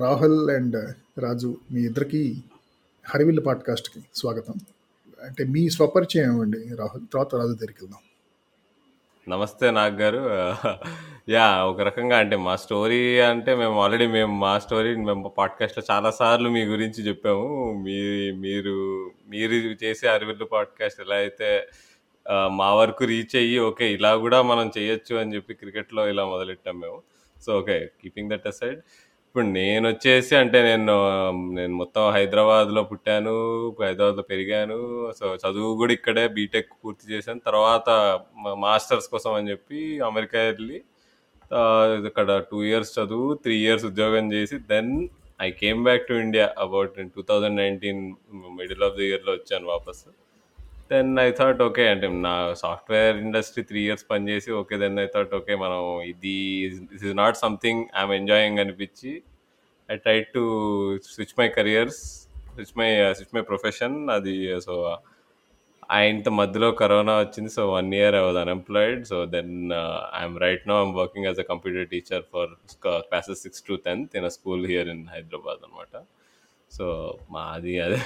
[0.00, 0.76] Rahul and
[1.18, 2.36] Raju మీ ఇద్దరికి
[3.08, 4.54] హరివిల్ పాడ్కాస్ట్కి స్వాగతం.
[5.22, 8.00] అంటే మీ స్వపరిచయం అండి రాహుల్ తర్వాత రాజు దగ్గరికి వెళ్దాం.
[9.28, 10.20] నమస్తే నాగ్ గారు.
[11.28, 16.10] యా ఒక రకంగా అంటే మా స్టోరీ అంటే మేము ఆల్రెడీ మేము మా స్టోరీ మేము పాడ్కాస్ట్లో చాలా
[16.10, 17.82] సార్లు మీ గురించి చెప్పాము.
[17.84, 19.52] మీ మీరు మీరు
[19.84, 21.68] చేసే అరవిల్లు పాడ్కాస్ట్ ఎలా అయితే
[22.48, 27.02] మా వరకు రీచ్ అయ్యి ఓకే ఇలా కూడా మనం చేయొచ్చు అని చెప్పి క్రికెట్లో ఇలా మొదలెట్టాం మేము.
[27.42, 28.80] So okay keeping that aside.
[29.30, 30.94] ఇప్పుడు నేను వచ్చేసి అంటే నేను
[31.58, 33.34] నేను మొత్తం హైదరాబాద్లో పుట్టాను
[33.84, 34.78] హైదరాబాద్లో పెరిగాను.
[35.18, 37.40] సో చదువు కూడా ఇక్కడే బీటెక్ పూర్తి చేశాను.
[37.48, 37.88] తర్వాత
[38.64, 40.78] మాస్టర్స్ కోసం అని చెప్పి అమెరికా వెళ్ళి
[42.08, 44.92] ఇక్కడ టూ ఇయర్స్ చదువు త్రీ ఇయర్స్ ఉద్యోగం చేసి then
[45.46, 48.02] I came back to India about two thousand nineteen
[48.58, 50.02] middle of the ఇయర్లో వచ్చాను వాపస్.
[50.92, 55.34] దెన్ ఐ థాట్ ఓకే అంటే నా సాఫ్ట్వేర్ ఇండస్ట్రీ త్రీ ఇయర్స్ పనిచేసి okay then I thought
[55.38, 55.82] okay మనం
[56.12, 56.36] ఇది
[56.92, 59.12] this is not something I'm enjoying అనిపించి
[59.92, 60.42] I try to
[61.12, 62.00] switch my careers
[62.54, 64.74] switch my switch my profession అది సో
[66.12, 67.50] ఇంత మధ్యలో corona వచ్చింది.
[67.54, 69.54] So one year I was unemployed so then
[70.20, 72.50] I'm right now I'm working as a computer teacher for
[73.08, 75.94] classes six to tenth in a school here in Hyderabad అనమాట
[76.72, 77.98] so మాది అదే.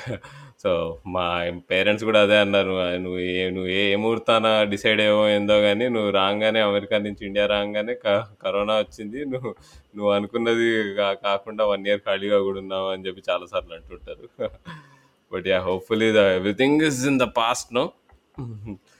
[0.62, 2.80] So మా parents కూడా అదే అన్నారు.
[2.80, 7.26] "ఆ, నువ్వు ఏ నువ్వు ఏ ఏ ముహూర్తాన డిసైడ్ అయ్యో ఏందో కానీ నువ్వు రాగానే అమెరికా నుంచి
[7.26, 9.24] ఇండియా రాగానే క- కరోనా వచ్చింది.
[9.24, 9.54] నువ్వు
[9.96, 14.48] నువ్వు అనుకున్నది కా- కాకుండా వన్ ఇయర్ ఖాళీగా కూడా ఉన్నావు అని చెప్పి చాలాసార్లు అంటుంటారు.
[15.32, 17.92] But yeah hopefully the everything is in the past no?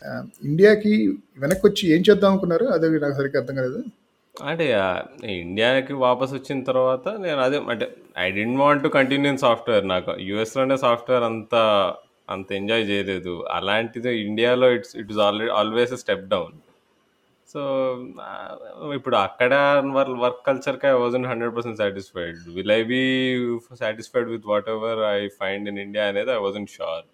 [0.07, 2.65] ఆ, ఇండియాకి వెనక్కి వచ్చి ఏం చేద్దాం అనుకున్నారు?
[2.65, 3.83] అదే నాకు సరిగ్గా అర్థం కాలేదు.
[4.51, 4.65] అంటే
[5.43, 7.87] ఇండియాకి వాపస్ వచ్చిన తర్వాత నేను అదే అంటే
[8.25, 9.85] I didn't want to continue in software.
[9.93, 11.55] నాకు యూఎస్లోనే సాఫ్ట్వేర్ అంత
[12.35, 13.35] అంత ఎంజాయ్ చేయలేదు.
[13.57, 16.55] అలాంటిది ఇండియాలో it's it is already always step down.
[17.49, 17.61] So
[18.97, 19.55] ఇప్పుడు అక్కడ
[19.97, 22.39] work work కల్చర్కి I wasn't hundred percent satisfied.
[22.57, 23.03] Will I be
[23.83, 24.47] satisfied with
[24.77, 27.05] whatever I find in India అనేది I wasn't sure.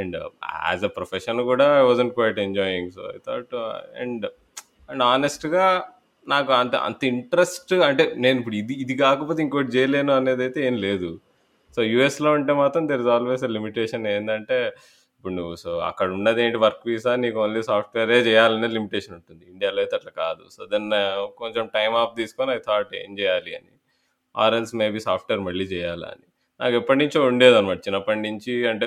[0.00, 0.16] And
[0.68, 2.90] as a profession కూడా I wasn't quite enjoying.
[2.96, 3.54] So I thought
[4.02, 4.26] and
[4.90, 5.66] and ఆనెస్ట్గా
[6.32, 10.76] నాకు అంత అంత interest అంటే నేను ఇప్పుడు ఇది ఇది కాకపోతే ఇంకోటి చేయలేను అనేది అయితే ఏం
[10.86, 11.10] లేదు.
[11.76, 14.58] సో యూఎస్లో ఉంటే మాత్రం దెర్ ఇస్ ఆల్వేస్ లిమిటేషన్ ఏంటంటే
[15.16, 19.42] ఇప్పుడు నువ్వు సో అక్కడ ఉన్నది ఏంటి వర్క్ వీసా నీకు ఓన్లీ సాఫ్ట్వేరే చేయాలనే లిమిటేషన్ ఉంటుంది.
[19.52, 20.42] ఇండియాలో అయితే అట్లా కాదు.
[20.54, 23.72] సో దెన్ uh, కొంచెం టైం ఆఫ్ తీసుకొని ఐ థాట్ ఏం చేయాలి అని.
[24.34, 26.26] ఆర్ఎల్స్ మేబీ సాఫ్ట్వేర్ మళ్ళీ చేయాలా అని.
[26.60, 28.86] నాకు ఎప్పటి నుంచో ఉండేది అనమాట చిన్నప్పటి నుంచి అంటే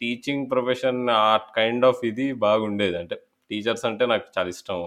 [0.00, 2.96] టీచింగ్ ప్రొఫెషన్ ఆ కైండ్ ఆఫ్ ఇది బాగుండేది.
[3.02, 3.16] అంటే
[3.50, 4.80] టీచర్స్ అంటే నాకు చాలా ఇష్టం.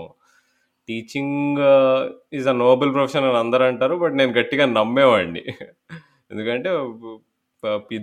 [0.89, 1.59] Teaching
[2.39, 5.43] is a noble profession అని అందరూ అంటారు బట్ నేను గట్టిగా నమ్మేవాడిని.
[6.31, 6.69] ఎందుకంటే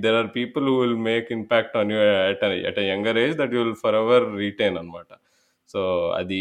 [0.04, 1.98] there are people who will make impact on you
[2.30, 5.10] at at a younger age that you will forever retain అనమాట
[5.68, 5.80] సో
[6.20, 6.38] అది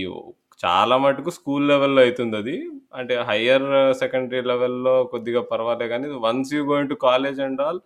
[0.63, 2.56] చాలా మటుకు స్కూల్ లెవెల్లో అవుతుంది అది.
[3.00, 3.68] అంటే హయ్యర్
[4.01, 7.80] సెకండరీ లెవెల్లో కొద్దిగా పర్వాలే కానీ once you going to college and all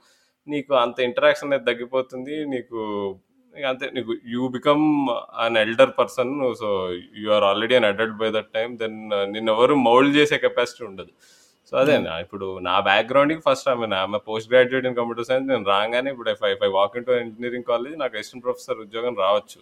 [0.47, 2.79] నీకు అంత ఇంటరాక్షన్ అనేది తగ్గిపోతుంది నీకు
[3.71, 3.85] అంతే.
[3.95, 4.83] నీకు you become
[5.43, 6.69] an elder person so
[7.21, 8.97] you are already an adult by that time then
[9.35, 11.11] నిన్ను ఎవరు మౌల్డ్ చేసే కెపాసిటీ ఉండదు.
[11.69, 15.47] సో అదే నా ఇప్పుడు నా బ్యాక్గ్రౌండ్కి ఫస్ట్ ఐ మీన్ ఆమె post graduate in computer science
[15.51, 19.61] నేను రాగానే ఇప్పుడు I five walk in to engineering college నాకు అసిస్టెంట్ ప్రొఫెసర్ ఉద్యోగం రావచ్చు.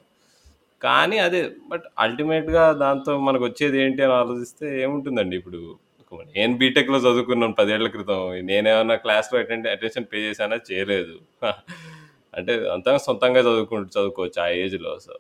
[0.82, 5.62] కానీ అదే బట్ అల్టిమేట్గా దాంతో మనకు వచ్చేది ఏంటి అని ఆలోచిస్తే ఏముంటుందండి ఇప్పుడు?
[6.36, 10.58] నేను బీటెక్లో చదువుకున్నాను పదేళ్ళ క్రితం నేనేమన్నా క్లాస్లో అటెండ్ అటెన్షన్ పే చేశానా?
[10.70, 11.16] చేయలేదు.
[12.34, 15.16] అంటే అంతా సొంతంగా చదువుకుంటు చదువుకోవచ్చు ఆ ఏజ్లో సో.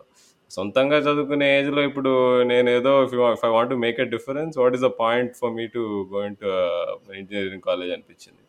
[0.51, 2.12] సొంతంగా చదువుకునే ఏజ్లో ఇప్పుడు
[2.51, 5.66] నేను ఏదో if I want to make a difference what is the point for me
[5.75, 6.50] to going to
[7.22, 8.44] engineering college అనిపించింది.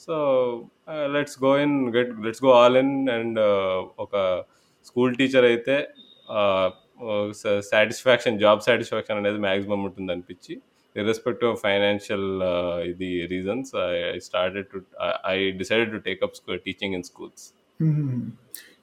[0.00, 0.14] So
[1.16, 3.40] let's go in get let's go all in and
[4.04, 4.14] ఒక
[4.86, 5.76] స్కూల్ టీచర్ అయితే
[7.72, 10.54] satisfaction job satisfaction అనేది maximum ఉంటుంది అనిపించి
[10.96, 12.28] ఇర్రెస్పెక్ట్ of financial
[12.92, 13.70] ఇది reasons
[14.14, 14.78] I started to
[15.34, 16.36] I decided to take up
[16.68, 17.44] teaching in schools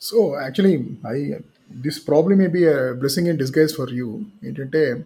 [0.01, 1.33] so actually I
[1.71, 5.05] this problem may be blessing in disguise for you ఏంటంటే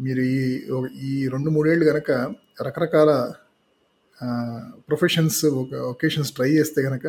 [0.00, 0.60] మీరు ఈ
[1.00, 2.10] ఈ రెండు మూడేళ్ళు కనుక
[2.62, 3.32] రకరకాల
[4.88, 7.06] ప్రొఫెషన్స్ ఒకేషన్స్ ట్రై చేస్తే కనుక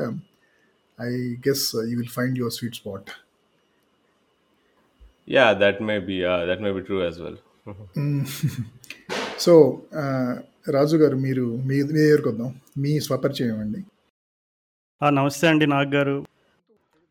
[1.02, 3.10] I guess you will find your sweet spot
[5.30, 7.38] yeah that may be that may be true as well
[9.40, 9.82] so
[10.70, 12.62] Raju garu మీరు మీ మీ దగ్గరకు వద్దాం.
[12.78, 13.86] మీ స్వపరిచయం అండి.
[15.02, 16.16] నమస్తే అండి నాగ్ గారు.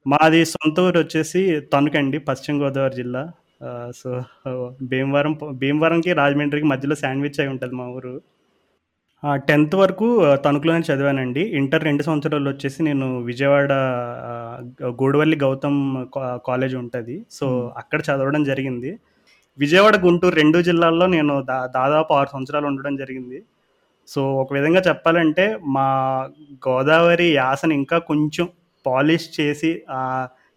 [0.06, 3.23] మాది సొంత ఊరు వచ్చేసి తణుకండి పశ్చిమ గోదావరి జిల్లా.
[3.97, 4.11] సో
[4.83, 8.15] భీమవరం భీమవరంకి రాజమండ్రికి మధ్యలో శాండ్విచ్ అయి ఉంటుంది మా ఊరు.
[9.49, 10.09] టెన్త్ వరకు
[10.44, 11.43] తణుకులోనే చదివానండి.
[11.61, 13.73] ఇంటర్ రెండు సంవత్సరాలు వచ్చేసి నేను విజయవాడ
[15.03, 15.81] గూడవల్లి గౌతమ్
[16.47, 17.17] కాలేజ్ ఉంటుంది.
[17.31, 17.47] సో
[17.77, 18.93] అక్కడ చదవడం జరిగింది.
[19.59, 23.38] విజయవాడ గుంటూరు రెండు జిల్లాల్లో నేను దా దాదాపు ఆరు సంవత్సరాలు ఉండడం జరిగింది.
[24.06, 25.44] సో ఒక విధంగా చెప్పాలంటే
[25.76, 25.88] మా
[26.69, 28.49] గోదావరి యాసను ఇంకా కొంచెం
[28.87, 29.82] పాలిష్ చేసి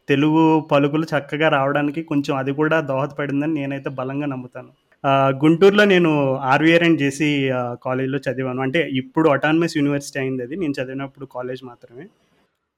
[0.10, 4.72] తెలుగు పలుకులు చక్కగా రావడానికి కొంచెం అది కూడా దోహదపడిందని నేనైతే బలంగా నమ్ముతాను.
[5.44, 7.50] గుంటూరులో నేను ఆర్వీఆర్ అండ్ జేసీ
[7.84, 8.62] కాలేజ్లో చదివాను.
[8.62, 10.56] అంటే ఇప్పుడు అటానమస్ యూనివర్సిటీ అయింది అది.
[10.56, 12.06] నేను చదివినప్పుడు కాలేజ్ మాత్రమే.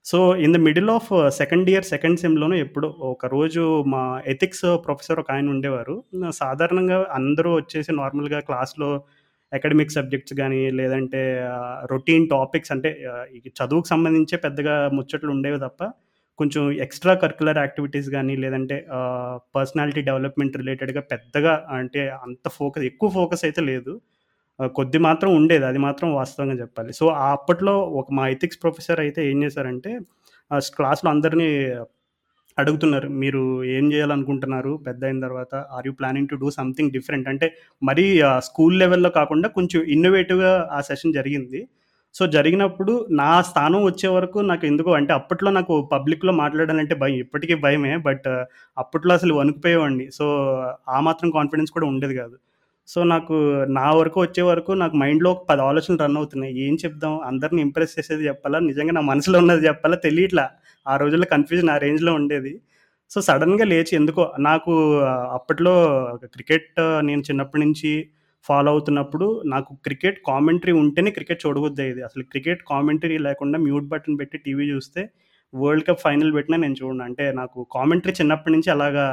[0.06, 5.20] So in the middle of second year second సెమ్లోనూ ఎప్పుడు ఒక రోజు మా ఎథిక్స్ ప్రొఫెసర్
[5.20, 6.04] ఒక ఆయన ఉండేవారు.
[6.30, 8.92] సాధారణంగా అందరూ వచ్చేసి నార్మల్గా క్లాస్లో
[9.52, 11.22] అకాడమిక్ సబ్జెక్ట్స్ కానీ లేదంటే
[11.92, 12.90] రొటీన్ టాపిక్స్ అంటే
[13.60, 15.82] చదువుకు సంబంధించే పెద్దగా ముచ్చట్లు ఉండేవి తప్ప
[16.40, 18.78] కొంచెం ఎక్స్ట్రా కరికులర్ యాక్టివిటీస్ కానీ లేదంటే
[19.56, 23.94] పర్సనాలిటీ డెవలప్మెంట్ రిలేటెడ్గా పెద్దగా అంటే అంత ఫోకస్ ఎక్కువ ఫోకస్ అయితే లేదు.
[24.78, 26.92] కొద్ది మాత్రం ఉండేది అది మాత్రం వాస్తవంగా చెప్పాలి.
[27.00, 29.92] సో అప్పట్లో ఒక మా ఎథిక్స్ ప్రొఫెసర్ అయితే ఏం చేశారంటే
[30.78, 31.50] క్లాస్లో అందరినీ
[32.62, 33.42] అడుగుతున్నారు మీరు
[33.78, 37.48] ఏం చేయాలనుకుంటున్నారు పెద్ద అయిన తర్వాత are you planning to do something different అంటే
[37.84, 38.06] మరీ
[38.38, 41.62] స్కూల్ లెవెల్లో కాకుండా కొంచెం ఇన్నోవేటివ్గా ఆ సెషన్ జరిగింది.
[42.16, 47.56] సో జరిగినప్పుడు నా స్థానం వచ్చే వరకు నాకు ఎందుకో అంటే అప్పట్లో నాకు పబ్లిక్లో మాట్లాడాలంటే భయం ఇప్పటికీ
[47.56, 48.28] భయమే బట్
[48.78, 50.08] అప్పట్లో అసలు వణుకుపోయేవాడిని.
[50.12, 50.26] సో
[50.90, 52.36] ఆ మాత్రం కాన్ఫిడెన్స్ కూడా ఉండేది కాదు.
[52.88, 53.36] సో నాకు
[53.70, 56.54] నా వరకు వచ్చే వరకు నాకు మైండ్లో ఒక పది ఆలోచనలు రన్ అవుతున్నాయి.
[56.68, 57.14] ఏం చెప్దాం?
[57.26, 58.60] అందరిని ఇంప్రెస్ చేసేది చెప్పాలా?
[58.60, 59.96] నిజంగా నా మనసులో ఉన్నది చెప్పాలా?
[59.96, 60.46] తెలియట్లా.
[60.86, 62.54] ఆ రోజుల్లో కన్ఫ్యూజన్ ఆ రేంజ్లో ఉండేది.
[63.12, 64.74] సో సడన్గా లేచి ఎందుకో నాకు
[65.32, 65.74] అప్పట్లో
[66.36, 66.70] క్రికెట్
[67.02, 67.92] నేను చిన్నప్పటి నుంచి
[68.46, 74.18] ఫాలో అవుతున్నప్పుడు నాకు క్రికెట్ కామెంటరీ ఉంటేనే క్రికెట్ చూడవద్దు అయ్యేది అసలు క్రికెట్ కామెంటరీ లేకుండా మ్యూట్ బటన్
[74.20, 75.02] పెట్టి టీవీ చూస్తే
[75.54, 79.06] వరల్డ్ కప్ ఫైనల్ పెట్టినా నేను చూడండి అంటే నాకు కామెంటరీ చిన్నప్పటి నుంచి అలాగా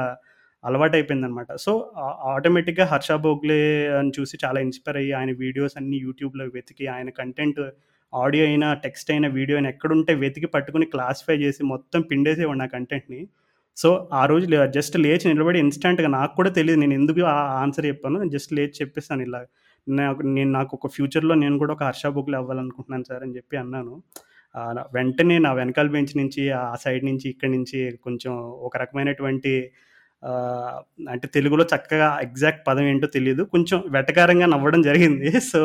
[0.63, 1.71] అలవాటు అయిపోయింది అనమాట సో
[2.33, 3.59] ఆటోమేటిక్గా హర్ష బోగ్లే
[3.99, 7.61] అని చూసి చాలా ఇన్స్పైర్ అయ్యి ఆయన వీడియోస్ అన్ని యూట్యూబ్లో వెతికి ఆయన కంటెంట్
[8.13, 13.21] ఆడియో అయినా టెక్స్ట్ అయినా వీడియో అయినా ఎక్కడుంటే వెతికి పట్టుకుని క్లాసిఫై చేసి మొత్తం పిండేసేవాడు నా కంటెంట్ని.
[13.77, 14.45] సో ఆ రోజు
[14.77, 19.23] జస్ట్ లేచి నిలబడి ఇన్స్టెంట్గా నాకు కూడా తెలియదు నేను ఎందుకు ఆ ఆన్సర్ చెప్పాను జస్ట్ లేచి చెప్పేస్తాను
[19.27, 19.41] ఇలా.
[19.87, 23.93] నాకు నేను నాకు ఒక ఫ్యూచర్లో నేను కూడా ఒక హర్ష బుక్లు అవ్వాలనుకుంటున్నాను సార్ అని చెప్పి అన్నాను.
[24.95, 28.33] వెంటనే నా వెనకాల బెంచ్ నుంచి ఆ సైడ్ నుంచి ఇక్కడి నుంచి కొంచెం
[28.67, 29.53] ఒక రకమైనటువంటి
[31.09, 35.29] అంటే తెలుగులో చక్కగా ఎగ్జాక్ట్ పదం ఏంటో తెలియదు కొంచెం వెటకారంగా నవ్వడం జరిగింది.
[35.51, 35.61] సో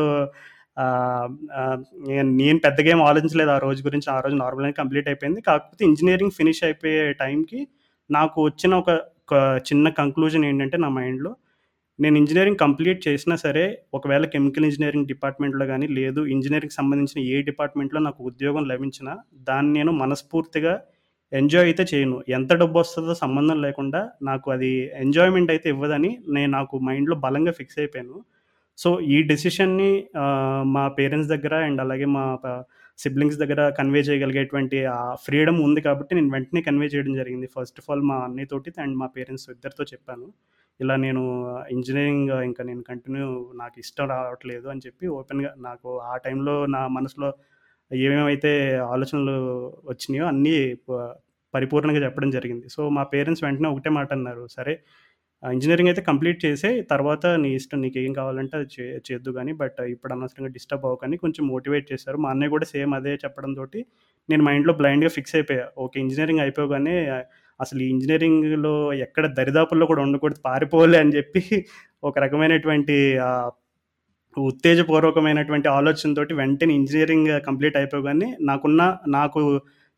[2.11, 4.09] నేను నేను పెద్దగా ఏం ఆలోచించలేదు ఆ రోజు గురించి.
[4.17, 5.41] ఆ రోజు నార్మల్గా కంప్లీట్ అయిపోయింది.
[5.49, 7.61] కాకపోతే ఇంజనీరింగ్ ఫినిష్ అయిపోయే టైంకి
[8.11, 8.91] నాకు వచ్చిన ఒక
[9.25, 9.37] ఒక
[9.69, 11.31] చిన్న కంక్లూజన్ ఏంటంటే నా మైండ్లో
[11.99, 13.62] నేను ఇంజనీరింగ్ కంప్లీట్ చేసినా సరే
[13.97, 19.12] ఒకవేళ కెమికల్ ఇంజనీరింగ్ డిపార్ట్మెంట్లో కానీ లేదు ఇంజనీరింగ్ సంబంధించిన ఏ డిపార్ట్మెంట్లో నాకు ఉద్యోగం లభించినా
[19.49, 20.75] దాన్ని నేను మనస్ఫూర్తిగా
[21.32, 22.17] ఎంజాయ్ అయితే చేయను.
[22.38, 24.71] ఎంత డబ్బు వస్తుందో సంబంధం లేకుండా నాకు అది
[25.05, 28.17] ఎంజాయ్మెంట్ అయితే ఇవ్వదని నేను నాకు మైండ్లో బలంగా ఫిక్స్ అయిపోయాను.
[28.79, 30.05] సో ఈ డెసిషన్ని
[30.62, 32.38] మా పేరెంట్స్ దగ్గర అండ్ అలాగే మా
[32.99, 37.47] సిబ్లింగ్స్ దగ్గర కన్వే చేయగలిగేటువంటి ఆ ఫ్రీడమ్ ఉంది కాబట్టి నేను వెంటనే కన్వే చేయడం జరిగింది.
[37.47, 40.32] ఫస్ట్ ఆఫ్ ఆల్ మా అన్నయ్యతోటి అండ్ మా పేరెంట్స్ ఇద్దరితో చెప్పాను.
[40.81, 41.23] ఇలా నేను
[41.71, 47.35] ఇంజనీరింగ్ ఇంకా నేను కంటిన్యూ నాకు ఇష్టం రావట్లేదు అని చెప్పి ఓపెన్గా నాకు ఆ టైంలో నా మనసులో
[47.93, 49.32] ఏమేమైతే ఆలోచనలు
[49.85, 51.12] వచ్చినాయో అన్నీ ప-
[51.55, 52.69] పరిపూర్ణంగా చెప్పడం జరిగింది.
[52.69, 54.47] సో మా పేరెంట్స్ వెంటనే ఒకటే మాట అన్నారు.
[54.50, 54.81] సరే
[55.45, 59.81] ఇంజనీరింగ్ అయితే కంప్లీట్ చేసే తర్వాత నీ ఇష్టం నీకు ఏం కావాలంటే అది చే చేద్దు కానీ బట్
[59.93, 63.65] ఇప్పుడు అనవసరంగా డిస్టర్బ్ అవ్వకని కొంచెం మోటివేట్ చేశారు మా అన్నయ్య కూడా సేమ్ అదే చెప్పడంతో
[64.29, 65.65] నేను మైండ్లో బ్లైండ్గా ఫిక్స్ అయిపోయా.
[65.79, 66.95] ఓకే ఇంజనీరింగ్ అయిపోగానే
[67.61, 71.43] అసలు ఈ ఇంజనీరింగ్లో ఎక్కడ దరిదాపుల్లో కూడా ఉండకూడదు పారిపోలే అని చెప్పి
[72.03, 72.97] ఒక రకమైనటువంటి
[74.37, 79.41] ఉత్తేజపూర్వకమైనటువంటి ఆలోచనతోటి వెంటనే ఇంజనీరింగ్ కంప్లీట్ అయిపోగానే నాకున్న నాకు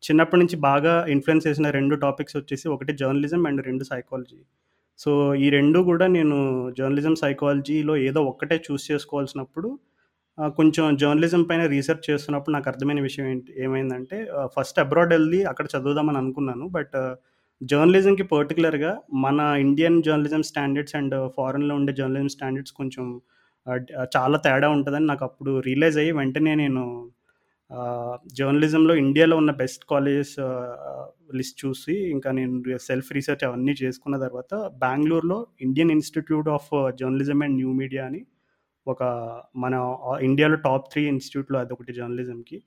[0.03, 4.39] చిన్నప్పటి నుంచి బాగా ఇన్ఫ్లుయెన్స్ చేసిన రెండు టాపిక్స్ వచ్చేసి ఒకటి జర్నలిజం అండ్ రెండు సైకాలజీ
[4.99, 6.37] సో ఈ రెండు కూడా నేను
[6.77, 9.69] జర్నలిజం సైకాలజీలో ఏదో ఒక్కటే చూస్ చేసుకోవాల్సినప్పుడు
[10.37, 14.17] కొంచెం జర్నలిజం పైన రీసెర్చ్ చేస్తున్నప్పుడు నాకు అర్థమైన విషయం ఏంటి ఏమైందంటే
[14.55, 16.65] ఫస్ట్ అబ్రాడ్ వెళ్ళి అక్కడ చదువుదామని అనుకున్నాను.
[16.67, 16.97] బట్
[17.61, 23.05] జర్నలిజంకి పర్టికులర్గా మన ఇండియన్ జర్నలిజం స్టాండర్డ్స్ అండ్ ఫారెన్లో ఉండే జర్నలిజం స్టాండర్డ్స్ కొంచెం
[24.15, 26.83] చాలా తేడా ఉంటుందని నాకు అప్పుడు రియలైజ్ అయ్యి వెంటనే నేను
[28.33, 30.35] జర్నలిజంలో ఇండియాలో ఉన్న బెస్ట్ కాలేజెస్
[31.35, 37.55] లిస్ట్ చూసి ఇంకా నేను సెల్ఫ్ రీసెర్చ్ అవన్నీ చేసుకున్న తర్వాత బెంగళూరులో Indian Institute of Journalism and
[37.55, 38.25] New Media అని
[38.87, 39.03] ఒక
[39.55, 42.63] మన ఇండియాలో టాప్ త్రీ ఇన్స్టిట్యూట్లో అదొకటి జర్నలిజంకి.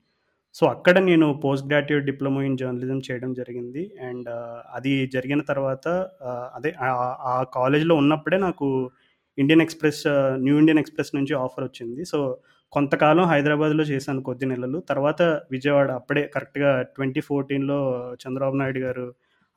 [0.53, 3.91] సో అక్కడ నేను post graduate diploma in journalism చేయడం జరిగింది.
[4.01, 4.29] అండ్
[4.73, 6.09] అది జరిగిన తర్వాత
[6.55, 8.89] అదే ఆ- ఆ కాలేజ్లో ఉన్నప్పుడే నాకు
[9.37, 10.03] Indian Express
[10.35, 12.05] New Indian Express నుంచి ఆఫర్ వచ్చింది.
[12.05, 12.37] సో
[12.73, 14.77] కొంతకాలం హైదరాబాద్లో చేశాను కొద్ది నెలలు.
[14.89, 15.21] తర్వాత
[15.53, 17.79] విజయవాడ అప్పుడే కరెక్ట్గా ట్వంటీ ఫోర్టీన్లో
[18.23, 19.07] చంద్రబాబు నాయుడు గారు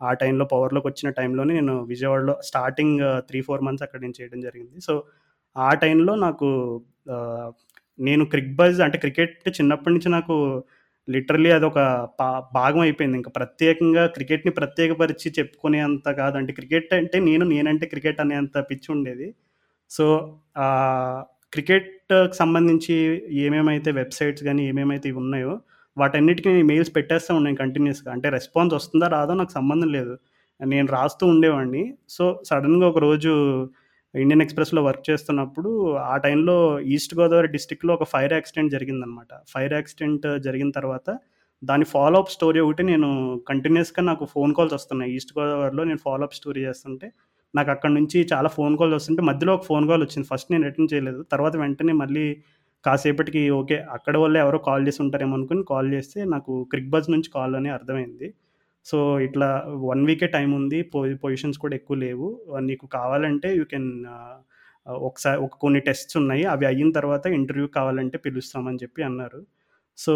[0.01, 4.77] ఆ టైంలో పవర్లోకి వచ్చిన టైంలోనే నేను విజయవాడలో స్టార్టింగ్ త్రీ ఫోర్ మంత్స్ అక్కడ నేను చేయడం జరిగింది.
[4.81, 4.95] సో
[5.57, 6.49] ఆ టైంలో నాకు
[7.99, 10.37] నేను క్రిక్ బజ్ అంటే క్రికెట్ చిన్నప్పటి నుంచి నాకు
[11.09, 11.79] లిటరలీ అదొక
[12.21, 13.17] పా భాగం అయిపోయింది.
[13.21, 19.29] ఇంకా ప్రత్యేకంగా క్రికెట్ని ప్రత్యేకపరిచి చెప్పుకునే అంత కాదంటే క్రికెట్ అంటే నేను నేనంటే క్రికెట్ అనేంత పిచ్చి ఉండేది.
[19.91, 20.05] సో
[21.55, 22.95] క్రికెట్కి సంబంధించి
[23.45, 25.53] ఏమేమైతే వెబ్సైట్స్ కానీ ఏమేమైతే ఉన్నాయో
[25.97, 28.11] వాటన్నిటికీ మెయిల్స్ పెట్టేస్తూ ఉన్నాను కంటిన్యూస్గా.
[28.13, 30.15] అంటే రెస్పాన్స్ వస్తుందా రాదో నాకు సంబంధం లేదు.
[30.61, 31.95] నేను రాస్తూ ఉండేవాడిని.
[32.09, 33.33] సో సడన్గా ఒక రోజు
[34.15, 36.57] ఇండియన్ ఎక్స్ప్రెస్లో వర్క్ చేస్తున్నప్పుడు ఆ టైంలో
[36.95, 41.19] ఈస్ట్ గోదావరి డిస్టిక్లో ఒక ఫైర్ యాక్సిడెంట్ జరిగిందనమాట ఫైర్ యాక్సిడెంట్ జరిగిన తర్వాత
[41.65, 45.13] దాని ఫాలో అప్ స్టోరీ ఒకటి నేను కంటిన్యూస్గా నాకు ఫోన్ కాల్స్ వస్తున్నాయి.
[45.17, 47.09] ఈస్ట్ గోదావరిలో నేను ఫాలో అప్ స్టోరీ చేస్తుంటే
[47.55, 50.29] నాకు అక్కడ నుంచి చాలా ఫోన్ కాల్స్ వస్తుంటే మధ్యలో ఒక ఫోన్ కాల్ వచ్చింది.
[50.33, 51.23] ఫస్ట్ నేను రిటర్న్ చేయలేదు.
[51.23, 52.37] తర్వాత వెంటనే మళ్ళీ
[52.85, 57.31] కాసేపటికి ఓకే అక్కడ వల్ల ఎవరో కాల్ చేసి ఉంటారేమో అనుకుని కాల్ చేస్తే నాకు క్రిక్ బజ్ నుంచి
[57.35, 58.35] కాల్ అని అర్థమైంది.
[58.87, 60.83] సో ఇట్లా వన్ వీకే టైం ఉంది.
[61.25, 62.41] పొజిషన్స్ కూడా ఎక్కువ లేవు.
[62.53, 64.07] Uh, నీకు కావాలంటే యూ కెన్
[64.87, 66.45] ఒకసారి ఒక కొన్ని టెస్ట్స్ ఉన్నాయి.
[66.45, 69.47] అవి అయిన తర్వాత ఇంటర్వ్యూ కావాలంటే పిలుస్తామని చెప్పి అన్నారు.
[69.97, 70.15] సో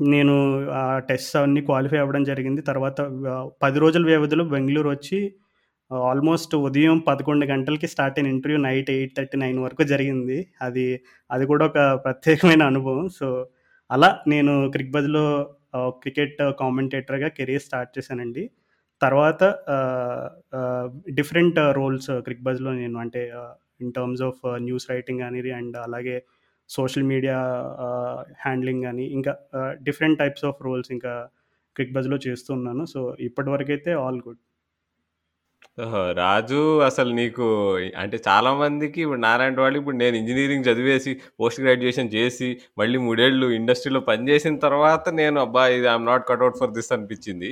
[0.00, 0.34] నేను
[0.70, 2.62] ఆ టెస్ట్ అవన్నీ క్వాలిఫై అవ్వడం జరిగింది.
[2.62, 5.34] తర్వాత uh, పది రోజుల వ్యవధిలో బెంగళూరు వచ్చి
[5.90, 10.38] ఆల్మోస్ట్ ఉదయం పదకొండు గంటలకి స్టార్ట్ అయిన interview night eight thirty nine వరకు జరిగింది.
[10.62, 10.86] అది
[11.30, 13.08] అది కూడా ఒక ప్రత్యేకమైన అనుభవం.
[13.18, 13.28] సో
[13.90, 15.24] అలా నేను క్రిక్బజ్లో
[16.02, 18.44] క్రికెట్ కామెంటేటర్గా కెరీర్ స్టార్ట్ చేశానండి.
[19.02, 19.42] తర్వాత
[21.18, 23.22] డిఫరెంట్ రోల్స్ క్రిక్బజ్లో నేను అంటే
[23.82, 26.16] in terms of news writing అనేది అండ్ అలాగే
[26.70, 27.36] సోషల్ మీడియా
[28.44, 29.32] హ్యాండ్లింగ్ కానీ ఇంకా
[29.88, 31.12] డిఫరెంట్ టైప్స్ ఆఫ్ రోల్స్ ఇంకా
[31.76, 34.40] క్రిక్ బజ్లో చేస్తున్నాను సో ఇప్పటివరకైతే ఆల్ గుడ్.
[36.20, 37.46] రాజు అసలు నీకు
[38.02, 41.10] అంటే చాలా మందికి ఇప్పుడు నారాయణ వాళ్ళు ఇప్పుడు నేను ఇంజనీరింగ్ చదివేసి
[41.40, 42.48] పోస్ట్ గ్రాడ్యుయేషన్ చేసి
[42.80, 47.50] మళ్ళీ మూడేళ్ళు ఇండస్ట్రీలో పనిచేసిన తర్వాత నేను అబ్బా ఇది I'm not cut out for this అనిపించింది.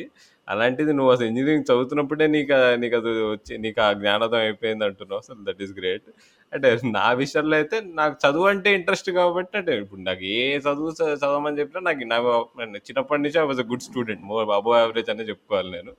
[0.49, 5.41] అలాంటిది నువ్వు అసలు ఇంజనీరింగ్ చదువుతున్నప్పుడే నీకు నీకు అది వచ్చి నీకు ఆ జ్ఞానోదయం అయిపోయింది అంటున్నావు అసలు.
[5.49, 6.09] దట్ ఈస్ గ్రేట్
[6.53, 11.59] అంటే నా విషయంలో అయితే నాకు చదువు అంటే ఇంట్రెస్ట్ కాబట్టి అంటే ఇప్పుడు నాకు ఏ చదువు చదవమని
[11.63, 12.19] చెప్పినా నాకు నా
[12.89, 15.95] చిన్నప్పటి నుంచి I was a good student more above average అనే చెప్పుకోవాలి నేను.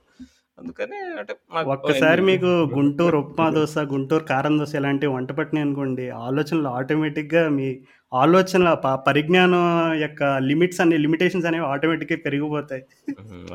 [0.58, 1.32] అందుకని అంటే
[1.72, 7.68] ఒక్కసారి మీకు గుంటూరు ఉప్మా దోశ గుంటూరు కారం దోశ ఇలాంటివి వంట పట్టినాయి అనుకోండి ఆలోచనలు ఆటోమేటిక్గా మీ
[8.12, 8.70] ఆలోచనల
[9.06, 9.64] పరిజ్ఞానం
[10.02, 12.82] యొక్క లిమిట్స్ అనే లిమిటేషన్స్ అనేవి ఆటోమేటిక్గా పెరిగిపోతాయి.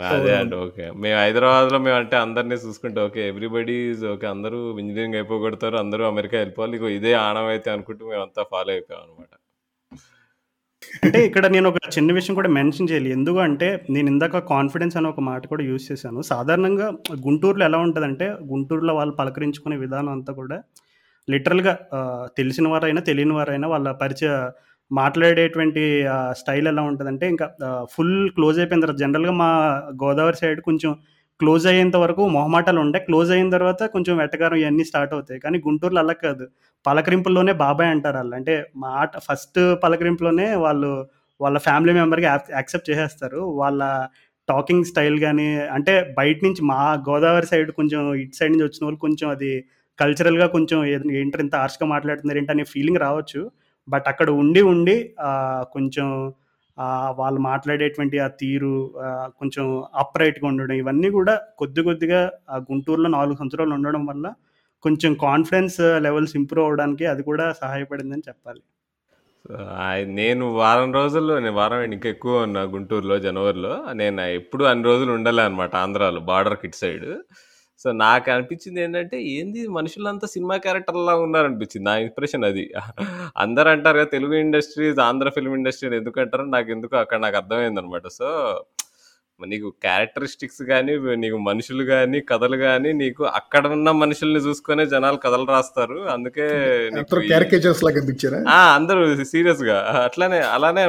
[0.09, 0.85] అదే అండి ఓకే.
[1.01, 3.77] మేము హైదరాబాద్లో మేము అంటే అందరినీ చూసుకుంటే ఓకే ఎవ్రీబడి
[4.11, 9.33] ఓకే అందరూ ఇంజనీరింగ్ అయిపోగొడతారు అందరూ అమెరికా వెళ్ళిపోవాలి ఇదే ఆనమైతే అనుకుంటూ మేము అంతా ఫాలో అయిపోయాం అనమాట
[11.05, 13.09] అంటే ఇక్కడ నేను ఒక చిన్న విషయం కూడా మెన్షన్ చేయాలి.
[13.17, 16.19] ఎందుకు అంటే నేను ఇందాక కాన్ఫిడెన్స్ అనే ఒక మాట కూడా యూజ్ చేశాను.
[16.31, 16.87] సాధారణంగా
[17.27, 20.57] గుంటూరులో ఎలా ఉంటుందంటే గుంటూరులో వాళ్ళు పలకరించుకునే విధానం అంతా కూడా
[21.27, 21.73] లిటరల్గా
[22.37, 24.31] తెలిసిన వారైనా తెలియని వారైనా వాళ్ళ పరిచయ
[24.91, 25.81] మాట్లాడేటువంటి
[26.39, 27.45] స్టైల్ ఎలా ఉంటుందంటే ఇంకా
[27.93, 29.49] ఫుల్ క్లోజ్ అయిపోయిన తర్వాత జనరల్గా మా
[30.03, 30.91] గోదావరి సైడ్ కొంచెం
[31.39, 35.39] క్లోజ్ అయ్యేంత వరకు మొహమాటాలు ఉండే క్లోజ్ అయిన తర్వాత కొంచెం వెటకారం ఇవన్నీ స్టార్ట్ అవుతాయి.
[35.45, 36.45] కానీ గుంటూరులో అలా కాదు.
[36.85, 38.35] పలకరింపుల్లోనే బాబాయ్ అంటారు వాళ్ళు.
[38.39, 40.91] అంటే మాట ఫస్ట్ పలకరింపులోనే వాళ్ళు
[41.39, 43.41] వాళ్ళ ఫ్యామిలీ మెంబర్కి యాక్సెప్ట్ చేసేస్తారు.
[43.61, 43.81] వాళ్ళ
[44.47, 45.47] టాకింగ్ స్టైల్ కానీ
[45.77, 49.51] అంటే బయట నుంచి మా గోదావరి సైడ్ కొంచెం ఇటు సైడ్ నుంచి వచ్చిన వాళ్ళు కొంచెం అది
[49.99, 50.79] కల్చరల్గా కొంచెం
[51.19, 53.41] ఏంటి ఇంత ఆర్ష్గా మాట్లాడుతున్నారు ఏంటి అనే ఫీలింగ్ రావచ్చు.
[53.87, 54.95] బట్ అక్కడ ఉండి ఉండి
[55.75, 56.07] కొంచెం
[57.11, 58.73] వాళ్ళు మాట్లాడేటువంటి ఆ తీరు
[59.39, 59.65] కొంచెం
[59.95, 64.27] అప్రైట్గా ఉండడం ఇవన్నీ కూడా కొద్ది కొద్దిగా ఆ గుంటూరులో నాలుగు సంవత్సరాలు ఉండడం వల్ల
[64.83, 68.61] కొంచెం కాన్ఫిడెన్స్ లెవెల్స్ ఇంప్రూవ్ అవడానికి అది కూడా సహాయపడిందని చెప్పాలి.
[70.05, 75.41] నేను వారం రోజుల్లో నేను వారం ఇంకా ఎక్కువ ఉన్నా గుంటూరులో జనవరిలో నేను ఎప్పుడు అన్ని రోజులు ఉండాలి
[75.41, 77.07] అనమాట ఆంధ్రాలో బార్డర్ కిట్ సైడ్
[77.79, 82.65] సో నాకు అనిపించింది ఏంటంటే ఏంది మనుషులంతా సినిమా క్యారెక్టర్లా ఉన్నారనిపించింది నా ఇంప్రెషన్ అది.
[83.37, 87.81] అందరు అంటారు కదా Telugu industries Andhra film industry ఎందుకు అంటారో నాకు ఎందుకు అక్కడ నాకు అర్థమైంది
[87.81, 88.29] అనమాట సో
[89.39, 95.45] నీకు క్యారెక్టరిస్టిక్స్ కానీ నీకు మనుషులు కానీ కథలు కానీ నీకు అక్కడ ఉన్న మనుషుల్ని చూసుకునే జనాలు కథలు
[95.45, 95.97] రాస్తారు.
[96.07, 96.45] అందుకే
[98.77, 99.77] అందరూ సీరియస్గా.
[100.03, 100.83] అట్లానే అలానే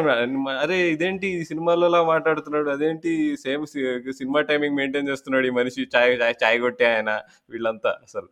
[0.62, 2.68] అరే ఇదేంటి సినిమాలో మాట్లాడుతున్నాడు?
[2.70, 3.64] అదేంటి సేమ్
[4.12, 5.88] సినిమా టైమింగ్ మెయింటైన్ చేస్తున్నాడు ఈ మనిషి?
[5.96, 6.12] చాయ్
[6.44, 7.10] చాయ్ కొట్టే ఆయన
[7.50, 8.28] వీళ్ళంతా అసలు.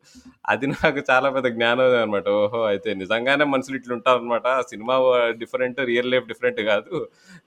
[0.48, 4.94] అది నాకు చాలా పెద్ద జ్ఞానం అనమాట ఓహో అయితే నిజంగానే మనుషులు ఇట్లా ఉంటారు అనమాట cinema
[5.42, 6.94] different real life different కాదు.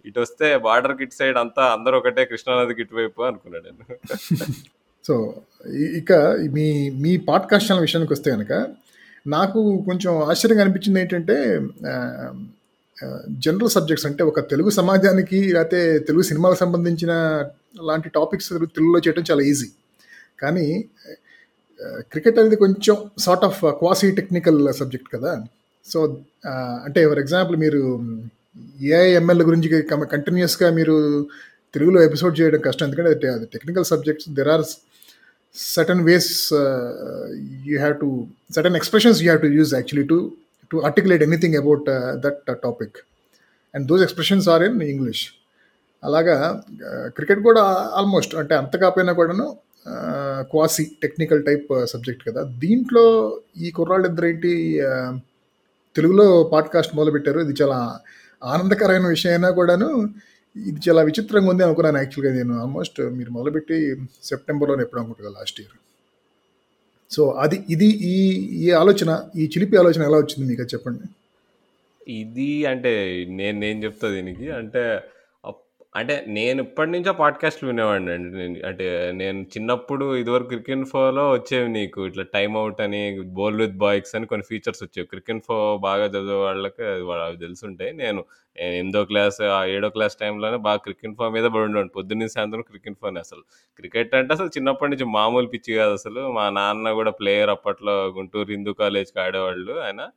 [0.06, 2.24] ఇటు వస్తే బార్డర్ కిట్ సైడ్ అంతా అందరూ ఒకటే
[2.56, 3.70] కృష్ణానదికి ఇటువైపు అనుకున్నాడు
[5.08, 5.14] సో
[6.00, 6.12] ఇక
[6.52, 6.68] మీ
[7.04, 8.54] మీ పాడ్కాస్ట్ ఛానల్ విషయానికి వస్తే కనుక
[9.28, 11.38] నాకు కొంచెం ఆశ్చర్యంగా అనిపించింది ఏంటంటే
[13.46, 17.14] జనరల్ సబ్జెక్ట్స్ అంటే ఒక తెలుగు సమాజానికి లేకపోతే తెలుగు సినిమాలకు సంబంధించిన
[17.84, 19.68] లాంటి టాపిక్స్ తెలుగులో చేయడం చాలా ఈజీ.
[20.40, 20.68] కానీ
[22.12, 25.34] క్రికెట్ అనేది కొంచెం sort of quasi technical subject కదా.
[25.86, 26.00] సో
[26.86, 27.82] అంటే ఫర్ ఎగ్జాంపుల్ మీరు
[28.92, 29.70] ఏఐఎంఎల్ గురించి
[30.14, 30.96] కంటిన్యూస్గా మీరు
[31.76, 32.86] తెలుగులో ఎపిసోడ్ చేయడం కష్టం.
[32.88, 34.66] ఎందుకంటే అది technical subjects there are
[35.56, 36.32] certain ways
[37.70, 38.10] you have to
[38.58, 40.20] certain expressions you have to use actually to
[40.72, 41.86] to articulate anything about
[42.26, 42.98] that topic
[43.74, 45.26] and those expressions are in English
[46.04, 46.36] అలాగా
[46.88, 47.62] uh, cricket కూడా
[48.00, 49.48] almost అంటే అంత కాకపోయినా కూడాను
[50.52, 52.42] quasi technical type subject కదా.
[52.64, 53.06] దీంట్లో
[53.66, 54.54] ఈ కుర్రాళ్ళు ఇద్దరు ఏంటి
[54.90, 55.12] uh,
[55.96, 57.40] తెలుగులో పాడ్కాస్ట్ మొదలుపెట్టారు.
[57.46, 57.78] ఇది చాలా
[58.42, 59.90] ఆనందకరమైన విషయం అయినా కూడాను
[60.56, 63.78] ఇది చాలా విచిత్రంగా ఉంది అనుకున్నాను యాక్చువల్గా నేను ఆల్మోస్ట్ మీరు మొదలుపెట్టి
[64.24, 65.76] సెప్టెంబర్లోనే ఎప్పుడు అనుకుంటుగా లాస్ట్ ఇయర్.
[67.12, 68.16] సో అది ఇది ఈ
[68.66, 71.06] ఈ ఆలోచన ఈ చిలిపి ఆలోచన ఎలా వచ్చింది మీకు చెప్పండి.
[72.08, 72.94] ఇది అంటే
[73.30, 74.52] నేను నేను చెప్తా దీనికి.
[74.52, 74.84] అంటే
[75.96, 78.38] అంటే నేను ఇప్పటి నుంచో పాడ్కాస్ట్లు వినేవాడిని అండి.
[78.38, 83.74] నేను అంటే నేను చిన్నప్పుడు ఇదివరకు క్రికెట్ ఫోలో వచ్చేవి నీకు ఇట్లా టైమ్ అవుట్ అని బోల్ విత్
[83.74, 85.08] బాయ్స్ అని కొన్ని ఫీచర్స్ వచ్చేవి.
[85.08, 87.94] క్రికెట్ ఫో బాగా చదివే వాళ్ళకి అవి తెలుసుంటాయి.
[87.94, 88.26] నేను
[88.62, 91.92] నేను ఎనిమిదో క్లాస్ ఆ ఏడో క్లాస్ టైంలోనే బాగా క్రికెట్ ఫో మీద పడి ఉండేవాడిని.
[91.96, 93.42] పొద్దున్న సాయంత్రం క్రికెట్ ఫోన్ అసలు.
[93.76, 96.32] క్రికెట్ అంటే అసలు చిన్నప్పటి నుంచి మామూలు పిచ్చి కాదు అసలు.
[96.32, 99.74] మా నాన్న కూడా ప్లేయర్ అప్పట్లో గుంటూరు హిందూ కాలేజ్కి ఆడేవాళ్ళు.
[99.74, 100.08] ఆయన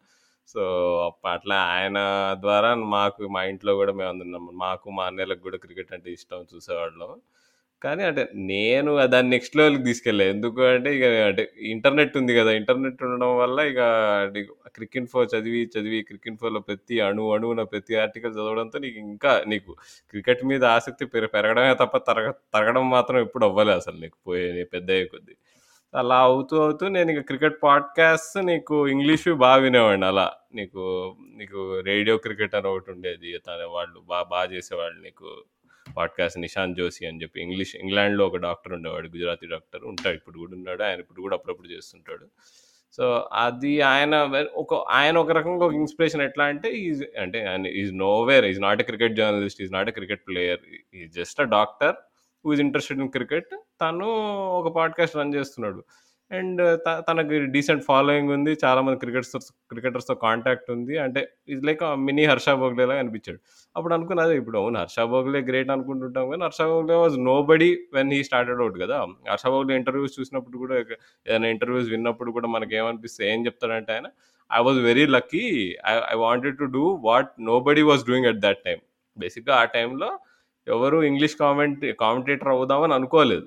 [0.49, 0.62] సో
[1.33, 1.99] అట్లా ఆయన
[2.45, 7.12] ద్వారా మాకు మా ఇంట్లో కూడా మేము అందున్నాం మాకు మా అన్నయ్యలకు కూడా క్రికెట్ అంటే ఇష్టం చూసేవాళ్ళం.
[7.83, 10.25] కానీ అంటే నేను దాన్ని నెక్స్ట్ లెవెల్కి తీసుకెళ్ళా.
[10.35, 12.52] ఎందుకు అంటే ఇక అంటే ఇంటర్నెట్ ఉంది కదా!
[12.61, 13.81] ఇంటర్నెట్ ఉండడం వల్ల ఇక
[14.76, 19.73] క్రికెట్ ఫో చదివి చదివి క్రికెట్ ఫోలో ప్రతి అణు అణువున ప్రతి ఆర్టికల్ చదవడంతో నీకు ఇంకా నీకు
[20.14, 25.07] క్రికెట్ మీద ఆసక్తి పెరగడమే తప్ప తరగ తరగడం మాత్రం ఎప్పుడు అవ్వలేదు అసలు నీకు పోయే పెద్ద అయ్యే
[25.14, 25.35] కొద్దీ.
[25.95, 30.07] అలా అవుతూ అవుతూ నేను ఇక క్రికెట్ పాడ్కాస్ట్ నీకు ఇంగ్లీష్ బాగా వినేవాడిని.
[30.07, 33.38] అలా నీకు నీకు రేడియో క్రికెట్ అని ఒకటి ఉండేది.
[33.38, 35.45] తన వాళ్ళు బాగా బాగా చేసేవాళ్ళు నీకు
[35.97, 39.80] పాడ్కాస్ట్ నిశాంత్ జోషి అని చెప్పి ఇంగ్లీష్ ఇంగ్లాండ్లో ఒక డాక్టర్ ఉండేవాడు గుజరాతీ డాక్టర్.
[39.85, 40.83] ఉంటాడు ఇప్పుడు కూడా ఉన్నాడు.
[40.83, 42.26] ఆయన ఇప్పుడు కూడా అప్పుడప్పుడు చేస్తుంటాడు.
[42.92, 44.14] సో అది ఆయన
[44.54, 48.85] ఒక ఆయన ఒక రకంగా ఒక ఇన్స్పిరేషన్ ఎట్లా అంటే ఈజ్ అంటే is nowhere is not a
[48.85, 50.61] cricket journalist is not a cricket player.
[50.95, 51.95] Is just a doctor.
[52.45, 53.50] Who is interested in cricket
[53.83, 54.09] తను
[54.61, 55.80] ఒక పాడ్కాస్ట్ రన్ చేస్తున్నాడు.
[56.30, 58.52] అండ్ uh, తనకి డీసెంట్ ఫాలోయింగ్ ఉంది.
[58.65, 60.99] చాలామంది క్రికెటర్స్ క్రికెటర్స్తో కాంటాక్ట్ ఉంది.
[60.99, 63.39] అంటే ఇది లైక్ మినీ హర్ష బోగ్లేలా లాగా అనిపించాడు.
[63.76, 68.21] అప్పుడు అనుకున్నది ఇప్పుడు అవును హర్ష బోగ్లే గ్రేట్ అనుకుంటుంటాం కానీ Harsha Bhogle was nobody when he
[68.23, 68.99] started out కదా.
[69.30, 70.76] హర్ష బోగ్లే ఇంటర్వ్యూస్ చూసినప్పుడు కూడా
[71.26, 74.08] ఏదైనా ఇంటర్వ్యూస్ విన్నప్పుడు కూడా మనకి ఏమనిపిస్తే ఏం చెప్తాడంటే ఆయన
[74.52, 75.45] I was very lucky
[75.86, 78.80] I I wanted to do what nobody was doing at that time
[79.17, 80.10] బేసిక్గా ఆ టైంలో
[80.69, 83.47] ఎవరు ఇంగ్లీష్ కామెంట్ కామెంటేటర్ అవుదామని అనుకోలేదు.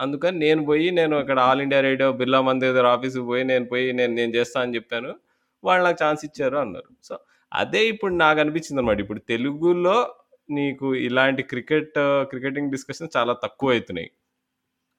[0.00, 4.14] అందుకని నేను పోయి నేను ఇక్కడ all India radio Birla Mandir ఆఫీస్కి పోయి నేను పోయి నేను
[4.14, 5.14] నేను చేస్తా అని చెప్పాను.
[5.64, 6.88] వాళ్ళు నాకు ఛాన్స్ ఇచ్చారు అన్నారు.
[7.04, 7.18] సో
[7.52, 10.14] అదే ఇప్పుడు నాకు అనిపించింది అనమాట ఇప్పుడు తెలుగులో
[10.50, 14.10] నీకు ఇలాంటి క్రికెట్ క్రికెటింగ్ డిస్కషన్ చాలా తక్కువ అవుతున్నాయి.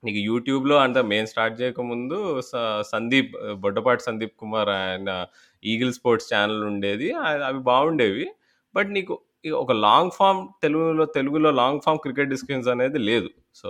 [0.04, 5.26] నీకు యూట్యూబ్లో అంటే మేము స్టార్ట్ చేయకముందు స- సందీప్ బొడ్డపాటి సందీప్ కుమార్ ఆయన
[5.64, 7.14] ఈగిల్ స్పోర్ట్స్ ఛానల్ ఉండేది.
[7.14, 8.30] అవి బాగుండేవి.
[8.76, 13.30] బట్ నీకు ఒక లాంగ్ ఫామ్ తెలుగులో తెలుగులో లాంగ్ ఫామ్ క్రికెట్ డిస్కషన్స్ అనేది లేదు.
[13.56, 13.70] సో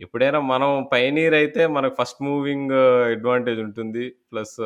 [0.00, 2.72] ఎప్పుడైనా మనం పైనీర్ అయితే మనకు ఫస్ట్ మూవింగ్
[3.14, 4.04] అడ్వాంటేజ్ ఉంటుంది.
[4.32, 4.56] ప్లస్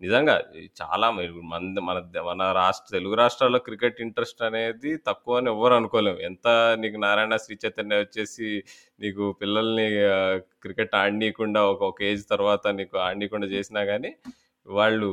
[0.00, 0.34] నిజంగా
[0.80, 1.96] చాలా మన మన
[2.28, 6.48] మన రాష్ట్ర తెలుగు రాష్ట్రాల్లో క్రికెట్ ఇంట్రెస్ట్ అనేది తక్కువ అని ఎవరు అనుకోలేము ఎంత
[6.82, 8.48] నీకు నారాయణ శ్రీ చైతన్య వచ్చేసి
[9.00, 9.86] నీకు పిల్లల్ని
[10.62, 14.12] క్రికెట్ ఆడనీయకుండా ఒక ఒక ఏజ్ తర్వాత నీకు ఆడనీయకుండా చేసినా కానీ
[14.66, 15.08] వాళ్ళు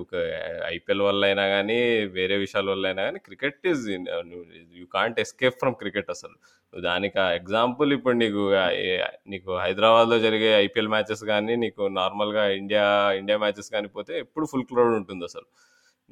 [0.76, 1.78] ఐపీఎల్ వల్ల అయినా కానీ
[2.18, 3.86] వేరే విషయాల వల్ల అయినా కానీ cricket is
[4.80, 6.36] you can't escape from cricket అసలు.
[6.74, 8.44] దానికి ఎగ్జాంపుల్ ఇప్పుడు నీకు
[9.28, 12.86] నీకు హైదరాబాద్లో జరిగే ఐపీఎల్ మ్యాచెస్ కానీ నీకు నార్మల్గా ఇండియా
[13.22, 15.48] ఇండియా మ్యాచెస్ కానీ పోతే ఎప్పుడు ఫుల్ క్రౌడ్ ఉంటుంది అసలు.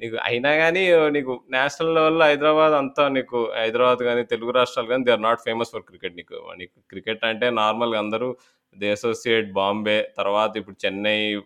[0.00, 5.12] నీకు అయినా కానీ నీకు నేషనల్ లెవెల్లో హైదరాబాద్ అంతా నీకు హైదరాబాద్ కానీ తెలుగు రాష్ట్రాలు కానీ they
[5.12, 6.34] are not famous for cricket నీకు.
[6.58, 8.28] నీకు క్రికెట్ అంటే నార్మల్గా అందరూ
[8.78, 11.36] దే అసోసియేట్ బాంబే తర్వాత ఇప్పుడు చెన్నై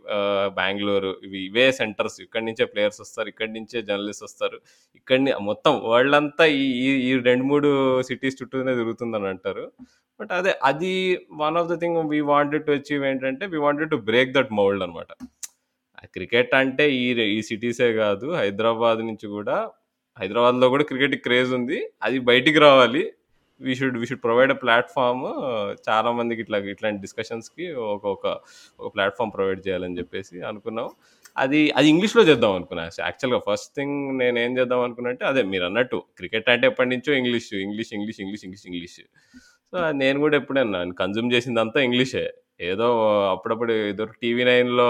[0.47, 2.21] బెంగళూరు ఇవి ఇవే సెంటర్స్.
[2.21, 4.61] ఇక్కడి నుంచే ప్లేయర్స్ వస్తారు ఇక్కడి నుంచే జర్నలిస్ట్ వస్తారు.
[4.97, 9.73] ఇక్కడి మొత్తం వరల్డ్ అంతా ఈ ఈ- ఈ రెండు మూడు సిటీస్ చుట్టూనే తిరుగుతుందని అంటారు.
[10.21, 13.97] బట్ అదే అది one of the thing we wanted to achieve ఏంటంటే we wanted to
[13.97, 15.25] break that mould అనమాట
[16.05, 19.71] క్రికెట్ అంటే ఈ ఈ సిటీసే కాదు హైదరాబాద్ నుంచి కూడా
[20.19, 21.89] హైదరాబాద్లో కూడా క్రికెట్ క్రేజ్ ఉంది.
[22.03, 23.13] అది బయటికి రావాలి.
[23.61, 25.23] We should we should provide a platform
[25.89, 28.27] చాలా మందికి ఇట్లా ఇట్లాంటి డిస్కషన్స్కి ఒక ఒక
[28.81, 30.89] ఒక ప్లాట్ఫామ్ ప్రొవైడ్ చేయాలని చెప్పేసి అనుకున్నాం.
[31.37, 32.85] అది అది ఇంగ్లీష్లో చేద్దాం అనుకున్నా.
[32.99, 37.13] యాక్చువల్గా ఫస్ట్ థింగ్ నేను ఏం చేద్దాం అనుకున్నా అంటే అదే మీరు అన్నట్టు క్రికెట్ అంటే ఎప్పటి నుంచో
[37.15, 39.01] English English English English English English
[39.73, 42.25] so నేను కూడా ఎప్పుడైనా కన్జ్యూమ్ చేసిందంతా ఇంగ్లీషే
[42.69, 42.87] ఏదో
[43.35, 44.89] అప్పుడప్పుడు ఏదో టీవీ నైన్లో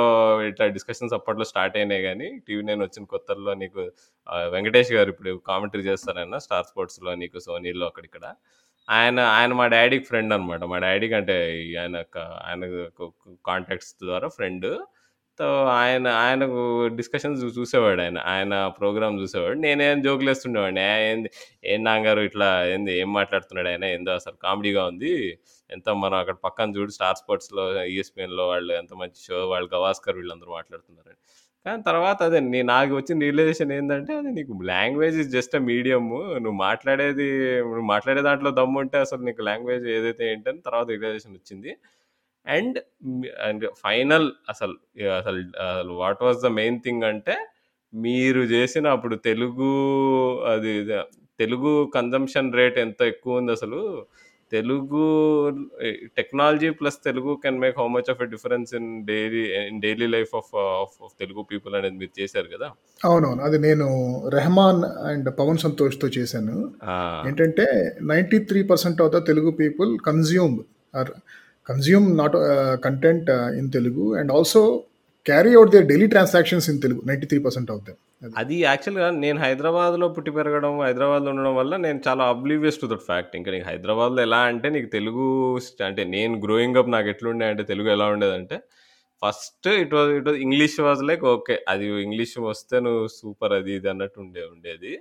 [0.48, 3.82] ఇట్లా డిస్కషన్స్ అప్పట్లో స్టార్ట్ అయినాయి కానీ టీవీ నైన్ వచ్చిన కొత్తల్లో నీకు
[4.54, 8.24] వెంకటేష్ గారు ఇప్పుడు కామెంటరీ చేస్తారన్న స్టార్ స్పోర్ట్స్లో నీకు సోనీలో అక్కడిక్కడ.
[8.88, 11.36] ఆయన ఆయన మా డాడీకి ఫ్రెండ్ అనమాట మా డాడీకి అంటే
[11.82, 11.96] ఆయన
[12.48, 12.62] ఆయన
[13.50, 14.68] కాంటాక్ట్స్ ద్వారా ఫ్రెండ్.
[15.38, 15.46] సో
[15.80, 16.60] ఆయన ఆయనకు
[16.96, 19.56] డిస్కషన్స్ చూసేవాడు ఆయన ఆయన ప్రోగ్రామ్ చూసేవాడు.
[19.66, 20.82] నేనేం జోకులు వేస్తుండేవాడిని.
[21.10, 21.30] ఏంది
[21.72, 25.12] ఏం నాంగారు ఇట్లా ఏంది ఏం మాట్లాడుతున్నాడు ఆయన ఏందో అసలు కామెడీగా ఉంది.
[25.70, 30.50] ఎంత మనం అక్కడ పక్కన చూడు స్టార్ స్పోర్ట్స్లో ఈఎస్పిఎన్లో వాళ్ళు ఎంత మంచి షో వాళ్ళు గవాస్కర్ వీళ్ళందరూ
[30.58, 31.12] మాట్లాడుతున్నారు.
[31.66, 36.04] కానీ తర్వాత అదే నీ నాకు వచ్చిన రియలైజేషన్ ఏంటంటే అది నీకు language is just a medium.
[36.44, 37.26] నువ్వు మాట్లాడేది
[37.64, 41.72] నువ్వు మాట్లాడే దాంట్లో దమ్ము ఉంటే అసలు నీకు లాంగ్వేజ్ ఏదైతే ఏంటని తర్వాత రియలైజేషన్ వచ్చింది.
[42.46, 42.78] అండ్
[43.48, 44.74] అండ్ ఫైనల్ అసలు
[45.20, 47.36] అసలు అసలు what was the main thing అంటే
[47.92, 49.70] మీరు చేసిన అప్పుడు తెలుగు
[50.52, 50.72] అది
[51.38, 53.80] తెలుగు కన్జంప్షన్ రేట్ ఎంత ఎక్కువ ఉంది అసలు?
[54.52, 55.04] Telugu
[56.16, 60.36] technology plus Telugu can make how much of a difference in daily in daily life
[60.36, 62.70] of of Telugu people అనేది మీరు చేశారు కదా?
[63.04, 63.42] అవునవును.
[63.42, 63.86] అది నేను
[64.28, 66.56] రెహమాన్ అండ్ పవన్ సంతోష్తో చేశాను.
[67.28, 67.66] ఏంటంటే
[68.02, 70.58] ninety three percent of the Telugu people consume
[70.96, 71.10] are
[71.68, 72.36] consume not
[72.84, 74.14] content in Telugu.
[74.14, 74.82] And also
[75.26, 77.96] carry out their daily transactions in Telugu ninety three percent అవుతాయి
[78.36, 83.34] అది యాక్చువల్గా నేను హైదరాబాద్లో పుట్టి పెరగడం హైదరాబాద్లో ఉండడం వల్ల నేను చాలా అబ్లీవియస్ టు దట్ ఫ్యాక్ట్
[83.36, 85.26] ఇంకా నీకు హైదరాబాద్లో ఎలా అంటే నీకు తెలుగు
[85.80, 88.58] అంటే నేను గ్రోయింగ్ అప్ నాకు ఎట్లుండే అంటే తెలుగు ఎలా ఉండేదంటే
[89.22, 93.72] first it was it was English was like okay అది ఇంగ్లీష్ వస్తే నువ్వు సూపర్ అది
[93.72, 94.92] ఇది అన్నట్టు ఉండే ఉండేది.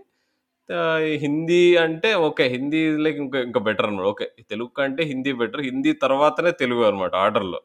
[1.18, 5.94] హిందీ అంటే ఓకే హిందీ లైక్ ఇంకా ఇంకా బెటర్ అనమాట ఓకే తెలుగు కంటే హిందీ బెటర్ హిందీ
[5.94, 7.60] తర్వాతనే తెలుగు అనమాట ఆర్డర్లో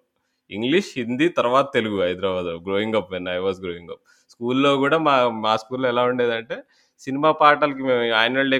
[0.51, 2.47] ఇంగ్లీష్ హిందీ తర్వాత Telugu Hyderabad.
[2.47, 6.57] Growing up when I was growing up స్కూల్లో కూడా మా మా స్కూల్లో ఎలా ఉండేదంటే
[7.01, 8.59] సినిమా పాటలకి మేము యాన్యువల్ డే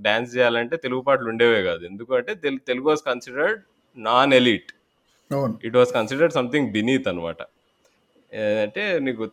[0.00, 1.84] డ్యాన్స్ చేయాలంటే తెలుగు పాటలు ఉండేవే కాదు.
[1.86, 3.62] ఎందుకంటే తెలు- Telugu was considered
[3.96, 4.72] non elite
[5.64, 7.42] it was considered something beneath అనమాట
[8.62, 9.30] అంటే నీకు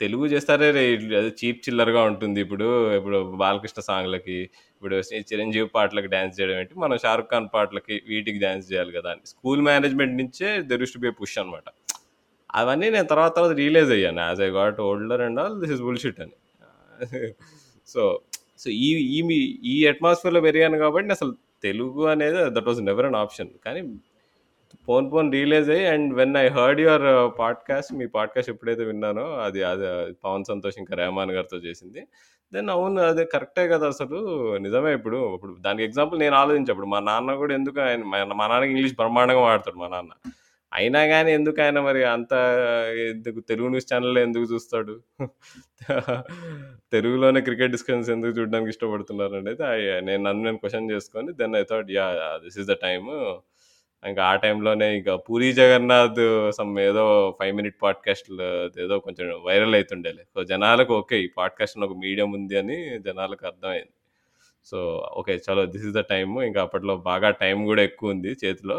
[0.00, 4.50] తెలుగు చేస్తారే రే అది చీప్ చిల్లరగా ఉంటుంది ఇప్పుడు ఇప్పుడు బాలకృష్ణ సాంగ్లకి.
[4.76, 6.74] ఇప్పుడు చిరంజీవి పాటలకు డ్యాన్స్ చేయడం ఏంటి?
[6.78, 9.20] మనం షారుఖ్ ఖాన్ పాటలకి వీటికి డ్యాన్స్ చేయాలి కదా అని.
[9.26, 11.62] స్కూల్ మేనేజ్మెంట్ నుంచే దెర్ బే బి పుష్ అనమాట
[12.54, 14.20] అవన్నీ నేను తర్వాత తర్వాత రియలైజ్ అయ్యాను.
[14.20, 16.32] As I got older and all this is bullshit అని.
[17.86, 18.20] సో
[18.58, 23.14] సో ఈ ఈ మీ- ఈ అట్మాస్ఫియర్లో పెరిగాను కాబట్టి అసలు తెలుగు అనేది that was never an
[23.14, 23.80] option కానీ
[24.88, 29.62] పోన్ పోన్ రిలీజ్ అయ్యి and when I heard your podcast me podcast ఎప్పుడైతే విన్నానో అది
[29.62, 32.06] అది పవన్ సంతోష్ ఇంకా రెహమాన్ గారితో చేసింది.
[32.52, 34.18] దెన్ అవును అదే కరెక్టే కదా అసలు.
[34.56, 38.94] నిజమే ఇప్పుడు ఇప్పుడు దానికి ఎగ్జాంపుల్ నేను ఆలోచించప్పుడు మా నాన్న కూడా ఎందుకు ఆయన మా- నాన్నకి ఇంగ్లీష్
[38.94, 40.30] బ్రహ్మాండంగా వాడతాడు మా నాన్న.
[40.74, 42.32] అయినా కానీ ఎందుకు ఆయన మరి అంత
[43.10, 45.00] ఎందుకు తెలుగు న్యూస్ ఛానల్లో ఎందుకు చూస్తాడు?
[46.92, 49.62] తెలుగులోనే క్రికెట్ డిస్కషన్స్ ఎందుకు చూడడానికి ఇష్టపడుతున్నారు అనేది
[50.00, 53.06] నేను నన్ను నేను క్వశ్చన్ చేసుకొని then I thought yeah this is the time
[54.06, 58.30] ఇంకా ఆ టైంలోనే ఇంకా పూరి జగన్నాథ్ సమ్ ఏదో ఫైవ్ మినిట్ పాడ్కాస్ట్
[58.80, 63.92] ఏదో కొంచెం వైరల్ అవుతుండేలే సో జనాలకు ఓకే ఈ పాడ్కాస్ట్ ఒక మీడియం ఉంది అని జనాలకు అర్థమైంది.
[64.66, 64.78] సో
[65.16, 68.78] ఓకే చలో దిస్ ఇస్ ద టైమ్ ఇంకా అప్పట్లో బాగా టైం కూడా ఎక్కువ ఉంది చేతిలో.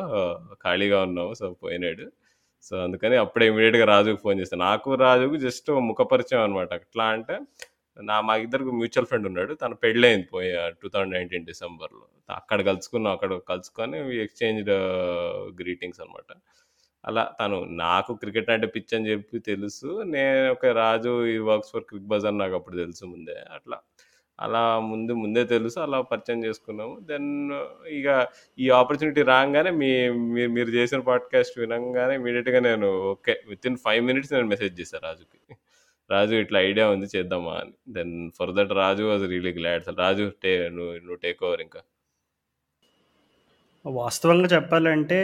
[0.63, 2.11] ఖాళీగా ఉన్నాము సో పోయినాడు.
[2.63, 7.39] సో అందుకని అప్పుడే ఇమీడియట్గా రాజుకు ఫోన్ చేస్తాను నాకు రాజుకు జస్ట్ ముఖపరిచయం అనమాట ఎట్లా అంటే
[8.01, 9.53] నా మా ఇద్దరికి మ్యూచువల్ ఫ్రెండ్ ఉన్నాడు.
[9.53, 12.01] తన పెళ్ళైంది పోయి టూ థౌజండ్ నైన్టీన్ డిసెంబర్లో.
[12.29, 13.13] అక్కడ కలుసుకున్నాం.
[13.13, 14.69] అక్కడ కలుసుకొని ఎక్స్చేంజ్
[15.61, 16.35] గ్రీటింగ్స్ అనమాట
[17.05, 20.03] అలా తను నాకు క్రికెట్ అంటే పిచ్ అని చెప్పి తెలుసు.
[20.05, 23.35] నేను ఒక రాజు ఈ వర్క్స్ ఫర్ క్రిక్ బజ్ అని నాకు అప్పుడు తెలుసు ముందే.
[23.53, 23.79] అట్లా.
[24.39, 25.79] అలా ముందు ముందే తెలుసు.
[25.79, 26.99] అలా పరిచయం చేసుకున్నాము.
[27.01, 27.51] దెన్
[27.87, 28.27] ఇక
[28.59, 33.41] ఈ ఆపర్చునిటీ రాగానే మీ మీరు మీరు చేసిన పాడ్కాస్ట్ వినంగానే ఇమీడియట్గా నేను okay.
[33.47, 35.55] With in five minutes నేను మెసేజ్ చేశాను రాజుకి.
[36.09, 37.73] రాజు ఇట్లా ఐడియా ఉంది చేద్దామా అని.
[37.95, 41.81] Then for that Raju was really glad Raju టే నువ్వు నువ్వు టేక్ ఓవర్ ఇంకా.
[43.85, 45.17] వాస్తవంగా చెప్పాలంటే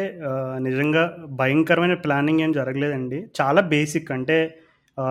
[0.68, 1.04] నిజంగా
[1.40, 3.20] భయంకరమైన ప్లానింగ్ ఏం జరగలేదండి.
[3.40, 4.38] చాలా బేసిక్ అంటే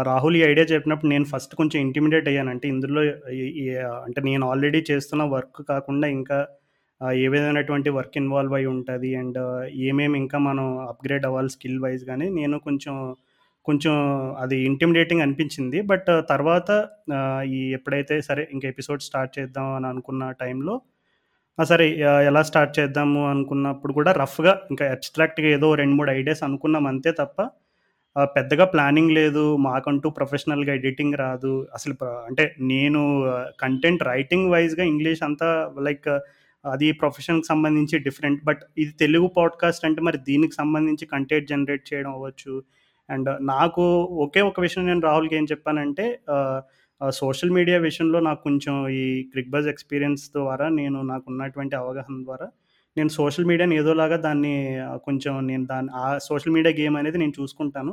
[0.09, 3.01] రాహుల్ ఈ ఐడియా చెప్పినప్పుడు నేను ఫస్ట్ కొంచెం ఇంటిమిడేట్ అయ్యాను అంటే ఇందులో
[4.07, 6.39] అంటే నేను ఆల్రెడీ చేస్తున్న వర్క్ కాకుండా ఇంకా
[7.23, 9.39] ఏ విధమైనటువంటి వర్క్ ఇన్వాల్వ్ అయి ఉంటుంది అండ్
[9.89, 12.95] ఏమేమి ఇంకా మనం అప్గ్రేడ్ అవ్వాలి స్కిల్ వైజ్ కానీ నేను కొంచెం
[13.65, 13.95] కొంచెం
[14.39, 15.81] అది ఇంటిమిడేటింగ్ అనిపించింది.
[15.81, 16.71] బట్ తర్వాత
[17.47, 20.81] ఈ ఎప్పుడైతే సరే ఇంకా ఎపిసోడ్ స్టార్ట్ చేద్దాం అని అనుకున్న టైంలో
[21.65, 21.87] సరే
[22.27, 27.49] ఎలా స్టార్ట్ చేద్దాము అనుకున్నప్పుడు కూడా రఫ్గా ఇంకా అబ్స్ట్రాక్ట్గా ఏదో రెండు మూడు ఐడియాస్ అనుకున్నాం అంతే తప్ప
[28.23, 31.67] పెద్దగా ప్లానింగ్ లేదు మాకంటూ ప్రొఫెషనల్గా ఎడిటింగ్ రాదు.
[31.75, 33.03] అసలు ప్ర- అంటే నేను
[33.61, 36.09] కంటెంట్ రైటింగ్ వైజ్గా ఇంగ్లీష్ అంతా లైక్
[36.65, 42.13] అది ప్రొఫెషన్కి సంబంధించి డిఫరెంట్ బట్ ఇది తెలుగు పాడ్కాస్ట్ అంటే మరి దీనికి సంబంధించి కంటెంట్ జనరేట్ చేయడం
[42.13, 42.63] అవ్వచ్చు
[43.15, 43.85] అండ్ నాకు
[44.25, 46.07] ఒకే ఒక విషయం నేను రాహుల్కి ఏం చెప్పానంటే
[47.01, 52.47] సోషల్ మీడియా విషయంలో నాకు కొంచెం ఈ క్రిక్ బజ్ ఎక్స్పీరియన్స్ ద్వారా నేను నాకు ఉన్నటువంటి అవగాహన ద్వారా
[52.97, 54.55] నేను సోషల్ మీడియాని ఏదోలాగా దాన్ని
[55.07, 57.93] కొంచెం నేను దాన్ని ఆ సోషల్ మీడియా గేమ్ అనేది నేను చూసుకుంటాను.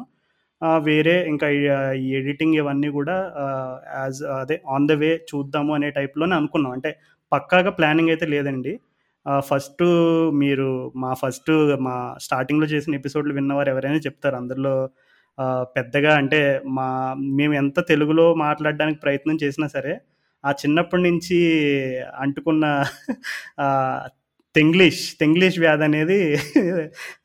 [0.87, 1.47] వేరే ఇంకా
[2.03, 3.15] ఈ ఎడిటింగ్ ఇవన్నీ కూడా
[3.99, 6.73] యాజ్ అదే ఆన్ ద వే చూద్దాము అనే టైప్లోనే అనుకున్నాం.
[6.77, 6.89] అంటే
[7.31, 8.73] పక్కాగా ప్లానింగ్ అయితే లేదండి.
[9.49, 9.83] ఫస్ట్
[10.41, 10.67] మీరు
[11.03, 11.51] మా ఫస్ట్
[11.87, 14.37] మా స్టార్టింగ్లో చేసిన ఎపిసోడ్లు విన్నవారు ఎవరైనా చెప్తారు.
[14.41, 14.73] అందులో
[15.75, 19.93] పెద్దగా అంటే మా మేము ఎంత తెలుగులో మాట్లాడడానికి ప్రయత్నం చేసినా సరే
[20.45, 21.37] ఆ చిన్నప్పటి నుంచి
[22.15, 22.65] అంటుకున్న
[24.55, 26.19] తెంగ్లీష్ తెంగ్లీష్ వ్యాధి అనేది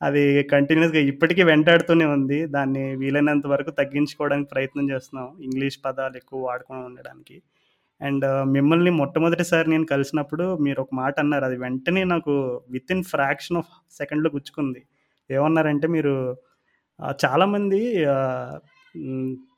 [0.02, 2.38] అది కంటిన్యూస్గా ఇప్పటికీ వెంటాడుతూనే ఉంది.
[2.46, 7.36] దాన్ని వీలైనంత వరకు తగ్గించుకోవడానికి ప్రయత్నం చేస్తున్నాం ఇంగ్లీష్ పదాలు ఎక్కువ వాడకుండా ఉండడానికి.
[8.00, 13.56] అండ్ మిమ్మల్ని మొట్టమొదటిసారి నేను కలిసినప్పుడు మీరు ఒక మాట అన్నారు అది వెంటనే నాకు విత్ ఇన్ ఫ్రాక్షన్
[13.56, 14.82] ఆఫ్ సెకండ్లో గుచ్చుకుంది.
[15.30, 16.14] ఏమన్నారంటే మీరు
[17.24, 17.80] చాలామంది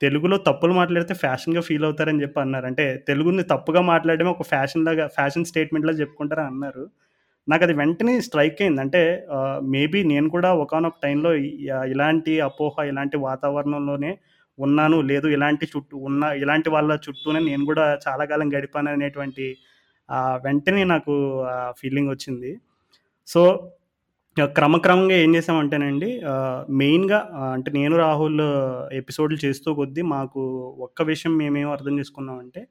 [0.01, 2.65] తెలుగులో తప్పులు మాట్లాడితే ఫ్యాషన్గా ఫీల్ అవుతారని చెప్పి అన్నారు.
[2.65, 6.83] అంటే తెలుగుని తప్పుగా మాట్లాడడమే ఒక ఫ్యాషన్లాగా ఫ్యాషన్ స్టేట్మెంట్లా చెప్పుకుంటారని అన్నారు.
[7.49, 8.81] నాకు అది వెంటనే స్ట్రైక్ అయింది.
[8.81, 9.01] అంటే
[9.63, 11.31] మేబీ నేను కూడా ఒకనొక టైంలో
[11.93, 14.11] ఇలాంటి అపోహ ఇలాంటి వాతావరణంలోనే
[14.59, 14.97] ఉన్నాను.
[15.01, 19.45] లేదు ఇలాంటి చుట్టూ ఉన్న ఇలాంటి వాళ్ళ చుట్టూనే నేను కూడా చాలా కాలం గడిపాను అనేటువంటి
[20.45, 21.13] వెంటనే నాకు
[21.79, 22.51] ఫీలింగ్ వచ్చింది.
[23.27, 23.41] సో
[24.45, 26.21] క్రమక్రమంగా ఏం చేసామంటేనండి
[26.69, 27.17] మెయిన్గా
[27.53, 28.41] అంటే నేను రాహుల్
[28.93, 30.41] ఎపిసోడ్లు చేస్తూ కొద్దీ మాకు
[30.79, 32.67] ఒక్క విషయం మేమేం అర్థం చేసుకున్నామంటే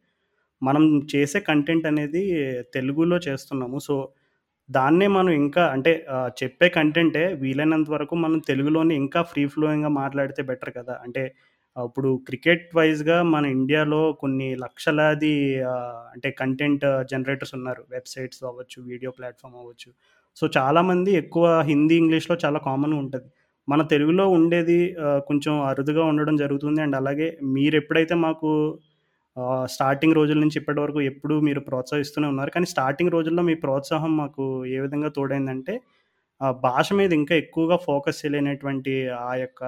[0.63, 2.23] మనం చేసే కంటెంట్ అనేది
[2.75, 3.79] తెలుగులో చేస్తున్నాము.
[3.79, 4.09] సో
[4.71, 6.07] దాన్నే మనం ఇంకా అంటే
[6.43, 11.01] చెప్పే కంటెంటే వీలైనంత వరకు మనం తెలుగులోనే ఇంకా ఫ్రీ ఫ్లోయింగ్గా మాట్లాడితే బెటర్ కదా.
[11.03, 11.35] అంటే
[11.77, 15.61] ఇప్పుడు క్రికెట్ వైజ్గా మన ఇండియాలో కొన్ని లక్షలాది
[16.13, 17.85] అంటే కంటెంట్ జనరేటర్స్ ఉన్నారు.
[17.91, 19.91] వెబ్సైట్స్ అవ్వచ్చు వీడియో ప్లాట్ఫామ్ అవ్వచ్చు.
[20.37, 23.29] సో చాలామంది ఎక్కువ హిందీ ఇంగ్లీష్లో చాలా కామన్ ఉంటుంది.
[23.69, 24.79] మన తెలుగులో ఉండేది
[25.29, 26.81] కొంచెం అరుదుగా ఉండడం జరుగుతుంది.
[26.85, 28.51] అండ్ అలాగే మీరు ఎప్పుడైతే మాకు
[29.75, 34.45] స్టార్టింగ్ రోజుల నుంచి ఇప్పటి వరకు ఎప్పుడు మీరు ప్రోత్సహిస్తూనే ఉన్నారు కానీ స్టార్టింగ్ రోజుల్లో మీ ప్రోత్సాహం మాకు
[34.77, 35.75] ఏ విధంగా తోడైందంటే
[36.67, 38.95] భాష మీద ఇంకా ఎక్కువగా ఫోకస్ చేయలేనటువంటి
[39.29, 39.63] ఆ యొక్క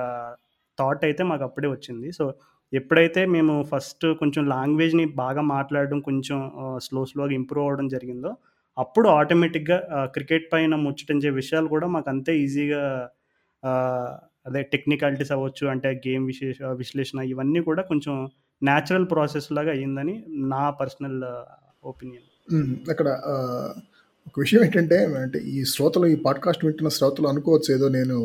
[0.79, 2.09] థాట్ అయితే మాకు అప్పుడే వచ్చింది.
[2.19, 2.25] సో
[2.73, 6.39] ఎప్పుడైతే మేము ఫస్ట్ కొంచెం లాంగ్వేజ్ని బాగా మాట్లాడడం కొంచెం
[6.87, 8.33] స్లో స్లోగా ఇంప్రూవ్ అవ్వడం జరిగిందో
[8.79, 9.79] అప్పుడు ఆటోమేటిక్గా
[10.15, 13.09] క్రికెట్ పైన ముచ్చటించే విషయాలు కూడా మాకు అంతే ఈజీగా
[14.47, 18.29] అదే టెక్నికాలిటీస్ అవ్వచ్చు అంటే గేమ్ విశేష విశ్లేషణ ఇవన్నీ కూడా కొంచెం
[18.63, 21.23] న్యాచురల్ ప్రాసెస్ లాగా అయ్యిందని నా పర్సనల్
[21.85, 23.09] ఒపీనియన్ అక్కడ
[24.27, 28.19] ఒక విషయం ఏంటంటే అంటే ఈ శ్రోతలు ఈ పాడ్కాస్ట్ వింటున్న శ్రోతలు అనుకోవచ్చు ఏదో నేను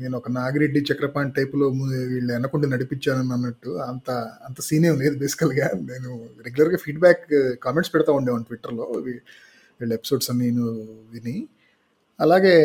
[0.00, 1.66] నేను ఒక నాగిరెడ్డి చక్రపాణి టైపులో
[2.12, 4.10] వీళ్ళు వెనకుండా నడిపించాను అన్నట్టు అంత
[4.46, 6.10] అంత సీనే లేదు బేసికల్గా నేను
[6.44, 7.24] రెగ్యులర్గా ఫీడ్బ్యాక్
[7.62, 8.86] కామెంట్స్ పెడతా ఉండేవాను ట్విట్టర్లో
[9.80, 10.66] వీళ్ళ ఎపిసోడ్స్ అన్ని నేను
[11.12, 11.36] విని.
[12.20, 12.56] అలాగే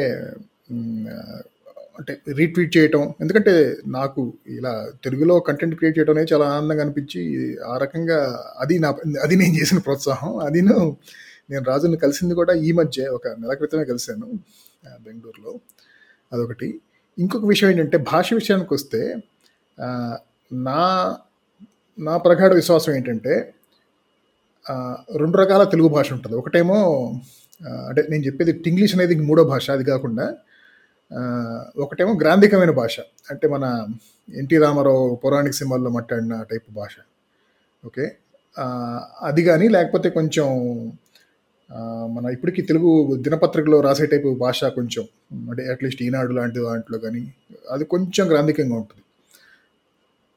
[1.99, 3.13] అంటే రీట్వీట్ చేయటం.
[3.21, 3.53] ఎందుకంటే
[3.87, 4.71] నాకు ఇలా
[5.03, 7.21] తెలుగులో కంటెంట్ క్రియేట్ చేయడం అనేది చాలా ఆనందంగా అనిపించి
[7.63, 8.19] ఆ రకంగా
[8.59, 8.89] అది నా
[9.23, 10.31] అది నేను చేసిన ప్రోత్సాహం.
[10.37, 14.27] అది నేను రాజుని కలిసింది కూడా ఈ మధ్య ఒక నెల క్రితమే కలిశాను
[15.05, 15.53] బెంగళూరులో.
[16.31, 16.81] అదొకటి.
[17.19, 19.01] ఇంకొక విషయం ఏంటంటే భాష విషయానికి వస్తే
[20.53, 20.79] నా
[21.99, 23.53] నా ప్రగాఢ విశ్వాసం ఏంటంటే
[25.17, 26.35] రెండు రకాల తెలుగు భాష ఉంటుంది.
[26.37, 26.77] ఒకటేమో
[27.87, 30.25] అంటే నేను చెప్పేది ఇంగ్లీష్ అనేది మూడో భాష అది కాకుండా
[31.77, 32.99] ఒకటేమో గ్రాంధికమైన భాష.
[33.31, 33.87] అంటే మన
[34.33, 36.95] ఎన్టీ రామారావు పౌరాణిక సినిమాల్లో మాట్లాడిన టైప్ భాష.
[37.85, 38.05] ఓకే?
[39.21, 40.47] అది కానీ లేకపోతే కొంచెం
[42.15, 45.03] మన ఇప్పటికీ తెలుగు దినపత్రికలో రాసే టైపు భాష కొంచెం
[45.51, 47.21] అంటే అట్లీస్ట్ ఈనాడు లాంటి దాంట్లో కానీ
[47.71, 49.03] అది కొంచెం గ్రాంధికంగా ఉంటుంది.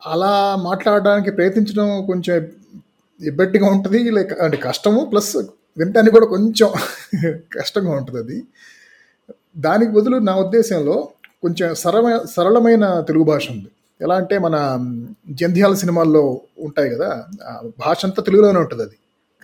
[0.03, 2.35] అలా మాట్లాడడానికి ప్రయత్నించడం కొంచెం
[3.21, 5.37] ఇబ్బట్టిగా ఉంటుంది లైక్ అంటే కష్టము ప్లస్
[5.79, 6.69] వినటానికి కూడా కొంచెం
[7.59, 8.39] కష్టంగా ఉంటుంది అది.
[9.57, 10.97] దానికి బదులు నా ఉద్దేశంలో
[11.43, 13.71] కొంచెం సరళమైన సరళమైన తెలుగు భాష ఉంది.
[14.01, 14.57] ఎలా అంటే మన
[15.31, 17.09] జంధ్యాల సినిమాల్లో ఉంటాయి కదా
[17.79, 18.97] భాష అంతా తెలుగులోనే ఉంటుంది అది.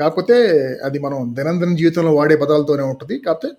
[0.03, 0.37] కాకపోతే
[0.85, 3.17] అది మనం దైనందిన జీవితంలో వాడే పదాలతోనే ఉంటుంది.
[3.19, 3.51] కాకపోతే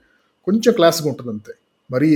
[0.45, 1.53] కొంచెం క్లాస్గా ఉంటుంది అంతే.
[1.91, 2.09] మరి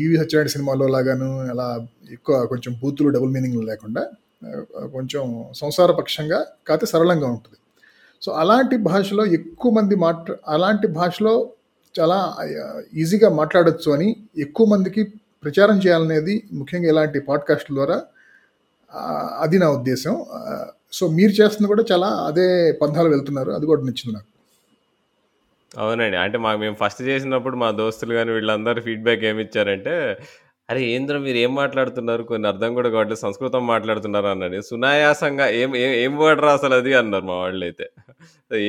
[0.00, 1.68] ఈవి సత్యనారాయణ సినిమాలో లాగాను అలా
[2.10, 4.02] ఎక్కువ కొంచెం బూతులు డబుల్ మీనింగ్ లేకుండా
[4.92, 7.58] కొంచెం సంసారపక్షంగా కాకపోతే సరళంగా ఉంటుంది.
[8.22, 11.34] సో అలాంటి భాషలో ఎక్కువ మంది మాట్లా అలాంటి భాషలో
[11.96, 12.18] చాలా
[12.94, 15.02] ఈజీగా మాట్లాడచ్చు అని ఎక్కువ మందికి
[15.44, 17.98] ప్రచారం చేయాలనేది ముఖ్యంగా ఇలాంటి పాడ్కాస్ట్ల ద్వారా
[19.40, 20.14] అది నా ఉద్దేశం.
[20.92, 22.46] సో మీరు చేస్తుంది కూడా చాలా అదే
[22.82, 24.28] పంథాలు వెళ్తున్నారు అది కూడా నచ్చింది నాకు
[25.72, 26.16] అవునండి.
[26.24, 29.94] అంటే మాకు మేము ఫస్ట్ చేసినప్పుడు మా దోస్తులు కానీ వీళ్ళందరూ ఫీడ్‌బ్యాక్ ఏమిచ్చారంటే,
[30.68, 30.80] "అరే!
[30.92, 32.22] ఏంద్ర మీరు ఏం మాట్లాడుతున్నారు?
[32.30, 33.20] కొన్ని అర్థం కూడా కావట్లేదు.
[33.24, 34.58] సంస్కృతం మాట్లాడుతున్నారు" అన్నాడు.
[34.68, 37.86] సునాయాసంగా ఏం ఏం ఏం రాసలు అది అన్నారు మా వాళ్ళైతే.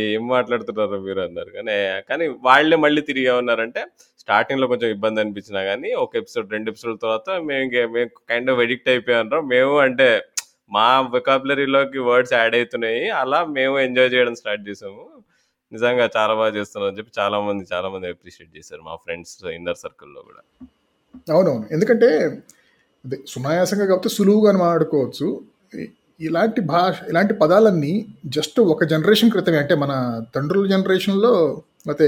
[0.07, 1.51] "ఏం మాట్లాడుతున్నారు మీరు" అన్నారు.
[1.57, 1.75] కానీ
[2.11, 3.83] కానీ వాళ్ళే మళ్ళీ తిరిగి ఉన్నారంటే
[4.23, 8.89] "స్టార్టింగ్‌లో కొంచెం ఇబ్బంది అనిపించినా కానీ ఒక ఎపిసోడ్, రెండు ఎపిసోడ్ తర్వాత మేము మేము కైండ్ ఆఫ్ అడిక్ట్
[8.93, 9.41] అయిపోయాంరా.
[9.53, 10.07] మేము అంటే
[10.71, 15.03] మా వొకాబులరీలోకి వర్డ్స్ యాడ్ అవుతున్నాయి అలా మేము ఎంజాయ్ చేయడం స్టార్ట్ చేసాము.
[15.71, 18.81] నిజంగా చాలా బాగా చేస్తున్నారు" అని చెప్పి చాలామంది చాలామంది అప్రిషియేట్ చేశారు.
[18.89, 20.41] మా ఫ్రెండ్స్ ఇన్నర్ సర్కిల్‌లో కూడా.
[21.29, 21.65] అవునవును.
[21.75, 22.09] ఎందుకంటే
[23.05, 25.27] అదే సునాయాసంగా కాబట్టి సులువుగా మాట్లాడుకోవచ్చు.
[26.19, 27.93] ఇలాంటి భాష ఇలాంటి పదాలన్నీ
[28.35, 29.93] జస్ట్ ఒక జనరేషన్ క్రితమే అంటే మన
[30.35, 31.33] తండ్రుల జనరేషన్‌లో
[31.85, 32.07] అయితే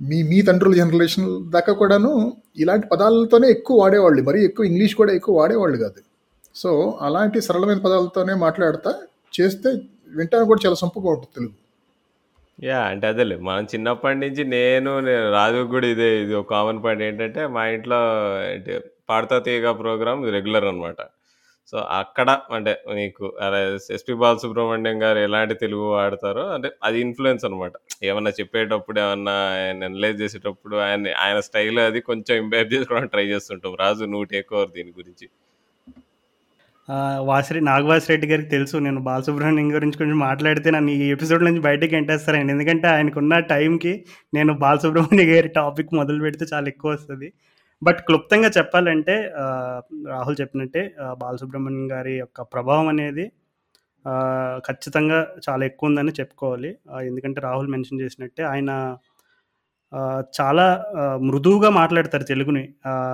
[0.00, 2.12] మీ మీ తండ్రుల జనరేషన్ దాకా కూడాను
[2.58, 4.22] ఇలాంటి పదాలతోనే ఎక్కువ వాడేవాళ్ళు.
[4.28, 6.00] మరీ ఎక్కువ ఇంగ్లీష్ కూడా ఎక్కువ వాడేవాళ్ళు కాదు.
[6.54, 8.92] సో, అలాంటి సరళమైన పదాలతోనే మాట్లాడతా
[9.38, 9.70] చేస్తే
[10.16, 11.54] వింటాను కూడా చాలా సొంపుగా ఉంటుంది తెలుగు.
[12.58, 14.90] యా అంటే అదేలే మనం చిన్నప్పటి నుంచి నేను
[15.36, 18.00] రాజు కూడా ఇదే ఇది ఒక కామన్ పాయింట్ ఏంటంటే, మా ఇంట్లో
[19.08, 20.98] 'పాడతా తీయగా' ప్రోగ్రామ్ రెగ్యులర్ అనమాట.
[21.72, 23.58] సో అక్కడ అంటే నీకు అదే
[23.96, 27.74] ఎస్పి బాలసుబ్రహ్మణ్యం గారు ఎలాంటి తెలుగు వాడతారో అంటే అది ఇన్ఫ్లుయెన్స్ అనమాట
[28.08, 33.76] ఏమన్నా చెప్పేటప్పుడు ఏమన్నా ఆయన అనలైజ్ చేసేటప్పుడు ఆయన ఆయన స్టైల్ అది కొంచెం ఇంపేర్ చేసుకోవడానికి ట్రై చేస్తుంటాం
[33.80, 35.28] రాజు నువ్వు టేక్ ఓవర్ దీని గురించి
[37.30, 38.76] వాసిరెడ్డి నాగవాసిరెడ్డి గారికి తెలుసు.
[38.86, 42.52] నేను బాలసుబ్రహ్మణ్యం గురించి కొంచెం మాట్లాడితే నన్ను ఈ ఎపిసోడ్ నుంచి బయటకి ఎంటేస్తారండి.
[42.52, 43.92] ఎందుకంటే ఆయనకున్న టైంకి
[44.34, 47.28] నేను బాలసుబ్రహ్మణ్య గారి టాపిక్ మొదలు పెడితే చాలా ఎక్కువ వస్తుంది.
[47.82, 49.14] బట్ క్లుప్తంగా చెప్పాలంటే
[50.12, 50.82] రాహుల్ చెప్పినట్టే
[51.18, 53.26] బాలసుబ్రహ్మణ్యం గారి యొక్క ప్రభావం అనేది
[54.66, 56.70] ఖచ్చితంగా చాలా ఎక్కువ ఉందని చెప్పుకోవాలి.
[57.10, 58.70] ఎందుకంటే రాహుల్ మెన్షన్ చేసినట్టే ఆయన
[60.40, 60.84] చాలా
[61.22, 62.68] మృదువుగా మాట్లాడతారు తెలుగుని.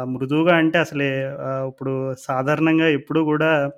[0.05, 1.25] మృదువుగా అంటే అసలే
[1.69, 3.71] ఇప్పుడు సాధారణంగా ఎప్పుడు కూడా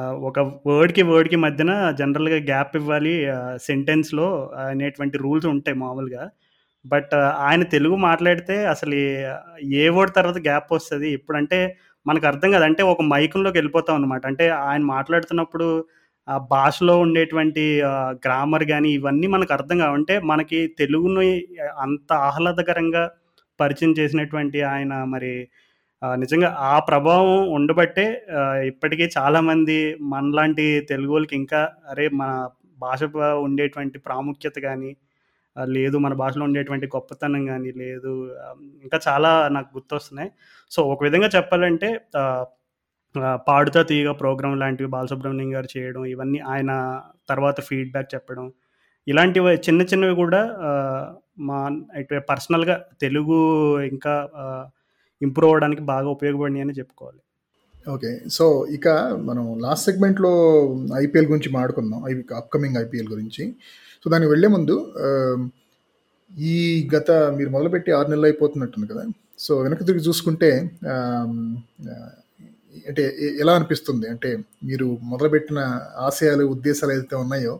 [0.00, 6.30] ఒక వర్డ్కి వర్డ్కి మధ్యన జనరల్గా గ్యాప్ ఇవ్వాలి సెంటెన్స్లో అనేటువంటి రూల్స్ ఉంటాయి మామూలుగా.
[6.86, 9.32] బట్ ఆయన తెలుగు మాట్లాడితే అసలు ఏ-
[9.64, 11.10] ఏ వర్డ్ తర్వాత గ్యాప్ వస్తుంది?
[11.10, 12.64] ఇప్పుడంటే మనకు అర్థం కాదు.
[12.64, 15.84] అంటే ఒక మైకంలోకి వెళ్ళిపోతాం అనమాట అంటే ఆయన మాట్లాడుతున్నప్పుడు
[16.28, 17.64] ఆ భాషలో ఉండేటువంటి
[18.26, 21.42] గ్రామర్ కానీ ఇవన్నీ మనకు అర్థం కావంటే మనకి తెలుగుని
[21.78, 23.10] అంత ఆహ్లాదకరంగా
[23.60, 25.48] పరిచయం చేసినటువంటి ఆయన మరి
[26.14, 28.26] నిజంగా ఆ ప్రభావం ఉండబట్టే
[28.66, 31.60] ఇప్పటికీ చాలామంది మనలాంటి తెలుగు వాళ్ళకి ఇంకా
[31.90, 33.02] అరే మన భాష
[33.42, 34.96] ఉండేటువంటి ప్రాముఖ్యత కానీ
[35.68, 38.12] లేదు మన భాషలో ఉండేటువంటి గొప్పతనం కానీ లేదు
[38.82, 40.30] ఇంకా చాలా నాకు గుర్తొస్తున్నాయి.
[40.70, 41.88] సో ఒక విధంగా చెప్పాలంటే
[43.18, 48.52] పాడుతా తీగ ప్రోగ్రామ్ లాంటివి బాలసుబ్రహ్మణ్యం గారు చేయడం ఇవన్నీ ఆయన తర్వాత ఫీడ్బ్యాక్ చెప్పడం.
[49.08, 50.54] ఇలాంటివి చిన్న చిన్నవి కూడా
[51.38, 53.38] మా ఇటు పర్సనల్గా తెలుగు
[53.80, 54.28] ఇంకా
[55.22, 57.18] ఇంప్రూవ్ అవ్వడానికి బాగా ఉపయోగపడినాయి అని చెప్పుకోవాలి.
[57.90, 58.20] ఓకే.
[58.28, 58.88] సో ఇక
[59.22, 60.32] మనం లాస్ట్ సెగ్మెంట్లో
[60.96, 63.54] ఐపీఎల్ గురించి మాట్లాడుకుందాం ఐ అప్కమింగ్ ఐపీఎల్ గురించి.
[64.04, 64.86] సో దానికి వెళ్ళే ముందు
[66.38, 69.04] ఈ గత మీరు మొదలుపెట్టి ఆరు నెలలు అయిపోతున్నట్టుంది కదా?
[69.38, 70.70] సో వెనక్కి తిరిగి చూసుకుంటే
[72.88, 73.02] అంటే
[73.42, 74.06] ఎలా అనిపిస్తుంది?
[74.14, 74.30] అంటే
[74.70, 75.60] మీరు మొదలుపెట్టిన
[76.08, 77.54] ఆశయాలు ఉద్దేశాలు ఏదైతే ఉన్నాయో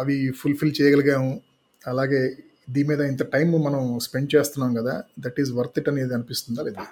[0.00, 1.32] అవి ఫుల్ఫిల్ చేయగలిగాము.
[1.82, 2.20] అలాగే
[2.74, 6.84] దీని మీద ఇంత టైం మనం స్పెండ్ చేస్తున్నాం కదా దట్ ఈస్ వర్త్ ఇట్ అనేది అనిపిస్తుందా లేదా?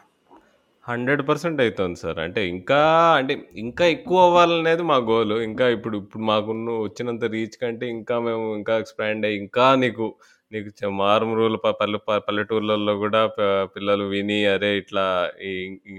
[0.87, 2.19] హండ్రెడ్ పర్సెంట్ అవుతుంది సార్.
[2.27, 2.81] అంటే ఇంకా
[3.19, 3.35] అంటే
[3.65, 5.35] ఇంకా ఎక్కువ అవ్వాలనేది మా గోల్.
[5.49, 10.07] ఇంకా ఇప్పుడు ఇప్పుడు మాకున్న వచ్చినంత రీచ్ కంటే ఇంకా మేము ఇంకా ఎక్స్పాండ్ అయ్యి ఇంకా నీకు
[10.53, 13.21] నీకు చ- మారుమూల ప- పల్లె పల్లెటూర్లలో కూడా
[13.77, 15.05] పిల్లలు విని అరే ఇట్లా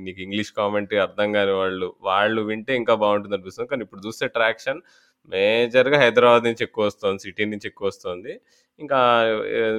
[0.02, 3.70] నీకు ఇంగ్లీష్ కామెంటరీ అర్థం కాని వాళ్ళు వాళ్ళు వింటే ఇంకా బాగుంటుంది అనిపిస్తుంది.
[3.70, 4.82] కానీ ఇప్పుడు చూస్తే ట్రాక్షన్
[5.30, 8.34] మేజర్గా హైదరాబాద్ నుంచి ఎక్కువ వస్తుంది సిటీ నుంచి ఎక్కువ వస్తుంది.
[8.80, 9.00] ఇంకా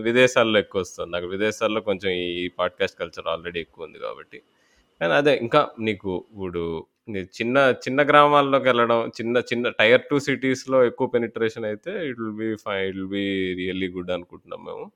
[0.02, 1.12] విదేశాల్లో ఎక్కువ వస్తుంది.
[1.12, 4.38] నాకు విదేశాల్లో కొంచెం ఈ పాడ్కాస్ట్ కల్చర్ ఆల్రెడీ ఎక్కువ ఉంది కాబట్టి.
[5.00, 6.62] కానీ అదే ఇంకా నీకు ఇప్పుడు
[7.36, 12.48] చిన్న చిన్న గ్రామాల్లోకి వెళ్ళడం చిన్న చిన్న టైర్ టూ సిటీస్లో ఎక్కువ పెనిట్రేషన్ అయితే it will be
[12.64, 13.24] fine it will be
[13.60, 14.86] really good అనుకుంటున్నాం మేము.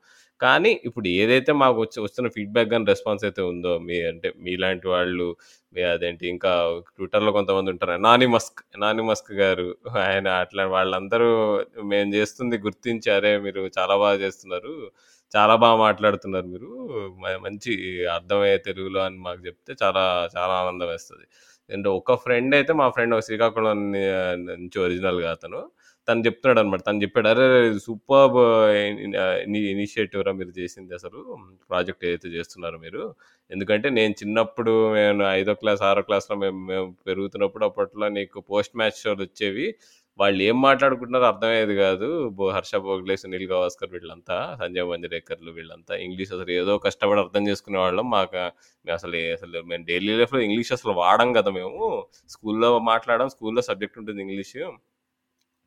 [0.41, 5.27] కానీ ఇప్పుడు ఏదైతే మాకు వచ్చి వస్తున్న ఫీడ్బ్యాక్ కానీ రెస్పాన్స్ అయితే ఉందో మీ అంటే మీలాంటి వాళ్ళు
[5.75, 6.51] మీ అదేంటి ఇంకా
[6.89, 9.67] ట్విట్టర్లో కొంతమంది ఉంటారు నాని మస్క్ నాని మస్క్ గారు
[10.03, 11.29] ఆయన అట్లా వాళ్ళందరూ
[11.91, 14.73] మేము చేస్తుంది గుర్తించి అరే మీరు చాలా బాగా చేస్తున్నారు
[15.31, 16.69] చాలా బాగా మాట్లాడుతున్నారు మీరు
[17.21, 17.73] మ- మంచి
[18.15, 20.03] అర్థమయ్యే తెలుగులో అని మాకు చెప్తే చాలా
[20.35, 21.25] చాలా ఆనందం వేస్తుంది.
[21.71, 23.79] అండ్ ఒక ఫ్రెండ్ అయితే మా ఫ్రెండ్ ఒక శ్రీకాకుళం
[24.53, 25.61] నుంచి ఒరిజినల్గా అతను.
[26.07, 27.45] తను చెప్తున్నాడు అనమాట తను చెప్పాడు అరే
[27.85, 28.37] సూపర్
[29.73, 31.19] ఇనిషియేటివ్ రా మీరు చేసింది అసలు.
[31.69, 33.03] ప్రాజెక్ట్ ఏదైతే చేస్తున్నారో మీరు.
[33.51, 38.99] ఎందుకంటే నేను చిన్నప్పుడు నేను ఐదో క్లాస్ ఆరో క్లాస్లో మేము మేము పెరుగుతున్నప్పుడు అప్పట్లో నీకు పోస్ట్ మ్యాచ్
[39.03, 39.67] షోలు వచ్చేవి
[40.21, 42.07] వాళ్ళు ఏం మాట్లాడుకుంటున్నారో అర్థమయ్యేది కాదు.
[42.55, 48.07] హర్ష భోగ్లే సునీల్ గవాస్కర్ వీళ్ళంతా సంజయ్ మంజరేకర్లు వీళ్ళంతా ఇంగ్లీష్ అసలు ఏదో కష్టపడి అర్థం చేసుకునే వాళ్ళం.
[48.15, 48.37] మాకు
[48.85, 51.85] అసలు అసలు మేము డైలీ లైఫ్లో ఇంగ్లీష్ అసలు వాడం కదా మేము.
[52.35, 54.57] స్కూల్లో మాట్లాడడం స్కూల్లో సబ్జెక్ట్ ఉంటుంది ఇంగ్లీష్.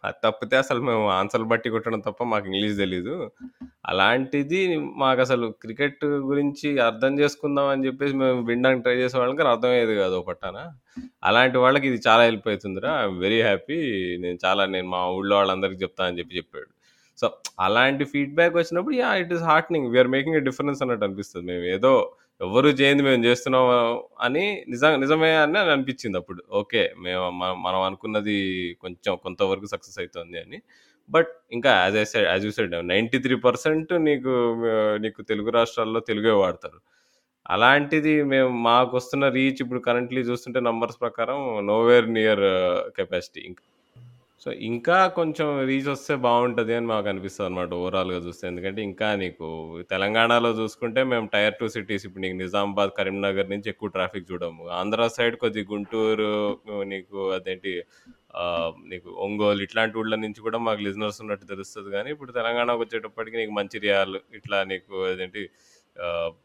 [0.06, 3.14] అది తప్పితే అసలు మేము ఆన్సర్లు బట్టి కొట్టడం తప్ప మాకు ఇంగ్లీష్ తెలీదు.
[3.90, 4.60] అలాంటిది
[5.02, 10.18] మాకు అసలు క్రికెట్ గురించి అర్థం చేసుకుందాం అని చెప్పేసి మేము వినడానికి ట్రై చేసే వాళ్ళకి అర్థమయ్యేది కాదు
[10.28, 10.58] పట్టాన.
[11.30, 12.92] అలాంటి వాళ్ళకి ఇది చాలా హెల్ప్ అవుతుందిరా.
[13.02, 13.78] ఐఎమ్ వెరీ హ్యాపీ
[14.24, 16.70] నేను చాలా నేను మా ఊళ్ళో వాళ్ళందరికీ చెప్తా అని చెప్పి చెప్పాడు.
[17.20, 17.26] సో
[17.66, 21.46] అలాంటి ఫీడ్బ్యాక్ వచ్చినప్పుడు yeah it is heartening we're making a difference అన్నట్టు అనిపిస్తుంది.
[21.52, 21.92] మేము ఏదో
[22.40, 23.64] ఎవరు చేయంది మేము చేస్తున్నాం
[24.26, 26.40] అని నిజం నిజమే అని అనిపించింది అప్పుడు.
[26.60, 27.24] ఓకే మేము
[27.66, 28.36] మనం అనుకున్నది
[28.84, 30.58] కొంచెం కొంతవరకు సక్సెస్ అవుతుంది అని.
[31.10, 34.34] బట్ ఇంకా as I said as you said ninety three percent నీకు
[35.04, 36.78] నీకు తెలుగు రాష్ట్రాల్లో తెలుగే వాడతారు.
[37.46, 41.38] అలాంటిది మేము మాకు వస్తున్న రీచ్ ఇప్పుడు కరెంట్లీ చూస్తుంటే నంబర్స్ ప్రకారం
[41.72, 42.44] నోవేర్ నియర్
[42.98, 43.40] కెపాసిటీ.
[43.50, 43.64] ఇంకా
[44.46, 48.44] సో ఇంకా కొంచెం రీచ్ వస్తే బాగుంటుంది అని మాకు అనిపిస్తుంది అనమాట ఓవరాల్గా చూస్తే.
[48.50, 49.46] ఎందుకంటే ఇంకా నీకు
[49.92, 54.64] తెలంగాణలో చూసుకుంటే మేము టైర్ టూ సిటీస్ ఇప్పుడు నీకు నిజామాబాద్ కరీంనగర్ నుంచి ఎక్కువ ట్రాఫిక్ చూడము.
[54.80, 56.32] ఆంధ్ర సైడ్ కొద్ది గుంటూరు
[56.92, 57.72] నీకు అదేంటి
[58.92, 61.88] నీకు ఒంగోలు ఇట్లాంటి ఊళ్ళ నుంచి కూడా మాకు లిజనర్స్ ఉన్నట్టు తెలుస్తుంది.
[61.96, 65.42] కానీ ఇప్పుడు తెలంగాణకు వచ్చేటప్పటికి నీకు మంచిర్యాలు ఇట్లా నీకు అదేంటి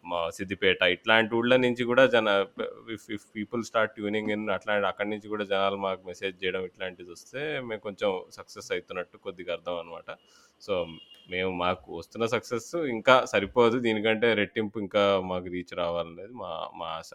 [0.06, 2.46] మా సిద్దిపేట ఇట్లాంటి ఊళ్ళ నుంచి కూడా జన
[2.94, 7.12] if if people start tuning in అట్లాంటి అక్కడి నుంచి కూడా జనాలు మాకు మెసేజ్ చేయడం ఇట్లాంటిది
[7.12, 10.18] వస్తే మేము కొంచెం సక్సెస్ అవుతున్నట్టు కొద్దిగా అర్థం అనమాట
[10.62, 10.86] సో
[11.30, 13.80] మేము మాకు వస్తున్న సక్సెస్ ఇంకా సరిపోదు.
[13.80, 17.12] దీనికంటే రెట్టింపు ఇంకా మాకు రీచ్ రావాలనేది మా మా ఆశ.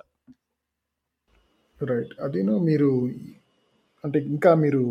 [1.83, 3.11] రైట్ అదేను మీరు
[4.05, 4.83] అంటే ఇంకా మీరు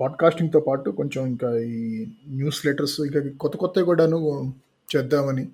[0.00, 4.18] పాడ్కాస్టింగ్తో పాటు కొంచెం ఇంకా ఈ న్యూస్ లెటర్స్ ఇంకా కొత్త కొత్తవి కూడాను
[4.96, 5.48] చేద్దామని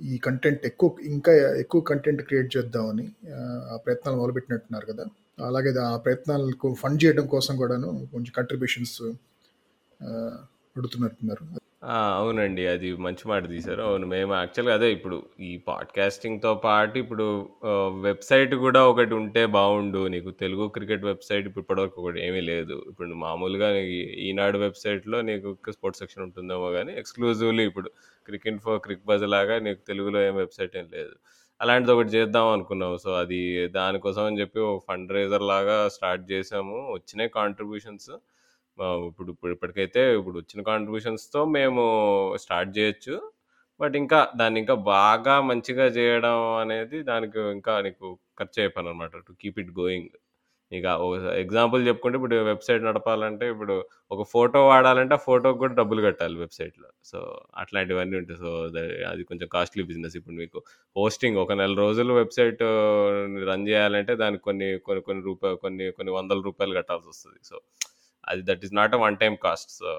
[0.00, 3.40] ఈ కంటెంట్ ఎక్కువ ఇంకా ఎక్కువ కంటెంట్ క్రియేట్ చేద్దామని ఆ,
[3.84, 5.04] ప్రయత్నాలు మొదలుపెట్టినట్టున్నారు కదా.
[5.42, 8.96] అలాగే ఆ ప్రయత్నాలకు ఫండ్ చేయడం కోసం కూడాను కొంచెం కంట్రిబ్యూషన్స్
[10.76, 11.44] అడుగుతున్నట్టున్నారు
[11.82, 11.92] ఆ!
[12.16, 12.62] అవునండి.
[12.70, 13.82] అది మంచి మాట తీశారు.
[13.86, 14.06] అవును.
[14.10, 17.26] మేము యాక్చువల్‌గా అదే ఇప్పుడు ఈ పాడ్‌కాస్టింగ్‌తో పాటు ఇప్పుడు
[17.70, 20.00] ఆహ్, వెబ్‌సైట్ గూడా ఒకటి ఉంటే బావుండు.
[20.14, 22.76] నీకు తెలుగు క్రికెట్ వెబ్‌సైట్ ఇప్పుడు ఇప్పటివరకు ఒకటి ఏమీ లేదు.
[22.90, 27.90] ఇప్పుడు మామూలుగా ఈ ఈనాడు వెబ్‌సైట్‌లో నీకు స్పోర్ట్స్ సెక్షన్ ఉంటుందేమో గానీ, ఎక్స్‌క్లూజివ్‌లీ ఇప్పుడు
[28.28, 31.14] క్రికెట్ ఇన్ఫో, క్రిక్ బజ్ లాగా నీకు తెలుగులో ఏం వెబ్‌సైట్ ఏం లేదు.
[31.60, 32.92] అలాంటిది ఒకటి చేద్దాం అనుకున్నాం.
[32.98, 33.40] సో, అది
[33.74, 35.10] దానికోసం అని చెప్పి ఒక ఫండ్
[35.50, 36.76] లాగా స్టార్ట్ చేసాము.
[36.94, 38.12] వచ్చినాయి కాంట్రిబ్యూషన్స్.
[39.06, 41.82] ఇప్పుడు ఇప్పుడు ఇప్పటికైతే ఇప్పుడు వచ్చిన కాంట్రిబ్యూషన్స్‌తో మేము
[42.44, 43.14] స్టార్ట్ చేయొచ్చు.
[43.80, 48.08] బట్ ఇంకా దాన్ని ఇంకా బాగా మంచిగా చేయడం అనేది దానికి ఇంకా నీకు
[48.38, 50.10] ఖర్చయ్యే అనమాట టు కీప్ ఇట్ గోయింగ్.
[50.72, 51.06] ఇక ఓ
[51.42, 53.74] ఎగ్జాంపుల్ చెప్పుకుంటే ఇప్పుడు వెబ్‌సైట్ నడపాలంటే ఇప్పుడు
[54.10, 56.88] ఒక ఫోటో వాడాలంటే ఆ ఫోటోకి కూడా డబ్బులు కట్టాలి వెబ్‌సైట్‌లో.
[57.04, 57.18] సో,
[57.58, 58.38] అట్లాంటివన్నీ ఉంటాయి.
[58.44, 58.50] సో,
[59.10, 60.16] అది కొంచెం కాస్ట్‌లీ బిజినెస్.
[60.20, 60.60] ఇప్పుడు మీకు
[60.96, 62.62] హోస్టింగ్ ఒక నెల రోజులు వెబ్‌సైట్
[63.48, 67.56] రన్ చేయాలంటే దానికి కొన్ని కొన్ని కొన్ని రూపాయలు కొన్ని కొన్ని వందల రూపాయలు కట్టాల్సి వస్తుంది సో,
[68.24, 69.72] అది that is not a one time cost.
[69.80, 69.90] So,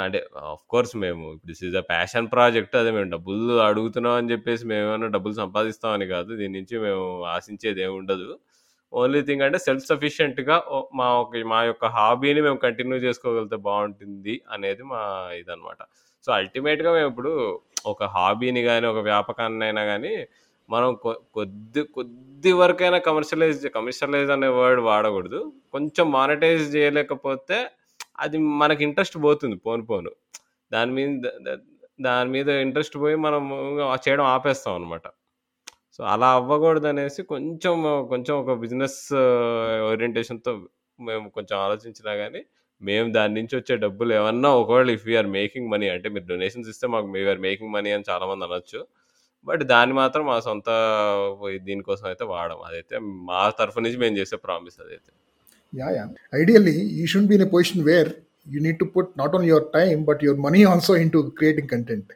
[0.00, 2.74] అంటే ఆఫ్ కోర్స్ మేము this is a passion project.
[2.80, 6.30] అదే మేము డబ్బులు అడుగుతున్నాం అని చెప్పేసి మేమేమైనా డబ్బులు సంపాదిస్తామని కాదు.
[6.40, 7.04] దీని నుంచి మేము
[7.34, 8.28] ఆశించేది ఉండదు
[8.92, 10.56] ఓన్లీ థింగ్ అంటే సెల్ఫ్ సఫిషియెంట్‌గా
[10.98, 15.00] మా ఒక మా యొక్క హాబీని మేము కంటిన్యూ చేసుకోగలిగితే బాగుంటుంది అనేది మా
[15.40, 15.80] ఇదనమాట.
[16.24, 17.32] సో, అల్టిమేట్‌గా మేమిప్పుడు
[17.86, 20.12] ఒక హాబీని కానీ ఒక వ్యాపకాన్నైనా కానీ
[20.68, 20.90] మనం
[21.36, 25.40] కొద్ది కొద్ది వరకైనా కమర్షియలైజ్ కమర్షియలైజ్ అనే వర్డ్ వాడకూడదు.
[25.74, 27.58] కొంచెం మానిటైజ్ చేయలేకపోతే
[28.18, 30.12] అది మనకి ఇంట్రెస్ట్ పోతుంది పోను పోను.
[30.72, 31.10] దాని మీద
[32.00, 33.42] దాని మీద ఇంట్రెస్ట్ పోయి మనం
[34.06, 35.06] చేయడం ఆపేస్తాం అనమాట.
[35.96, 37.76] సో, అలా అవ్వకూడదనేసి కొంచెం
[38.10, 38.98] కొంచెం ఒక బిజినెస్
[39.90, 40.52] ఓరియంటేషన్‌తో
[40.98, 42.40] మేము కొంచెం ఆలోచించినా కానీ
[42.80, 46.86] మేము దాని నుంచి వచ్చే డబ్బులు ఏమన్నా ఒకవేళ ఇఫ్ వీఆర్ మేకింగ్ మనీ అంటే మీరు డొనేషన్స్ ఇస్తే
[46.94, 48.80] మాకు వీఆర్ మేకింగ్ మనీ అని చాలామంది అనొచ్చు.
[49.46, 50.68] బట్ దాన్ని మాత్రం మా సొంత
[51.68, 52.58] దీనికోసం అయితే వాడం.
[52.68, 52.96] అదైతే
[53.28, 55.10] మా తరఫు నుంచి మేము చేసే ప్రామిస్ అదైతే.
[55.72, 55.94] Yeah!
[55.98, 56.10] Yeah!
[56.40, 58.10] Ideally you should be in a position where
[58.46, 62.12] you need to put not only your time but your money also into creating content.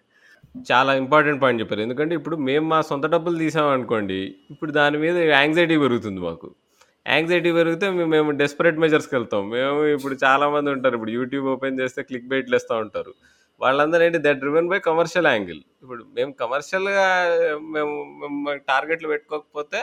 [0.67, 1.83] చాలా ఇంపార్టెంట్ పాయింట్ చెప్పారు.
[1.87, 4.21] ఎందుకంటే ఇప్పుడు మేము మా సొంత డబ్బులు తీసామనుకోండి,
[4.53, 6.49] ఇప్పుడు దాని మీద యాంగ్జైటీ పెరుగుతుంది మాకు.
[7.07, 9.45] యాంగ్జైటీ పెరిగితే మేము డెస్పరేట్ మెజర్స్‌కెళ్తాం.
[9.57, 10.95] మేము ఇప్పుడు చాలామంది ఉంటారు.
[10.99, 13.13] ఇప్పుడు యూట్యూబ్ ఓపెన్ చేస్తే క్లిక్ బైట్‌లు ఏస్తా ఉంటారు.
[13.61, 15.63] వాళ్ళందరూ ఏంటి that driven by commercial angle.
[15.83, 17.07] ఇప్పుడు మేము కమర్షియల్‌గా
[17.77, 18.39] మేము మేము
[18.71, 19.81] టార్గెట్‌లు పెట్టుకోకపోతే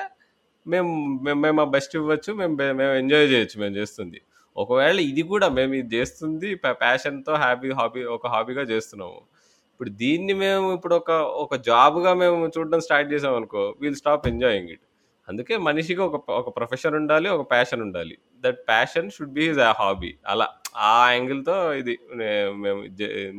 [0.66, 0.92] మేము
[1.26, 2.32] మేము మేము మా బెస్ట్ ఇవ్వచ్చు.
[2.42, 4.20] మేము మేము ఎంజాయ్ చేయొచ్చు మేము చేస్తుంది.
[4.56, 6.50] ఒకవేళ ఇది కూడా మేము ఇది చేస్తుంది
[6.84, 9.20] ప్యాషన్‌తో హ్యాపీ హాబీ ఒక హాబీగా చేస్తున్నాము.
[9.74, 11.12] ఇప్పుడు దీన్ని మేము ఇప్పుడు ఒక
[11.44, 14.86] ఒక జాబ్‌గా మేము చూడడం స్టార్ట్ చేసామనుకో వీల్ స్టాప్ ఎంజాయింగ్ ఇట్.
[15.28, 17.28] అందుకే మనిషికి ఒక ఒక ప్రొఫెషన్ ఉండాలి.
[17.30, 18.16] ఒక ప్యాషన్ ఉండాలి.
[18.44, 20.12] That passion should be his hobby.
[20.26, 20.48] అలా
[20.88, 22.80] ఆ యాంగిల్‌తో ఇది మేము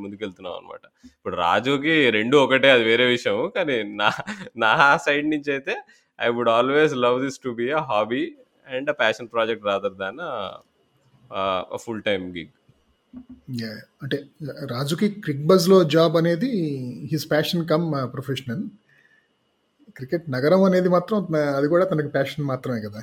[0.02, 0.84] ముందుకెళ్తున్నాం అనమాట.
[1.16, 3.38] ఇప్పుడు రాజుకి రెండు ఒకటే అది వేరే విషయం.
[3.56, 4.10] కానీ నా
[4.64, 4.72] నా
[5.06, 5.76] సైడ్ నుంచి అయితే
[6.18, 8.22] I would always love this to be a hobby
[8.66, 10.20] and a passion project rather than
[11.84, 12.52] full time gig.
[14.02, 14.16] అంటే
[14.72, 16.50] రాజుకి క్రిక్ బజ్‌లో జాబ్ అనేది
[17.12, 18.64] his passion cum professional.
[19.96, 21.18] Cricket నగరం అనేది మాత్రం
[21.56, 23.00] అది కూడా తనకు ప్యాషన్ మాత్రమే కదా!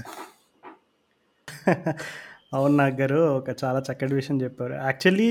[2.53, 3.19] అవును నాగ్ గారు.
[3.39, 4.75] ఒక చాలా చక్కటి విషయం చెప్పారు.
[4.86, 5.29] యాక్చువల్లీ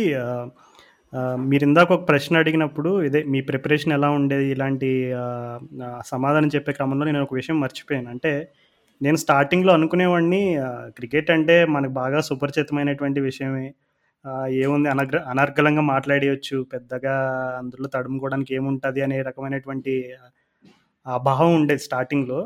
[1.45, 4.47] మీరు ఇందాక ఒక ప్రశ్న అడిగినప్పుడు ఇదే మీ ప్రిపరేషన్ ఎలా ఉండేది?
[4.55, 4.91] ఇలాంటి
[6.13, 8.09] సమాధానం చెప్పే క్రమంలో నేను ఒక విషయం మర్చిపోయాను.
[8.15, 8.33] అంటే
[9.01, 10.43] నేను స్టార్టింగ్‌లో అనుకునేవాడిని
[10.99, 13.67] క్రికెట్ అంటే మనకు బాగా సుపరిచితమైనటువంటి విషయమే.
[14.61, 16.59] ఏముంది అనగ్ర అనర్గళంగా మాట్లాడేయొచ్చు.
[16.75, 17.15] పెద్దగా
[17.61, 19.95] అందులో తడుముకోవడానికి ఏముంటుంది అనే రకమైనటువంటి
[21.07, 22.41] ఆ భావం ఉండేది స్టార్టింగ్‌లో.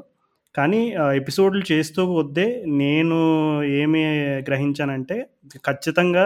[0.54, 0.80] కానీ
[1.18, 2.46] ఎపిసోడ్‌లు చేస్తూ వద్దే
[2.80, 3.18] నేను
[3.80, 4.02] ఏమి
[4.48, 5.16] గ్రహించానంటే
[5.64, 6.24] ఖచ్చితంగా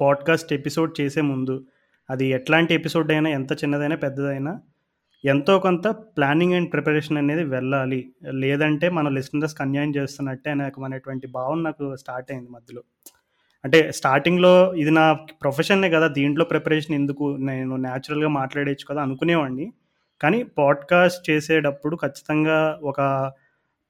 [0.00, 1.54] పాడ్‌కాస్ట్ ఎపిసోడ్ చేసే ముందు
[2.08, 4.52] అది ఎట్లాంటి ఎపిసోడ్ అయినా ఎంత చిన్నదైనా, పెద్దదైనా
[5.24, 5.86] ఎంతో కొంత
[6.16, 8.00] ప్లానింగ్ అండ్ ప్రిపరేషన్ అనేది వెళ్ళాలి.
[8.42, 12.82] లేదంటే మన లిసనర్స్‌కి అన్యాయం చేస్తున్నట్టే నాకు అనేటువంటి భావన నాకు స్టార్ట్ అయింది మధ్యలో.
[13.64, 14.52] అంటే స్టార్టింగ్‌లో
[14.82, 15.04] ఇది నా
[15.42, 16.08] ప్రొఫెషనే కదా!
[16.16, 17.26] దీంట్లో ప్రిపరేషన్ ఎందుకు?
[17.50, 19.02] నేను న్యాచురల్‌గా మాట్లాడేయచ్చు కదా!
[19.08, 19.66] అనుకునేవాడిని.
[20.22, 23.00] కానీ పాడ్‌కాస్ట్ చేసేటప్పుడు ఖచ్చితంగా ఒక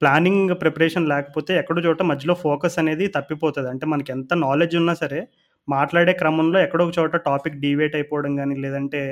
[0.03, 3.68] ప్లానింగ్ ప్రిపరేషన్ లేకపోతే ఎక్కడో చోట మధ్యలో ఫోకస్ అనేది తప్పిపోతుంది.
[3.68, 5.20] అంటే మనకి ఎంత నాలెడ్జ్ ఉన్నా సరే
[5.68, 9.03] మాట్లాడే క్రమంలో ఎక్కడో ఒక చోట టాపిక్ డివేట్ అయిపోవడం కానీ లేదంటే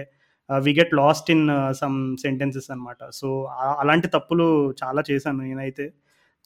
[0.48, 3.28] we get lost in some sentences అనమాట సో
[3.78, 4.46] అలాంటి తప్పులు
[4.80, 5.86] చాలా చేశాను నేనైతే.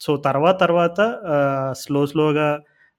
[0.01, 0.99] సో తర్వాత తర్వాత
[1.31, 2.47] uh, స్లో స్లోగా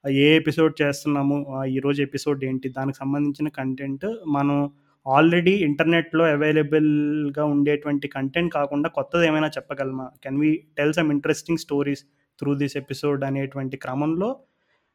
[0.04, 4.58] ఏ ఎపిసోడ్ చేస్తున్నాము ఆ, ఈరోజు ఎపిసోడ్ ఏంటి దానికి సంబంధించిన కంటెంట్ మనం
[5.06, 10.06] ఆల్రెడీ ఇంటర్నెట్లో అవైలబుల్గా ఉండేటువంటి కంటెంట్ కాకుండా కొత్తది ఏమైనా చెప్పగలమా?
[10.24, 12.02] Can we tell some interesting stories
[12.38, 14.28] through this episode అనేటువంటి క్రమంలో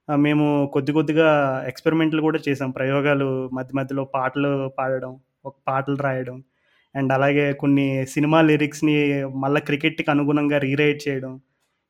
[0.07, 1.27] మేము కొద్ది కొద్దిగా
[1.67, 2.71] ఎక్స్పెరిమెంట్లు కూడా చేసాం.
[2.71, 5.13] ప్రయోగాలు మధ్య మధ్యలో పాటలు పాడడం
[5.45, 6.37] ఒక పాటలు రాయడం
[6.95, 8.95] అండ్ అలాగే కొన్ని సినిమా లిరిక్స్ని
[9.43, 11.33] మళ్ళీ క్రికెట్కి అనుగుణంగా రీరైట్ చేయడం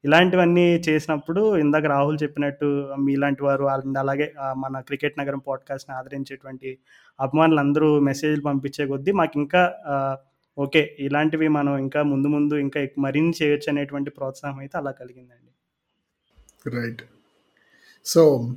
[0.06, 6.78] ఇలాంటివన్నీ చేసినప్పుడు ఇందాక రాహుల్ చెప్పినట్టు మీలాంటి వారు అండ్ అలాగే మన క్రికెట్ నగరం పాడ్కాస్ట్ని ఆదరించేటువంటి
[7.20, 9.74] అభిమానులు అందరూ మెసేజ్లు పంపించే కొద్దీ మాకు ఇంకా
[10.60, 15.52] ఓకే ఇలాంటివి మనం ఇంకా ముందు ముందు ఇంకా మరిన్ని చేయొచ్చు అనేటువంటి ప్రోత్సాహం అయితే అలా కలిగిందండి.
[16.76, 17.02] రైట్.
[18.06, 18.54] సో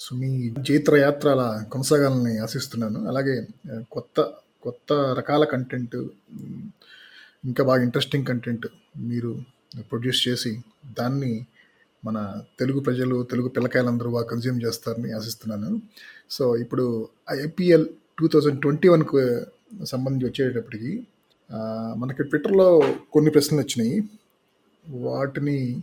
[0.00, 3.08] సో మీ జైత్ర అలా కొనసాగాలని ఆశిస్తున్నాను.
[3.08, 3.46] అలాగే
[3.90, 4.32] కొత్త
[4.62, 5.96] కొత్త రకాల కంటెంట్
[7.44, 8.66] ఇంకా బాగా ఇంట్రెస్టింగ్ కంటెంట్
[8.96, 9.36] మీరు
[9.78, 10.60] ప్రొడ్యూస్ చేసి
[10.98, 11.46] దాన్ని
[12.04, 15.82] మన తెలుగు ప్రజలు తెలుగు పిల్లకాయలందరూ బాగా కన్జ్యూమ్ చేస్తారని ఆశిస్తున్నాను.
[16.30, 17.86] సో ఇప్పుడు ఐపీఎల్
[18.18, 19.46] టూ థౌజండ్ ట్వంటీ వన్కు
[19.84, 21.06] సంబంధించి వచ్చేటప్పటికి
[21.96, 24.02] మనకి ట్విట్టర్లో కొన్ని ప్రశ్నలు వచ్చినాయి.
[24.88, 25.82] వాటిని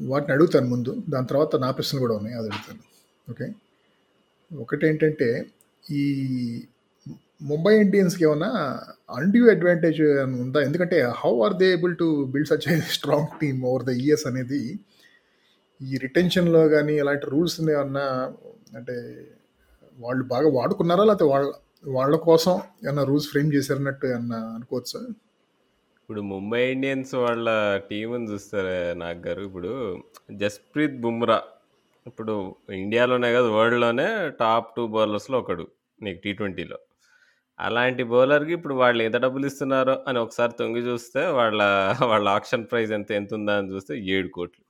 [0.00, 1.02] వాటిని అడుగుతాను ముందు.
[1.08, 2.80] దాని తర్వాత నా ప్రశ్నలు కూడా ఉన్నాయి అది అడుగుతాను.
[3.30, 3.52] ఓకే?
[4.56, 5.46] ఒకటేంటంటే
[5.90, 6.02] ఈ
[7.44, 8.50] ముంబై ఇండియన్స్కి ఏమైనా
[9.10, 10.00] అన్డ్యూ అడ్వాంటేజ్
[10.44, 10.60] ఉందా?
[10.62, 14.60] ఎందుకంటే how are they able to build such a strong team over the years అనేది
[15.80, 18.06] ఈ రిటెన్షన్లో కానీ ఇలాంటి రూల్స్ ఏమన్నా
[18.76, 18.94] అంటే
[19.98, 21.04] వాళ్ళు బాగా వాడుకున్నారా?
[21.04, 21.46] లేకపోతే వాళ్ళ
[21.84, 25.00] వాళ్ళ కోసం ఏమన్నా రూల్స్ ఫ్రేమ్ చేశారన్నట్టు ఏమన్నా అనుకోవచ్చు?
[25.98, 27.48] ఇప్పుడు ముంబై ఇండియన్స్ వాళ్ళ
[27.90, 29.42] టీంని చూస్తారు నాగ్ గారు?
[29.42, 29.70] ఇప్పుడు
[30.32, 31.38] జస్ప్రీత్ బుమ్రా
[32.06, 32.32] ఇప్పుడు
[32.82, 34.08] ఇండియాలోనే కాదు వరల్డ్లోనే
[34.40, 35.66] టాప్ టూ బౌలర్స్లో ఒకడు
[36.02, 36.78] నీకు టీ ట్వంటీలో
[37.58, 41.60] అలాంటి బౌలర్కి ఇప్పుడు వాళ్ళు ఎంత డబ్బులు ఇస్తున్నారో అని ఒకసారి తొంగి చూస్తే వాళ్ళ
[42.02, 44.62] వాళ్ళ ఆక్షన్ ప్రైస్ ఎంత ఎంత ఉందా అని చూస్తే ఏడు కోట్లు.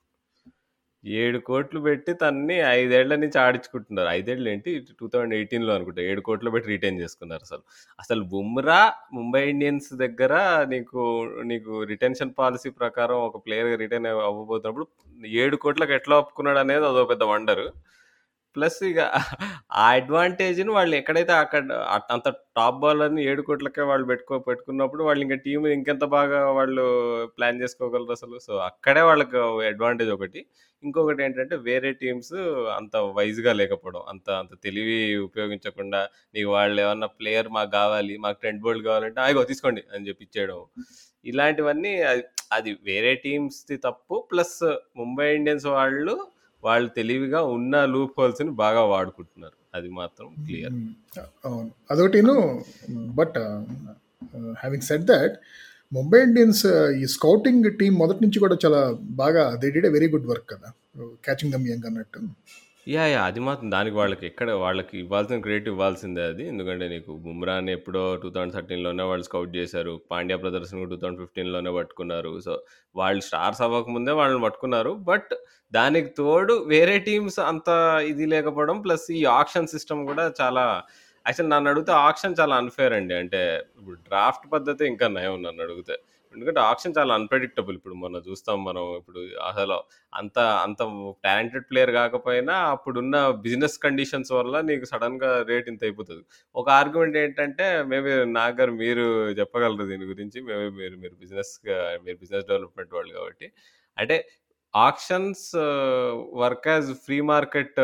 [1.05, 4.09] ఏడు కోట్లు పెట్టి తన్ని ఐదేళ్ళ నుంచి ఆడించుకుంటున్నారు.
[4.09, 4.87] ఐదేళ్ళు ఏంటి?
[5.01, 6.03] టూ థౌజండ్ ఎయిటీన్లో అనుకుంటా.
[6.03, 7.63] ఏడు కోట్లు పెట్టి రిటైన్ చేసుకున్నారు అసలు.
[8.01, 10.35] అసలు బుమ్రా ముంబై ఇండియన్స్ దగ్గర
[10.69, 11.03] నీకు
[11.45, 14.87] నీకు రిటెన్షన్ పాలసీ ప్రకారం ఒక ప్లేయర్గా రిటైన్ అవ్వబోతున్నప్పుడు
[15.27, 17.67] ఏడు కోట్లకు ఎట్లా ఒప్పుకున్నాడు అనేది అదో పెద్ద వండరు.
[18.57, 19.01] ప్లస్ ఇక
[19.73, 21.73] ఆ అడ్వాంటేజ్ని వాళ్ళు ఎక్కడైతే అక్కడ
[22.11, 26.85] అంత టాప్ బౌలర్ని ఏడు కోట్లకే వాళ్ళు పెట్టుకో పెట్టుకున్నప్పుడు వాళ్ళు ఇంకా టీం ఇంకెంత బాగా వాళ్ళు
[27.39, 28.39] ప్లాన్ చేసుకోగలరు అసలు?
[28.39, 29.37] సో అక్కడే వాళ్ళకి
[29.67, 30.47] అడ్వాంటేజ్ ఒకటి.
[30.83, 32.35] ఇంకొకటి ఏంటంటే వేరే టీమ్స్
[32.77, 34.03] అంత వైజ్గా లేకపోవడం.
[34.09, 39.45] అంత అంత తెలివి ఉపయోగించకుండా నీకు వాళ్ళు ఏమన్నా ప్లేయర్ మాకు కావాలి మాకు టెంట్ బోల్డ్ కావాలంటే అయ్యో
[39.45, 40.61] తీసుకోండి అని చెప్పి ఇచ్చేయడం.
[41.27, 44.29] ఇలాంటివన్నీ అది అది వేరే టీమ్స్ది తప్పు.
[44.33, 44.59] ప్లస్
[44.97, 46.15] ముంబై ఇండియన్స్ వాళ్ళు
[46.65, 49.59] వాళ్ళు తెలివిగా ఉన్న లూప్ హోల్స్ని బాగా వాడుకుంటున్నారు.
[49.75, 50.73] అది మాత్రం క్లియర్
[51.45, 51.71] అవును.
[51.91, 53.39] అదొకటిను but
[54.63, 55.37] having set that
[55.93, 56.67] Mumbai Indians
[57.01, 60.73] ఈ స్కౌటింగ్ టీం మొదటి నుంచి కూడా చాలా బాగా they did a very good work కదా.
[61.25, 62.21] క్యాచింగ్ దమ్ యంగ్ అన్నట్టు.
[62.87, 66.49] యా యా అది మాత్రం దానికి వాళ్ళకి ఎక్కడ వాళ్ళకి ఇవ్వాల్సిన క్రెడిట్ ఇవ్వాల్సిందే అది.
[66.49, 70.01] ఎందుకంటే నీకు బుమ్రాని ఎప్పుడో టూ థౌజండ్ థర్టీన్లోనే వాళ్ళు స్కౌట్ చేశారు.
[70.11, 72.41] పాండ్యా ప్రదర్శన టూ థౌజండ్ ఫిఫ్టీన్లోనే పట్టుకున్నారు.
[72.41, 72.55] సో
[72.97, 74.93] వాళ్ళు స్టార్స్ అవ్వకముందే వాళ్ళని పట్టుకున్నారు.
[75.11, 75.33] బట్
[75.73, 77.69] దానికి తోడు వేరే టీమ్స్ అంత
[78.07, 80.65] ఇది లేకపోవడం ప్లస్ ఈ ఆక్షన్ సిస్టమ్ కూడా చాలా
[81.27, 83.15] యాక్చువల్ నన్ను అడిగితే ఆక్షన్ చాలా అన్ఫేర్ అండి.
[83.15, 83.43] అంటే
[83.79, 85.97] ఇప్పుడు డ్రాఫ్ట్ పద్ధతి ఇంకా నయం నన్ను అడిగితే.
[86.35, 89.21] ఎందుకంటే ఆప్షన్ చాలా అన్ప్రెడిక్టబుల్ ఇప్పుడు మనం చూస్తాం మనం ఇప్పుడు
[89.51, 89.77] అసలు
[90.13, 90.81] అంత అంత
[91.25, 93.17] టాలెంటెడ్ ప్లేయర్ కాకపోయినా అప్పుడున్న
[93.47, 96.23] బిజినెస్ కండిషన్స్ వల్ల నీకు సడన్గా రేట్ ఇంత అయిపోతుంది.
[96.55, 99.07] ఒక ఆర్గ్యుమెంట్ ఏంటంటే మేబీ నాగర్ మీరు
[99.41, 100.41] చెప్పగలరు దీని గురించి.
[100.51, 101.53] మేబీ మీరు మీరు బిజినెస్
[102.07, 103.49] మీరు బిజినెస్ డెవలప్మెంట్ వాళ్ళు కాబట్టి.
[103.97, 104.17] అంటే
[104.75, 105.45] auctions
[106.43, 107.77] work as free market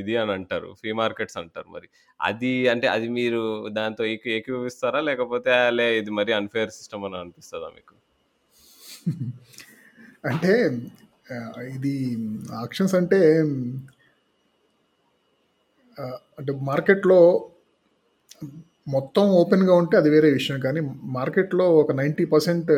[0.00, 0.68] ఇది అని అంటారు.
[0.80, 1.88] ఫ్రీ మార్కెట్స్ అంటారు మరి.
[2.20, 3.42] అది అంటే అది మీరు
[3.78, 7.94] దాంతో ఏకీ ఏకీభవిస్తారా లేకపోతే లే ఇది మరి అన్ఫేర్ సిస్టమ్ అని అనిపిస్తుందా మీకు?
[10.30, 10.52] అంటే
[11.76, 11.94] ఇది
[12.62, 13.18] ఆక్షన్స్ అంటే
[16.38, 17.18] అంటే మార్కెట్లో
[18.88, 20.58] మొత్తం ఓపెన్గా ఉంటే అది వేరే విషయం.
[20.60, 20.80] కానీ
[21.18, 22.72] మార్కెట్లో ఒక నైంటీ పర్సెంట్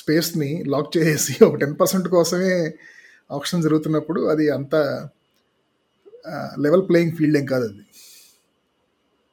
[0.00, 2.52] స్పేస్ని లాక్ చేసి ఒక టెన్ పర్సెంట్ కోసమే
[3.30, 4.74] ఆప్షన్ జరుగుతున్నప్పుడు అది అంత
[6.64, 7.84] లెవెల్ ప్లేయింగ్ ఫీల్డ్ ఏం కాదు అది.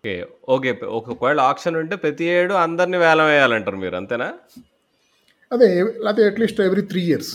[0.03, 0.13] ఓకే
[0.55, 0.69] ఓకే
[1.11, 4.29] ఒకవేళ ఆప్షన్ ఉంటే ప్రతి ఏడు అందరిని వేలం వేయాలంటారు మీరు అంతేనా?
[5.51, 5.69] అదే
[6.05, 7.31] లేకపోతే అట్లీస్ట్ ఎవ్రీ త్రీ ఇయర్స్.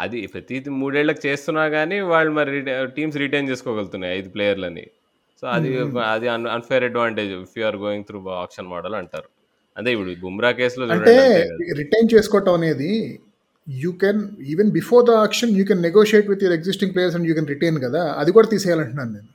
[0.00, 2.60] అది ప్రతి మూడేళ్ళకు చేస్తున్నా కానీ వాళ్ళు మరి
[2.96, 4.84] టీమ్స్ రిటైన్ చేసుకోగలుగుతున్నాయి ఐదు ప్లేయర్లని.
[5.40, 5.70] సో అది
[6.14, 9.28] అది unfair advantage if are going through option model అంటారు.
[9.76, 11.14] అదే ఇప్పుడు బుమ్రా కేసులో అంటే
[11.80, 12.92] రిటైన్ చేసుకోవటం అనేది
[13.66, 14.20] you can
[14.52, 17.78] even before the auction you can negotiate with your existing players and you can retain
[17.86, 19.30] కదా అది కూడా తీసేయాలంటున్నాను నేను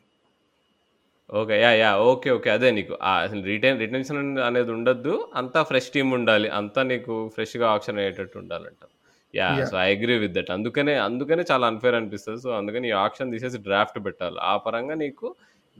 [1.29, 1.55] okay.
[1.61, 1.77] Yeah!
[1.81, 1.97] Yeah!
[2.07, 2.29] Okay.
[2.37, 2.49] Okay.
[2.51, 5.13] అదే నీకు అసలు రిటెన్ రిటెన్షన్ అనేది ఉండొద్దు.
[5.41, 6.47] అంతా ఫ్రెష్ టీమ్ ఉండాలి.
[6.59, 8.91] అంతా నీకు ఫ్రెష్‌గా ఆక్షన్ అయ్యేటట్టు ఉండాలంటావు.
[9.33, 9.59] Yeah!
[9.59, 9.69] Yeah!
[9.69, 10.51] So, I agree with that.
[10.57, 12.39] అందుకనే, అందుకనే చాలా అన్‌ఫెయిర్ అనిపిస్తది.
[12.43, 14.39] సో, అందుకని ఈ ఆక్షన్ తీసేసి డ్రాఫ్ట్ పెట్టాలి.
[14.43, 15.27] ఆ పరంగా నీకు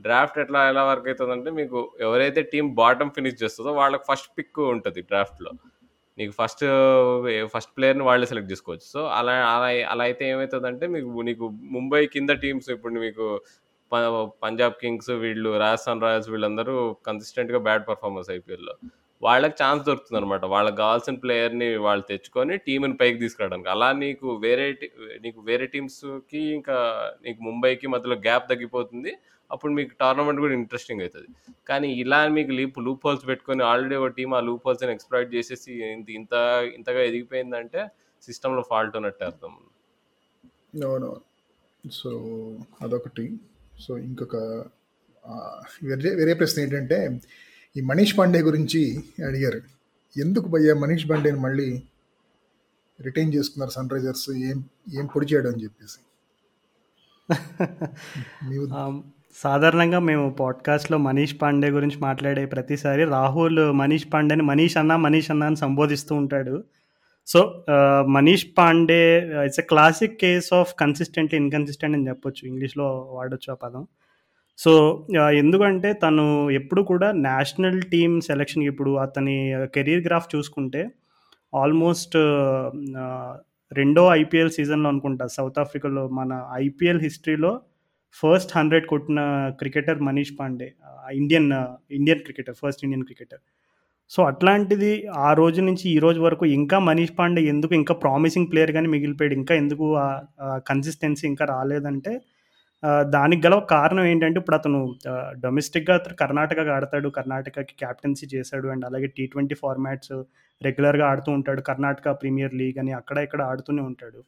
[0.04, 5.02] డ్రాఫ్ట్ ఎట్లా ఎలా వర్క్ అవుతుందంటే మీకు ఎవరైతే టీం బాటమ్ ఫినిష్ చేస్తుందో వాళ్ళకి ఫస్ట్ పిక్ ఉంటుంది
[5.10, 5.52] డ్రాఫ్ట్‌లో.
[6.18, 6.62] నీకు ఫస్ట్
[7.54, 8.86] ఫస్ట్ ప్లేయర్‌ని వాళ్ళే సెలెక్ట్ చేసుకోవచ్చు.
[8.94, 11.46] సో, అలా అలా అలా అయితే ఏమవుతుందంటే మీకు నీకు
[11.76, 13.26] ముంబై కింద టీమ్స్ ఇప్పుడు మీకు
[13.92, 13.96] ప
[14.44, 16.74] పంజాబ్ కింగ్స్ వీళ్ళు రాజస్థాన్ రాయల్స్ వీళ్ళందరూ
[17.08, 18.74] కన్సిస్టెంట్‌గా బ్యాడ్ పర్ఫార్మెన్స్ ఐపీఎల్‌లో.
[19.22, 20.44] వాళ్ళకి ఛాన్స్ దొరుకుతుందనమాట.
[20.54, 23.70] వాళ్ళకి కావాల్సిన ప్లేయర్‌ని వాళ్ళు తెచ్చుకొని టీంని పైకి తీసుకురావడానికి.
[23.74, 24.86] అలా నీకు వేరే టీ
[25.20, 26.76] నీకు వేరే టీమ్స్‌కి ఇంకా
[27.26, 29.12] నీకు ముంబైకి మధ్యలో గ్యాప్ తగ్గిపోతుంది.
[29.52, 31.28] అప్పుడు మీకు టోర్నమెంట్ కూడా ఇంట్రెస్టింగ్ అయితది.
[31.66, 35.72] కానీ ఇలా మీకు లీప్ లూప్ హోల్స్ పెట్టుకొని ఆల్రెడీ ఒక టీమ్ ఆ లూప్ హోల్స్‌ని ఎక్స్‌ప్లాయిట్ చేసేసి
[35.90, 36.34] ఇంత ఇంత
[36.76, 37.82] ఇంతగా ఎదిగిపోయిందంటే
[38.22, 39.54] సిస్టమ్‌లో ఫాల్ట్ ఉన్నట్టే అర్థం.
[41.84, 42.10] సో,
[42.80, 43.26] అదొకటి.
[43.78, 44.36] సో, ఇంకొక
[45.84, 46.98] వేరే వేరే ప్రశ్న ఏంటంటే,
[47.76, 48.82] ఈ మనీష్ పాండే గురించి
[49.28, 49.60] అడిగారు.
[50.16, 51.68] ఎందుకు భయ్యా మనీష్ పాండేని మళ్ళీ
[52.98, 54.58] రిటైన్ చేసుకున్నారు సన్‌రైజర్స్ ఏం
[54.94, 56.00] ఏం పొడి చేయడం అని చెప్పేసి?
[59.36, 65.44] సాధారణంగా మేము పాడ్‌కాస్ట్‌లో మనీష్ పాండే గురించి మాట్లాడే ప్రతిసారి రాహుల్ మనీష్ పాండేని మనీష్ అన్న, మనీష్ అన్న
[65.44, 66.54] అని సంబోధిస్తూ ఉంటాడు.
[67.26, 67.40] So,
[68.08, 69.00] Manish Pande
[69.44, 72.46] it's a classic case of consistently inconsistent అని చెప్పొచ్చు.
[72.46, 73.84] ఇంగ్లీష్‌లో వాడొచ్చు ఆ పదం.
[74.58, 74.72] సో,
[75.34, 79.36] ఎందుకంటే తను ఎప్పుడు కూడా నేషనల్ టీమ్ సెలెక్షన్ ఇప్పుడు అతని
[79.74, 80.82] కెరీర్ గ్రాఫ్ చూసుకుంటే
[81.54, 82.16] ఆల్మోస్ట్
[83.72, 87.52] రెండో ఐపీఎల్ సీజన్‌లో అనుకుంటా సౌత్ ఆఫ్రికాలో మన ఐపీఎల్ హిస్టరీలో
[88.14, 89.20] ఫస్ట్ 100 కొట్టిన
[89.60, 90.68] cricketer Manish Pande.
[91.14, 91.48] Indian
[91.98, 92.56] Indian cricketer.
[92.60, 93.42] First Indian cricketer.
[94.10, 94.90] So, అట్లాంటిది
[95.22, 99.36] ఆ రోజు నుంచి ఈ రోజు వరకు ఇంకా మనీష్ పాండే ఎందుకు ఇంకా ప్రామిసింగ్ ప్లేయర్ కానీ మిగిలిపోయాడు.
[99.40, 99.86] ఇంకా ఎందుకు
[100.70, 102.12] కన్సిస్టెన్సీ ఇంకా రాలేదంటే
[103.12, 104.78] దానికి గల కారణం ఏంటంటే ఇప్పుడు అతను
[105.44, 107.08] డొమెస్టిక్‌గా అతను కర్ణాటకకి ఆడతాడు.
[107.18, 108.68] కర్ణాటకకి క్యాప్టెన్సీ చేశాడు.
[108.74, 110.14] అండ్ అలాగే టీ ట్వంటీ ఫార్మాట్స్
[110.60, 111.62] రెగ్యులర్‌గా ఆడుతూ ఉంటాడు.
[111.70, 114.20] కర్ణాటక ప్రీమియర్ లీగ్ అని అక్కడ ఇక్కడ ఆడుతూనే ఉంటాడు.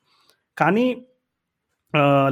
[0.56, 0.86] కానీ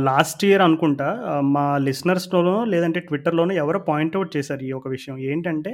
[0.07, 1.09] లాస్ట్ ఇయర్ అనుకుంటా
[1.55, 5.17] మా లిసనర్స్‌లోనో లేదంటే ట్విట్టర్‌లోనో ఎవరో పాయింట్ చేశారు ఈ ఒక విషయం.
[5.31, 5.73] ఏంటంటే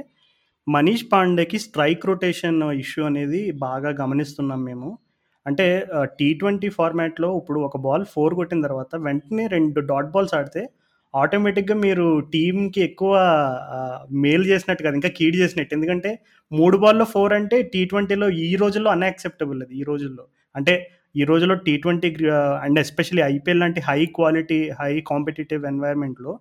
[0.67, 4.89] మనీష్ పాండేకి స్ట్రైక్ రొటేషన్ ఇష్యూ అనేది బాగా గమనిస్తున్నాం మేము.
[5.45, 5.65] అంటే
[6.19, 10.63] టీ ట్వంటీ ఫార్మాట్‌లో ఇప్పుడు ఒక బాల్ ఫోర్ కొట్టిన తర్వాత వెంటనే రెండు డాట్ బాల్స్ ఆడితే
[11.13, 13.13] ఆటోమేటిక్‌గా మీరు టీంకి ఎక్కువ
[14.23, 14.95] మేలు చేసినట్టు కాదు.
[14.99, 15.73] ఇంకా కీడ్ చేసినట్టు.
[15.77, 16.11] ఎందుకంటే
[16.51, 20.25] మూడు బాల్‌లో ఫోర్ అంటే టీ ట్వంటీలో ఈ రోజుల్లో అన్‌యాక్సెప్టబుల్ అది ఈ రోజుల్లో.
[20.55, 20.75] అంటే
[21.15, 22.09] ఈ రోజుల్లో T twenty
[22.65, 26.33] and especially IPL లాంటి హై క్వాలిటీ, హై కాంపిటేటివ్ ఎన్వైర్న్‌మెంట్‌లో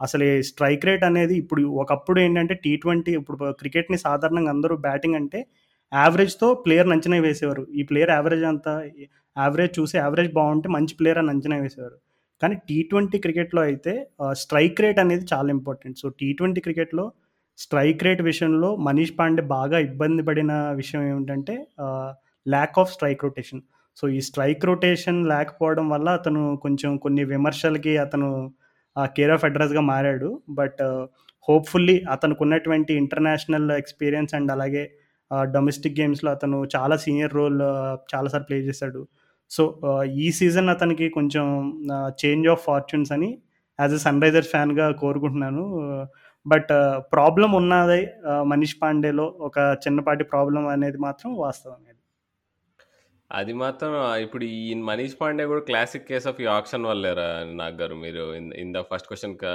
[0.00, 5.40] అసలు స్ట్రైక్ రేట్ అనేది ఇప్పుడు ఒకప్పుడు ఏంటంటే టీ ట్వంటీ ఇప్పుడు క్రికెట్‌ని సాధారణంగా అందరూ బ్యాటింగ్ అంటే
[5.92, 7.62] యావరేజ్‌తో ప్లేయర్‌ని అంచనా వేసేవారు.
[7.78, 8.72] ఈ ప్లేయర్ యావరేజ్ అంతా
[9.36, 11.96] యావరేజ్ చూసి యావరేజ్ బాగుంటే మంచి ప్లేయర్ అని అంచనా వేసేవారు.
[12.40, 13.92] కానీ టీ ట్వంటీ క్రికెట్‌లో అయితే
[14.42, 15.96] స్ట్రైక్ రేట్ అనేది చాలా ఇంపార్టెంట్.
[16.02, 17.04] సో, టీ ట్వంటీ క్రికెట్‌లో
[17.58, 21.54] స్ట్రైక్ రేట్ విషయంలో మనీష్ పాండే బాగా ఇబ్బంది పడిన విషయం ఏమిటంటే
[22.46, 23.62] lack of strike rotation.
[23.96, 28.28] So, ఈ స్ట్రైక్ రొటేషన్ లేకపోవడం వల్ల అతను కొంచెం కొన్ని విమర్శలకి అతను
[28.96, 30.28] కేర్ ఆఫ్ అడ్రస్గా మారాడు.
[30.50, 30.82] బట్
[31.48, 34.84] హోప్‌ఫుల్లీ uh, అతనుకున్నటువంటి ఇంటర్నేషనల్ ఎక్స్‌పీరియన్స్ అండ్ అలాగే
[35.30, 37.60] uh, డొమెస్టిక్ గేమ్స్‌లో అతను చాలా సీనియర్ రోల్
[38.14, 39.02] చాలాసార్లు ప్లే చేశాడు.
[39.50, 41.46] సో, uh, ఈ సీజన్ అతనికి కొంచెం
[42.24, 43.30] చేంజ్ ఆఫ్ ఫార్చ్యూన్స్ అని
[43.78, 45.64] యాస్ ఎ సన్‌రైజర్స్ ఫ్యాన్‌గా కోరుకుంటున్నాను.
[46.46, 46.72] బట్
[47.12, 48.00] ప్రాబ్లం ఉన్నది
[48.44, 51.78] మనీష్ పాండేలో ఒక చిన్నపాటి ప్రాబ్లం అనేది మాత్రం వాస్తవం
[53.30, 53.92] అది మాత్రం
[54.24, 57.26] ఇప్పుడు ఈ మనీష్ పాండే కూడా క్లాసిక్ కేస్ ఆఫ్ ఈ ఆక్షన్ వల్లేరా
[57.60, 58.24] నాగ్ గారు మీరు
[58.62, 59.48] ఇన్ ఫస్ట్ క్వశ్చన్కి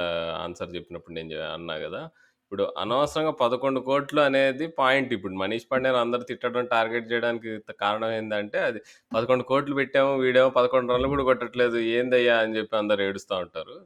[0.44, 2.02] ఆన్సర్ చెప్పినప్పుడు నేను అన్నా కదా
[2.44, 8.58] ఇప్పుడు అనవసరంగా పదకొండు కోట్లు అనేది పాయింట్ ఇప్పుడు మనీష్ పాండేను అందరూ తిట్టడం, టార్గెట్ చేయడానికి కారణం ఏంటంటే
[8.68, 8.80] అది
[9.12, 10.10] పదకొండు కోట్లు పెట్టాము.
[10.22, 11.78] వీడేమో 11 రన్‌లు కూడా కొట్టట్లేదు.
[11.94, 13.76] ఏందయ్యా అని చెప్పి అందరు ఏడుస్తూ ఉంటారు.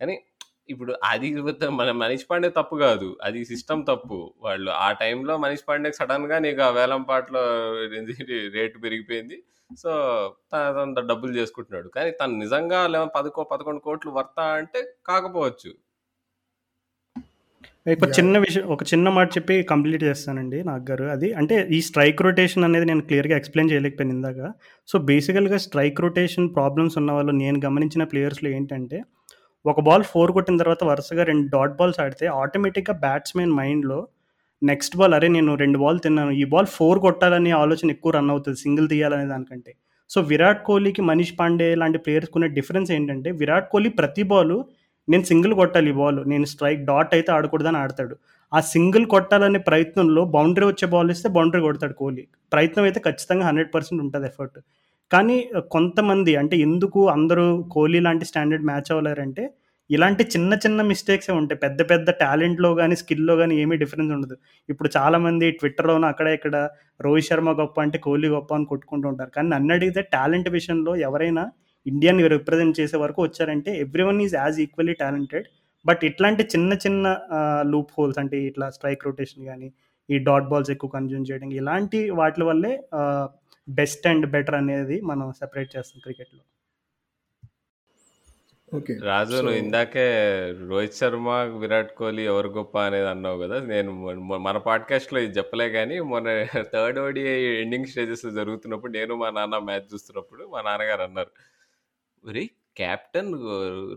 [0.00, 0.14] కానీ
[0.68, 1.28] ఇప్పుడు అది
[1.78, 3.08] మన మనీష్ పాండే తప్పు కాదు.
[3.22, 4.18] అది సిస్టమ్ తప్పు.
[4.42, 7.42] వాళ్ళు ఆ టైంలో మనీష్ పాండేకి సడెన్‌గా నీకు ఆ వేలం పాటలో
[8.02, 8.14] ఇది
[8.56, 9.38] రేట్ పెరిగిపోయింది.
[9.78, 9.92] సో,
[10.52, 11.88] తనంత డబ్బులు చేసుకుంటున్నాడు.
[11.96, 13.82] కానీ తను నిజంగా లెవ పదకొ 11,00,00,000
[14.18, 15.70] వర్తా అంటే కాకపోవచ్చు.
[17.86, 18.06] ఒక!
[18.16, 21.06] చిన్న విషయం ఒక చిన్న మాట చెప్పి కంప్లీట్ చేస్తానండి నాగ్ గారు.
[21.14, 24.40] అది అంటే ఈ స్ట్రైక్ రొటేషన్ అనేది నేను క్లియర్‌గా ఎక్స్‌ప్లెయిన్ చేయలేకపోయాను ఇందాక.
[24.88, 28.98] సో, బేసికల్‌గా స్ట్రైక్ రొటేషన్ ప్రాబ్లమ్స్ ఉన్నవాళ్ళు నేను గమనించిన ప్లేయర్స్‌లో ఏంటంటే
[29.64, 33.98] ఒక బాల్ ఫోర్ కొట్టిన తర్వాత వరుసగా రెండు డాట్ బాల్స్ ఆడితే ఆటోమేటిక్‌గా బ్యాట్స్‌మెన్ మైండ్‌లో
[34.62, 35.28] నెక్స్ట్ బాల్ అరే!
[35.28, 36.32] నేను రెండు బాల్ తిన్నాను.
[36.34, 39.72] ఈ బాల్ ఫోర్ కొట్టాలనే ఆలోచన ఎక్కువ రన్ అవుతుంది సింగిల్ తీయాలనే దానికంటే.
[40.10, 44.54] సో, విరాట్ కోహ్లీకి, మనీష్ పాండే లాంటి ప్లేయర్స్‌కి ఉన్న డిఫరెన్స్ ఏంటంటే విరాట్ కోహ్లీ ప్రతి బాల్
[45.08, 46.20] నేను సింగిల్ కొట్టాలి ఈ బాల్.
[46.32, 48.14] నేను స్ట్రైక్ డాట్ అయితే ఆడకూడదని ఆడతాడు.
[48.52, 52.24] ఆ సింగిల్ కొట్టాలనే ప్రయత్నంలో బౌండరీ వచ్చే బాల్ ఇస్తే బౌండరీ కొడతాడు కోహ్లీ.
[52.52, 54.58] ప్రయత్నం అయితే ఖచ్చితంగా హండ్రెడ్ పర్సెంట్ ఉంటుంది ఎఫర్ట్.
[55.10, 55.36] కానీ
[55.74, 57.44] కొంతమంది అంటే ఎందుకు అందరూ
[57.74, 59.44] కోహ్లీ లాంటి స్టాండర్డ్ మ్యాచ్ అవ్వలేరంటే
[59.90, 61.58] ఇలాంటి చిన్న చిన్న మిస్టేక్సే ఉంటాయి.
[61.64, 64.36] పెద్ద పెద్ద టాలెంట్లో కానీ స్కిల్లో కానీ ఏమీ డిఫరెన్స్ ఉండదు.
[64.68, 66.56] ఇప్పుడు చాలామంది ట్విట్టర్లోనూ అక్కడ ఇక్కడ
[67.00, 69.30] రోహిత్ శర్మ గొప్ప అంటే కోహ్లీ గొప్ప అని కొట్టుకుంటూ ఉంటారు.
[69.36, 71.44] కానీ నన్ను అడిగితే టాలెంట్ విషయంలో ఎవరైనా
[71.86, 73.70] ఇండియాని రిప్రజెంట్ చేసే వరకు వచ్చారంటే
[74.10, 75.48] everyone is as equally talented
[75.84, 77.06] but ఇట్లాంటి చిన్న చిన్న
[77.72, 79.68] లూప్ హోల్స్ అంటే ఇట్లా స్ట్రైక్ రొటేషన్ కానీ
[80.08, 82.72] ఈ డాట్ బాల్స్ ఎక్కువ కన్జ్యూమ్ చేయడం ఇలాంటి వాటి వల్లే
[83.68, 86.42] బెస్ట్ అండ్ బెటర్ అనేది మనం సెపరేట్ చేస్తాం క్రికెట్లో.
[88.68, 88.94] ఓకే.
[89.08, 90.04] రాజు నువ్వు ఇందాకే
[90.70, 91.28] రోహిత్ శర్మ
[91.60, 93.90] విరాట్ కోహ్లీ ఎవరు గొప్ప అనేది అన్నావు కదా నేను
[94.46, 96.28] మన పాడ్కాస్ట్లో ఇది చెప్పలే కానీ మొన్న
[96.72, 101.32] థర్డ్ ఓడిఐ ఎండింగ్ స్టేజెస్ జరుగుతున్నప్పుడు నేను మా నాన్న మ్యాచ్ చూస్తున్నప్పుడు మా నాన్నగారు అన్నారు
[102.24, 102.44] మరి
[102.76, 103.32] కెప్టెన్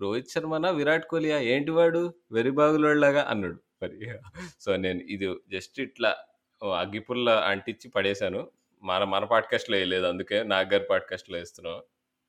[0.02, 1.38] రోహిత్ శర్మనా విరాట్ కోహ్లీయా?
[1.54, 2.02] ఏంటి వాడు?
[2.32, 3.60] వెరీ బాగులోళ్ళగా అన్నాడు.
[3.82, 3.98] మరి
[4.60, 6.12] సో నేను ఇది జస్ట్ ఇట్లా
[6.84, 8.42] అగ్గిపుల్ల అంటించి పడేశాను.
[8.84, 10.06] మన మన పాడ్కాస్ట్లో వేయలేదు.
[10.06, 11.80] అందుకే నాగ్ గారి పాడ్కాస్ట్లో వేస్తున్నాం.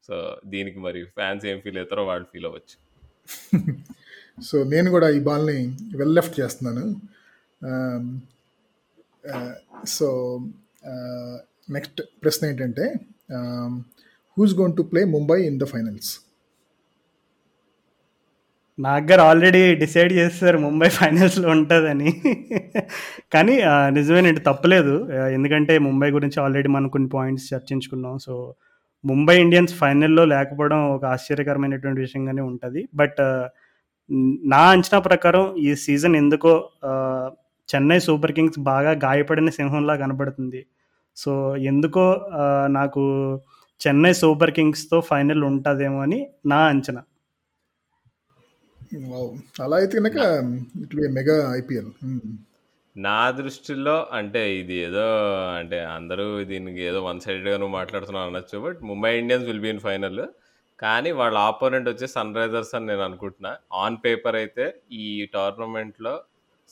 [0.05, 0.15] సో
[0.47, 2.77] దీనికి మరి ఫ్యాన్స్ ఏం ఫీల్ అవుతారో వాళ్ళు ఫీల్ అవ్వచ్చు.
[4.43, 5.61] సో నేను కూడా ఈ బాల్ని
[5.97, 6.87] వెల్ లెఫ్ట్ చేస్తున్నాను.
[9.87, 10.09] సో
[11.71, 12.95] నెక్స్ట్ ప్రశ్న ఏంటంటే
[14.39, 16.21] who's gonna play Mumbai in the finals
[18.79, 22.11] నాగ్గర్ already decide చేస్తారు ముంబై ఫైనల్స్లో ఉంటుందని.
[23.35, 24.95] కానీ నిజమే నిజమేనండి తప్పలేదు.
[25.37, 28.15] ఎందుకంటే ముంబై గురించి ఆల్రెడీ మనం కొన్ని పాయింట్స్ చర్చించుకున్నాం.
[28.27, 28.35] సో
[29.05, 32.81] ముంబై ఇండియన్స్ ఫైనల్లో లేకపోవడం ఒక ఆశ్చర్యకరమైనటువంటి విషయంగానే ఉంటుంది.
[32.95, 33.21] బట్
[34.55, 36.53] నా అంచనా ప్రకారం ఈ సీజన్ ఎందుకో
[37.69, 40.61] చెన్నై సూపర్ కింగ్స్ బాగా గాయపడిన సింహంలా కనబడుతుంది.
[41.17, 41.33] సో
[41.71, 42.05] ఎందుకో
[42.79, 43.05] నాకు
[43.81, 47.03] చెన్నై సూపర్ కింగ్స్తో ఫైనల్ ఉంటుందేమో అని నా అంచనా.
[49.11, 49.33] వావ్.
[49.63, 50.19] అలా అయితే కనుక
[50.83, 51.91] ఇట్ మెగా ఐపీఎల్
[52.97, 55.05] నా దృష్టిలో అంటే ఇది ఏదో
[55.59, 59.83] అంటే అందరూ దీనికి ఏదో వన్ సైడెడ్గా నువ్వు మాట్లాడుతున్నావు అనొచ్చు but Mumbai Indians will be in
[59.85, 60.23] final
[60.79, 63.53] కానీ వాళ్ళ ఆపోనెంట్ వచ్చి సన్ రైజర్స్ అని నేను అనుకుంటున్నా.
[63.75, 64.65] ఆన్ పేపర్ అయితే
[65.01, 66.15] ఈ టోర్నమెంట్లో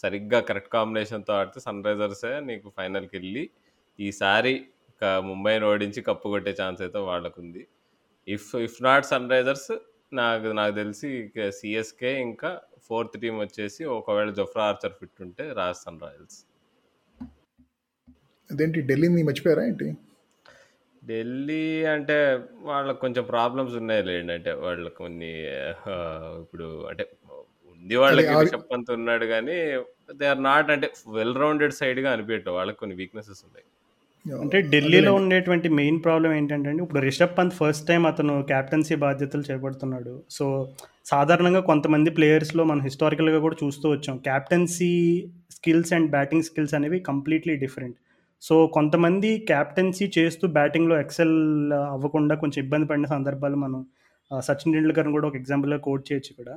[0.05, 3.45] సరిగ్గా కరెక్ట్ కాంబినేషన్తో ఆడితే సన్ రైజర్సే నీకు ఫైనల్కి వెళ్ళి
[3.99, 4.55] ఈసారి
[5.01, 7.63] క- ముంబైని ఓడించి కప్పు కొట్టే ఛాన్స్ అయితే వాళ్ళకు ఉంది
[8.29, 9.71] if if not Sunrisers
[10.13, 11.11] నాకు నాకు తెలిసి
[11.59, 12.51] సిఎస్కే ఇంకా
[12.89, 16.45] ఫోర్త్ టీం వచ్చేసి ఒకవేళ జొఫ్రా ఆర్చర్ ఫిట్ ఉంటే రాజస్థాన్ రాయల్స్.
[18.53, 19.97] అదేంటి ఢిల్లీని మర్చిపోయారా ఏంటి?
[21.07, 24.33] ఢిల్లీ అంటే వాళ్ళకి కొంచెం ప్రాబ్లమ్స్ ఉన్నాయి లేండి.
[24.33, 25.47] అంటే వాళ్ళకి కొన్ని
[26.41, 27.11] ఇప్పుడు అంటే
[27.71, 29.55] ఉంది వాళ్ళకి అది- రిషబ్ పంత్ ఉన్నాడు కానీ
[30.15, 33.65] దే ఆర్ నాట్ అంటే వెల్ రౌండెడ్ సైడ్గా అనిపించట్టు వాళ్ళకి కొన్ని వీక్నెసెస్ ఉన్నాయి.
[34.43, 40.15] అంటే ఢిల్లీలో ఉండేటువంటి మెయిన్ ప్రాబ్లం ఏంటంటే ఇప్పుడు రిషబ్ పంత్ ఫస్ట్ టైం అతను క్యాప్టెన్సీ బాధ్యతలు చేపడుతున్నాడు.
[40.37, 40.45] సో
[41.13, 44.17] సాధారణంగా కొంతమంది ప్లేయర్స్లో మనం హిస్టారికల్గా కూడా చూస్తూ వచ్చాం.
[44.29, 44.93] Captaincy
[45.57, 47.97] skills and batting skills అనేవి కంప్లీట్లీ డిఫరెంట్.
[48.43, 51.37] సో కొంతమంది క్యాప్టెన్సీ చేస్తూ బ్యాటింగ్లో ఎక్సెల్
[51.95, 53.81] అవ్వకుండా కొంచెం ఇబ్బంది పడిన సందర్భాలు మనం
[54.31, 56.51] సచిన్ టెండూల్కర్ని కూడా ఒక ఎగ్జాంపుల్గా కోట్ చేయొచ్చు ఇక్కడ.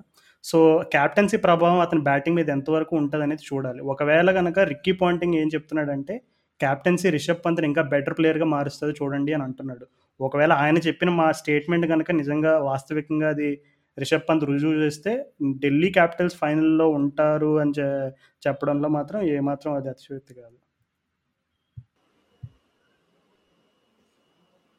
[0.44, 0.58] సో
[0.96, 3.82] క్యాప్టెన్సీ ప్రభావం అతని బ్యాటింగ్ మీద ఎంతవరకు ఉంటుంది అనేది చూడాలి.
[3.94, 6.16] ఒకవేళ కనుక రిక్కీ పాయింటింగ్ ఏం చెప్తున్నాడంటే
[6.60, 9.86] క్యాప్టెన్సీ రిషబ్ పంత్ని ఇంకా బెటర్ ప్లేయర్గా మారుస్తుంది చూడండి అని అంటున్నాడు.
[10.20, 13.50] ఒకవేళ ఆయన చెప్పిన మా స్టేట్మెంట్ కనుక నిజంగా వాస్తవికంగా అది
[13.98, 15.12] రిషబ్ పంత్ రుజువు చేస్తే
[15.58, 18.10] ఢిల్లీ క్యాపిటల్స్ ఫైనల్లో ఉంటారు అని చె-
[18.44, 20.58] చెప్పడంలో మాత్రం ఏమాత్రం అది అతిశయోక్తి కాదు.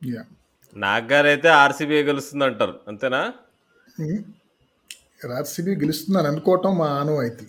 [0.01, 0.23] యా
[0.77, 3.23] నాగ్గారు అయితే ఆర్సీబీ గెలుస్తుంది అంటారు అంతేనా?
[5.37, 7.47] ఆర్సీబీ గెలుస్తుందని అనుకోవటం మా ఆనవాయితీ.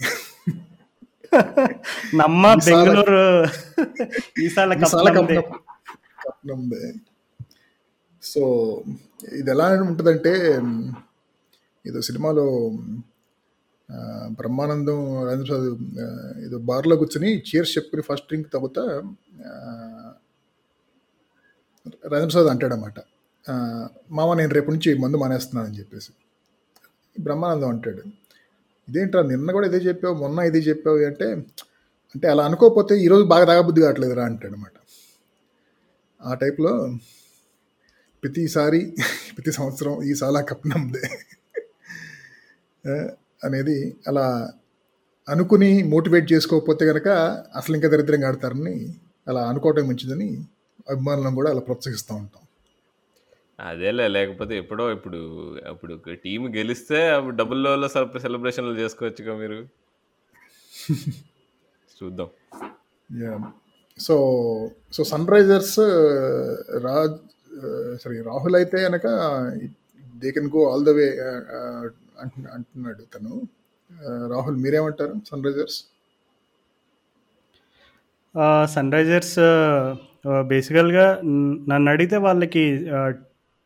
[2.16, 3.22] నమ్మ బెంగళూరు
[4.44, 4.72] ఈసాల
[8.24, 8.42] సో
[9.34, 10.34] ఇది ఎలా ఉంటుందంటే
[11.86, 12.46] ఏదో సినిమాలో
[14.38, 15.70] బ్రహ్మానందం రాజేంద్ర ప్రసాద్
[16.46, 18.84] ఏదో బార్లో కూర్చొని చీర్స్ చెప్పుకుని ఫస్ట్ డ్రింక్ తాగుతా
[19.46, 19.54] ఆ,
[22.06, 23.00] రాజేంద్ర ప్రసాద్ అంటాడనమాట
[24.12, 26.12] మామ నేను రేపు నుంచి మందు మానేస్తున్నానని చెప్పేసి.
[27.16, 28.02] బ్రహ్మానందం అంటాడు.
[28.88, 31.28] ఇదేంట్రా నిన్న కూడా ఇదే చెప్పావు మొన్న ఇదే చెప్పావు అంటే
[32.16, 34.74] అంటే అలా అనుకోకపోతే ఈరోజు బాగా తాగబుద్ధి కావట్లేదురా అంటాడు అనమాట
[36.22, 36.74] ఆ టైప్లో
[38.24, 38.82] ప్రతిసారి
[39.34, 41.06] ప్రతి సంవత్సరం ఈ సాలా కప్ నమ్మదే
[43.44, 44.26] అనేది అలా
[45.28, 47.08] అనుకుని మోటివేట్ చేసుకోకపోతే కనుక
[47.56, 48.76] అసలు ఇంకా దరిద్రంగా ఆడతారని
[49.28, 50.30] అలా అనుకోవటం మంచిదని
[50.90, 52.44] అభిమానులను కూడా అలా ప్రోత్సహిస్తూ ఉంటాం.
[53.60, 55.20] అదేలే లేకపోతే ఎప్పుడో ఇప్పుడు
[55.66, 57.90] అప్పుడు టీం గెలిస్తే అప్పుడు డబుల్ లోలో
[58.20, 59.60] సెలబ్రేషన్లు చేసుకోవచ్చుగా మీరు.
[62.02, 62.30] చూద్దాం.
[63.10, 63.34] Yeah
[63.98, 64.16] so
[64.94, 65.78] so Sunrisers
[66.86, 67.18] Raj
[68.04, 69.08] sorry Rahul అయితే కనుక
[70.16, 71.08] they can go all the way
[72.56, 73.34] అంటున్నాడు తను.
[73.92, 75.80] Uh, రాహుల్ మీరేమంటారు సన్ రైజర్స్
[78.74, 79.36] సన్ రైజర్స్
[80.50, 81.06] బేసికల్గా
[81.70, 82.64] నన్ను అడిగితే వాళ్ళకి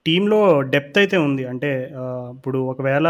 [0.06, 0.40] టీంలో
[0.74, 1.44] డెప్త్ అయితే ఉంది.
[1.52, 1.70] అంటే
[2.00, 2.04] ఆ,
[2.36, 3.08] ఇప్పుడు ఒకవేళ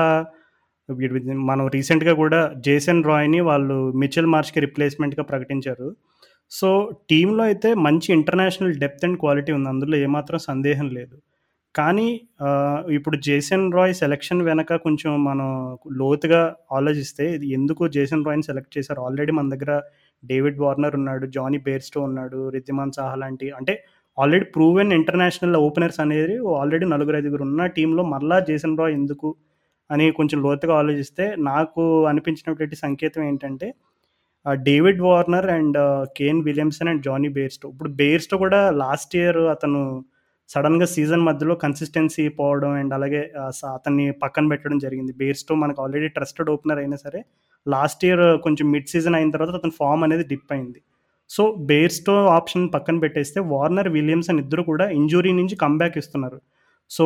[1.49, 5.87] మనం రీసెంట్గా కూడా జేసన్ రాయ్ని వాళ్ళు మిచెల్ మార్చ్కి రిప్లేస్మెంట్గా ప్రకటించారు.
[6.51, 6.69] సో
[7.09, 9.69] టీంలో అయితే మంచి ఇంటర్నేషనల్ డెప్త్ అండ్ క్వాలిటీ ఉంది.
[9.69, 11.15] అందులో ఏమాత్రం సందేహం లేదు.
[11.75, 12.07] కానీ
[12.97, 15.49] ఇప్పుడు జేసన్ రాయ్ సెలెక్షన్ వెనక కొంచెం మనం
[16.01, 16.41] లోతుగా
[16.77, 19.01] ఆలోచిస్తే ఇది ఎందుకు జేసన్ రాయ్ని సెలెక్ట్ చేశారు?
[19.07, 19.73] ఆల్రెడీ మన దగ్గర
[20.23, 23.73] డేవిడ్ వార్నర్ ఉన్నాడు జానీ బేర్స్టో ఉన్నాడు రిద్దిమాన్ సాహా లాంటి అంటే
[24.17, 29.29] ఆల్రెడీ ప్రూవెన్ ఇంటర్నేషనల్ ఓపెనర్స్ అనేది ఆల్రెడీ నలుగురు ఐదుగురు ఉన్న టీంలో మళ్ళా జేసన్ రాయ్ ఎందుకు
[29.91, 33.73] అని కొంచెం లోతుగా ఆలోచిస్తే నాకు అనిపించినటువంటి సంకేతం ఏంటంటే
[34.51, 37.69] David Warner and Kane Williamson and Jonny Bairstow.
[37.69, 40.05] ఇప్పుడు బేర్స్టో కూడా లాస్ట్ ఇయర్ అతను
[40.49, 45.13] సడన్గా సీజన్ మధ్యలో కన్సిస్టెన్సీ పోవడం అండ్ అలాగే స- అతన్ని పక్కన పెట్టడం జరిగింది.
[45.13, 47.25] బేర్స్టో మనకు ఆల్రెడీ ట్రస్టెడ్ ఓపెనర్ అయినా సరే
[47.67, 50.81] లాస్ట్ ఇయర్ కొంచెం మిడ్ సీజన్ అయిన తర్వాత అతని ఫామ్ అనేది డిప్ అయింది.
[51.29, 56.41] సో బేర్స్టో ఆప్షన్ పక్కన పెట్టేస్తే వార్నర్ విలియమ్సన్ ఇద్దరు కూడా ఇంజురీ నుంచి కంబ్యాక్ ఇస్తున్నారు.
[56.91, 57.05] సో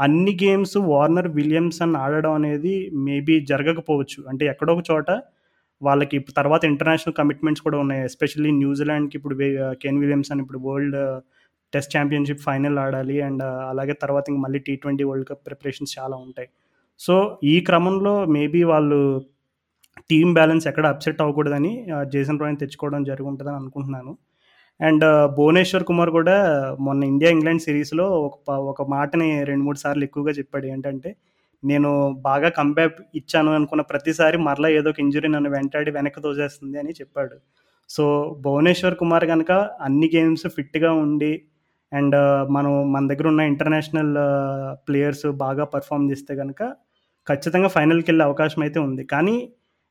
[0.00, 4.28] అన్ని గేమ్స్ వార్నర్ విలియమ్సన్ ఆడడం అనేది మేబీ జరగకపోవచ్చు.
[4.28, 5.10] అంటే ఎక్కడో ఒక చోట
[5.82, 8.04] వాళ్ళకి ఇప్పుడు తర్వాత ఇంటర్నేషనల్ కమిట్మెంట్స్ కూడా ఉన్నాయి.
[8.04, 9.36] ఎస్పెషల్లీ న్యూజిలాండ్కి ఇప్పుడు
[9.82, 10.98] కెన్ విలియమ్సన్ ఇప్పుడు వరల్డ్
[11.72, 13.20] టెస్ట్ ఛాంపియన్షిప్ ఫైనల్ ఆడాలి.
[13.22, 16.48] అండ్ అలాగే తర్వాత ఇంక మళ్ళీ T twenty world cup preparations చాలా ఉంటాయి.
[17.00, 17.14] సో
[17.44, 19.00] ఈ క్రమంలో మేబీ వాళ్ళు
[20.10, 24.12] టీమ్ బ్యాలెన్స్ ఎక్కడ అప్సెట్ అవ్వకూడదని ఆ, జేసన్ రాయ్ని తెచ్చుకోవడం జరుగుంటుందని అనుకుంటున్నాను.
[24.80, 25.04] అండ్
[25.36, 26.36] భువనేశ్వర్ కుమార్ కూడా
[26.86, 30.66] మొన్న ఇండియా ఇంగ్లాండ్ సిరీస్లో ఒక ఒక మాటని రెండు మూడు సార్లు ఎక్కువగా చెప్పాడు.
[30.74, 31.10] ఏంటంటే
[31.62, 31.90] నేను
[32.28, 37.36] బాగా కంబ్యాక్ ఇచ్చాను అనుకున్న ప్రతిసారి మరలా ఏదో ఒక ఇంజురీ నన్ను వెంటాడి వెనక్కి తోసేస్తుంది అని చెప్పాడు.
[37.90, 38.04] సో
[38.44, 39.52] భువనేశ్వర్ కుమార్ కనుక
[39.86, 41.32] అన్ని గేమ్స్ ఫిట్గా ఉండి
[41.92, 42.16] అండ్
[42.56, 44.14] మనం మన దగ్గర ఉన్న ఇంటర్నేషనల్
[44.88, 46.62] ప్లేయర్స్ బాగా పర్ఫామ్ చేస్తే కనుక
[47.26, 49.02] ఖచ్చితంగా ఫైనల్కి వెళ్ళే అవకాశం అయితే ఉంది.
[49.14, 49.36] కానీ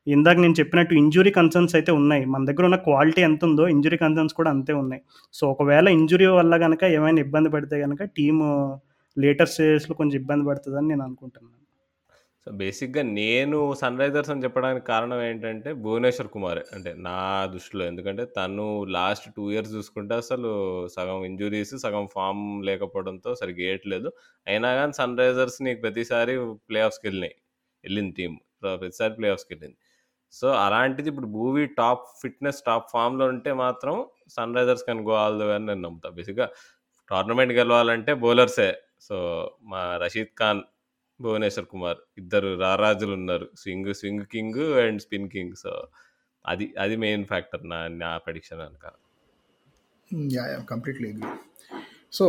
[0.06, 2.24] ఇందాక నేను చెప్పినట్టు ఇంజురీ కన్సర్న్స్ అయితే ఉన్నాయి.
[2.24, 5.02] మన దగ్గర ఉన్న క్వాలిటీ ఎంత ఉందో ఇంజురీ కన్సర్న్స్ కూడా అంతే ఉన్నాయి.
[5.32, 8.46] సో ఒకవేళ ఇంజురీ వల్ల కనుక ఏమైనా ఇబ్బంది పడితే కనుక టీము
[9.18, 11.56] లేటర్ స్టేజెస్లో కొంచెం ఇబ్బంది పడుతుందని నేను అనుకుంటున్నాను.
[12.46, 16.60] సో బేసిక్గా నేను సన్ రైజర్స్ అని చెప్పడానికి కారణం ఏంటంటే భువనేశ్వర్ కుమార్.
[16.74, 17.84] అంటే నా దృష్టిలో.
[17.84, 20.50] ఎందుకంటే తను లాస్ట్ టూ ఇయర్స్ చూసుకుంటే అసలు
[20.96, 24.10] సగం ఇంజురీస్ సగం ఫామ్ లేకపోవడంతో సరిగ్గా వేయట్లేదు
[24.46, 26.36] అయినా కానీ సన్ రైజర్స్ నీకు ప్రతిసారి
[26.70, 27.36] ప్లే ఆఫ్స్కి వెళ్ళినాయి.
[27.84, 28.32] వెళ్ళింది టీం
[28.62, 29.78] ప్రతిసారి ప్లే ఆఫ్స్కి వెళ్ళింది.
[30.32, 33.94] సో అలాంటిది ఇప్పుడు భూవీ టాప్ ఫిట్నెస్ టాప్ ఫామ్లో ఉంటే మాత్రం
[34.36, 36.08] Sunrisers can go all అని నేను నమ్ముతా.
[36.18, 36.46] బేసిక్గా
[37.10, 38.70] టోర్నమెంట్ గెలవాలంటే బౌలర్సే.
[39.06, 39.16] సో
[39.70, 40.62] మా రషీద్ ఖాన్
[41.20, 43.46] భువనేశ్వర్ కుమార్ ఇద్దరు రారాజులు ఉన్నారు.
[43.62, 45.56] Swing swing king and spin king.
[45.64, 45.72] So
[46.44, 48.86] అది అది మెయిన్ ఫ్యాక్టర్ నా నా prediction అనుక
[50.36, 51.28] yeah yeah completely agree.
[52.18, 52.26] So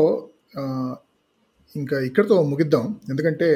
[1.75, 2.85] ఇంకా ఇక్కడితో ముగిద్దాం.
[3.11, 3.47] ఎందుకంటే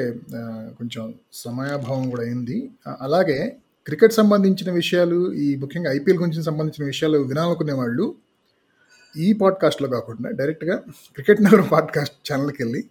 [0.78, 1.04] కొంచెం
[1.44, 2.56] సమయాభావం కూడా అయింది.
[3.06, 3.38] అలాగే
[3.86, 8.14] క్రికెట్ సంబంధించిన విషయాలు ఈ ముఖ్యంగా ఐపీఎల్ గురించి సంబంధించిన విషయాలు వినాలనుకునే వాళ్ళు
[9.16, 10.76] ఈ పాడ్కాస్ట్లో కాకుండా డైరెక్ట్గా
[11.14, 12.84] క్రికెట్ నగరం పాడ్కాస్ట్ ఛానల్కి వెళ్ళి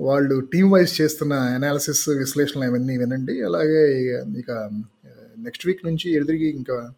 [0.00, 3.42] వాళ్ళు టీం వైజ్ చేస్తున్న అనాలిసిస్ విశ్లేషణలు అవన్నీ వినండి.
[3.42, 4.50] అలాగే ఇక
[5.38, 6.92] నెక్స్ట్ వీక్ నుంచి ఎదురికి ఇంకా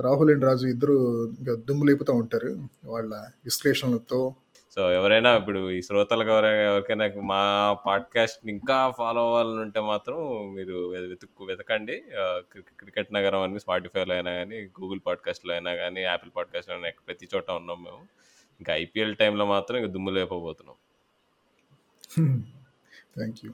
[0.00, 2.68] రాహుల్ అండ్ రాజు ఇద్దరు ఇంకా దుమ్ము లేపుతూ ఉంటారు.
[2.84, 4.34] వాళ్ళ విశ్లేషణలతో
[4.74, 10.18] సో ఎవరైనా ఇప్పుడు ఈ శ్రోతలకు ఎవరైనా ఎవరికైనా మా పాడ్కాస్ట్ ఇంకా ఫాలో అవ్వాలని ఉంటే మాత్రం
[10.54, 12.02] మీరు వెతుక్కు వెతకండి.
[12.80, 17.50] క్రికెట్ నగరం అని స్పాటిఫైలో అయినా కానీ గూగుల్ పాడ్కాస్ట్లో అయినా కానీ యాపిల్ పాడ్కాస్ట్లో అయినా ప్రతి చోట
[17.50, 18.02] ఉన్నాం మేము.
[18.60, 20.76] ఇంకా ఐపీఎల్ టైంలో మాత్రం ఇంకా దుమ్ము లేపబోతున్నాం.
[22.18, 22.38] Hmm.
[23.16, 23.50] Thank you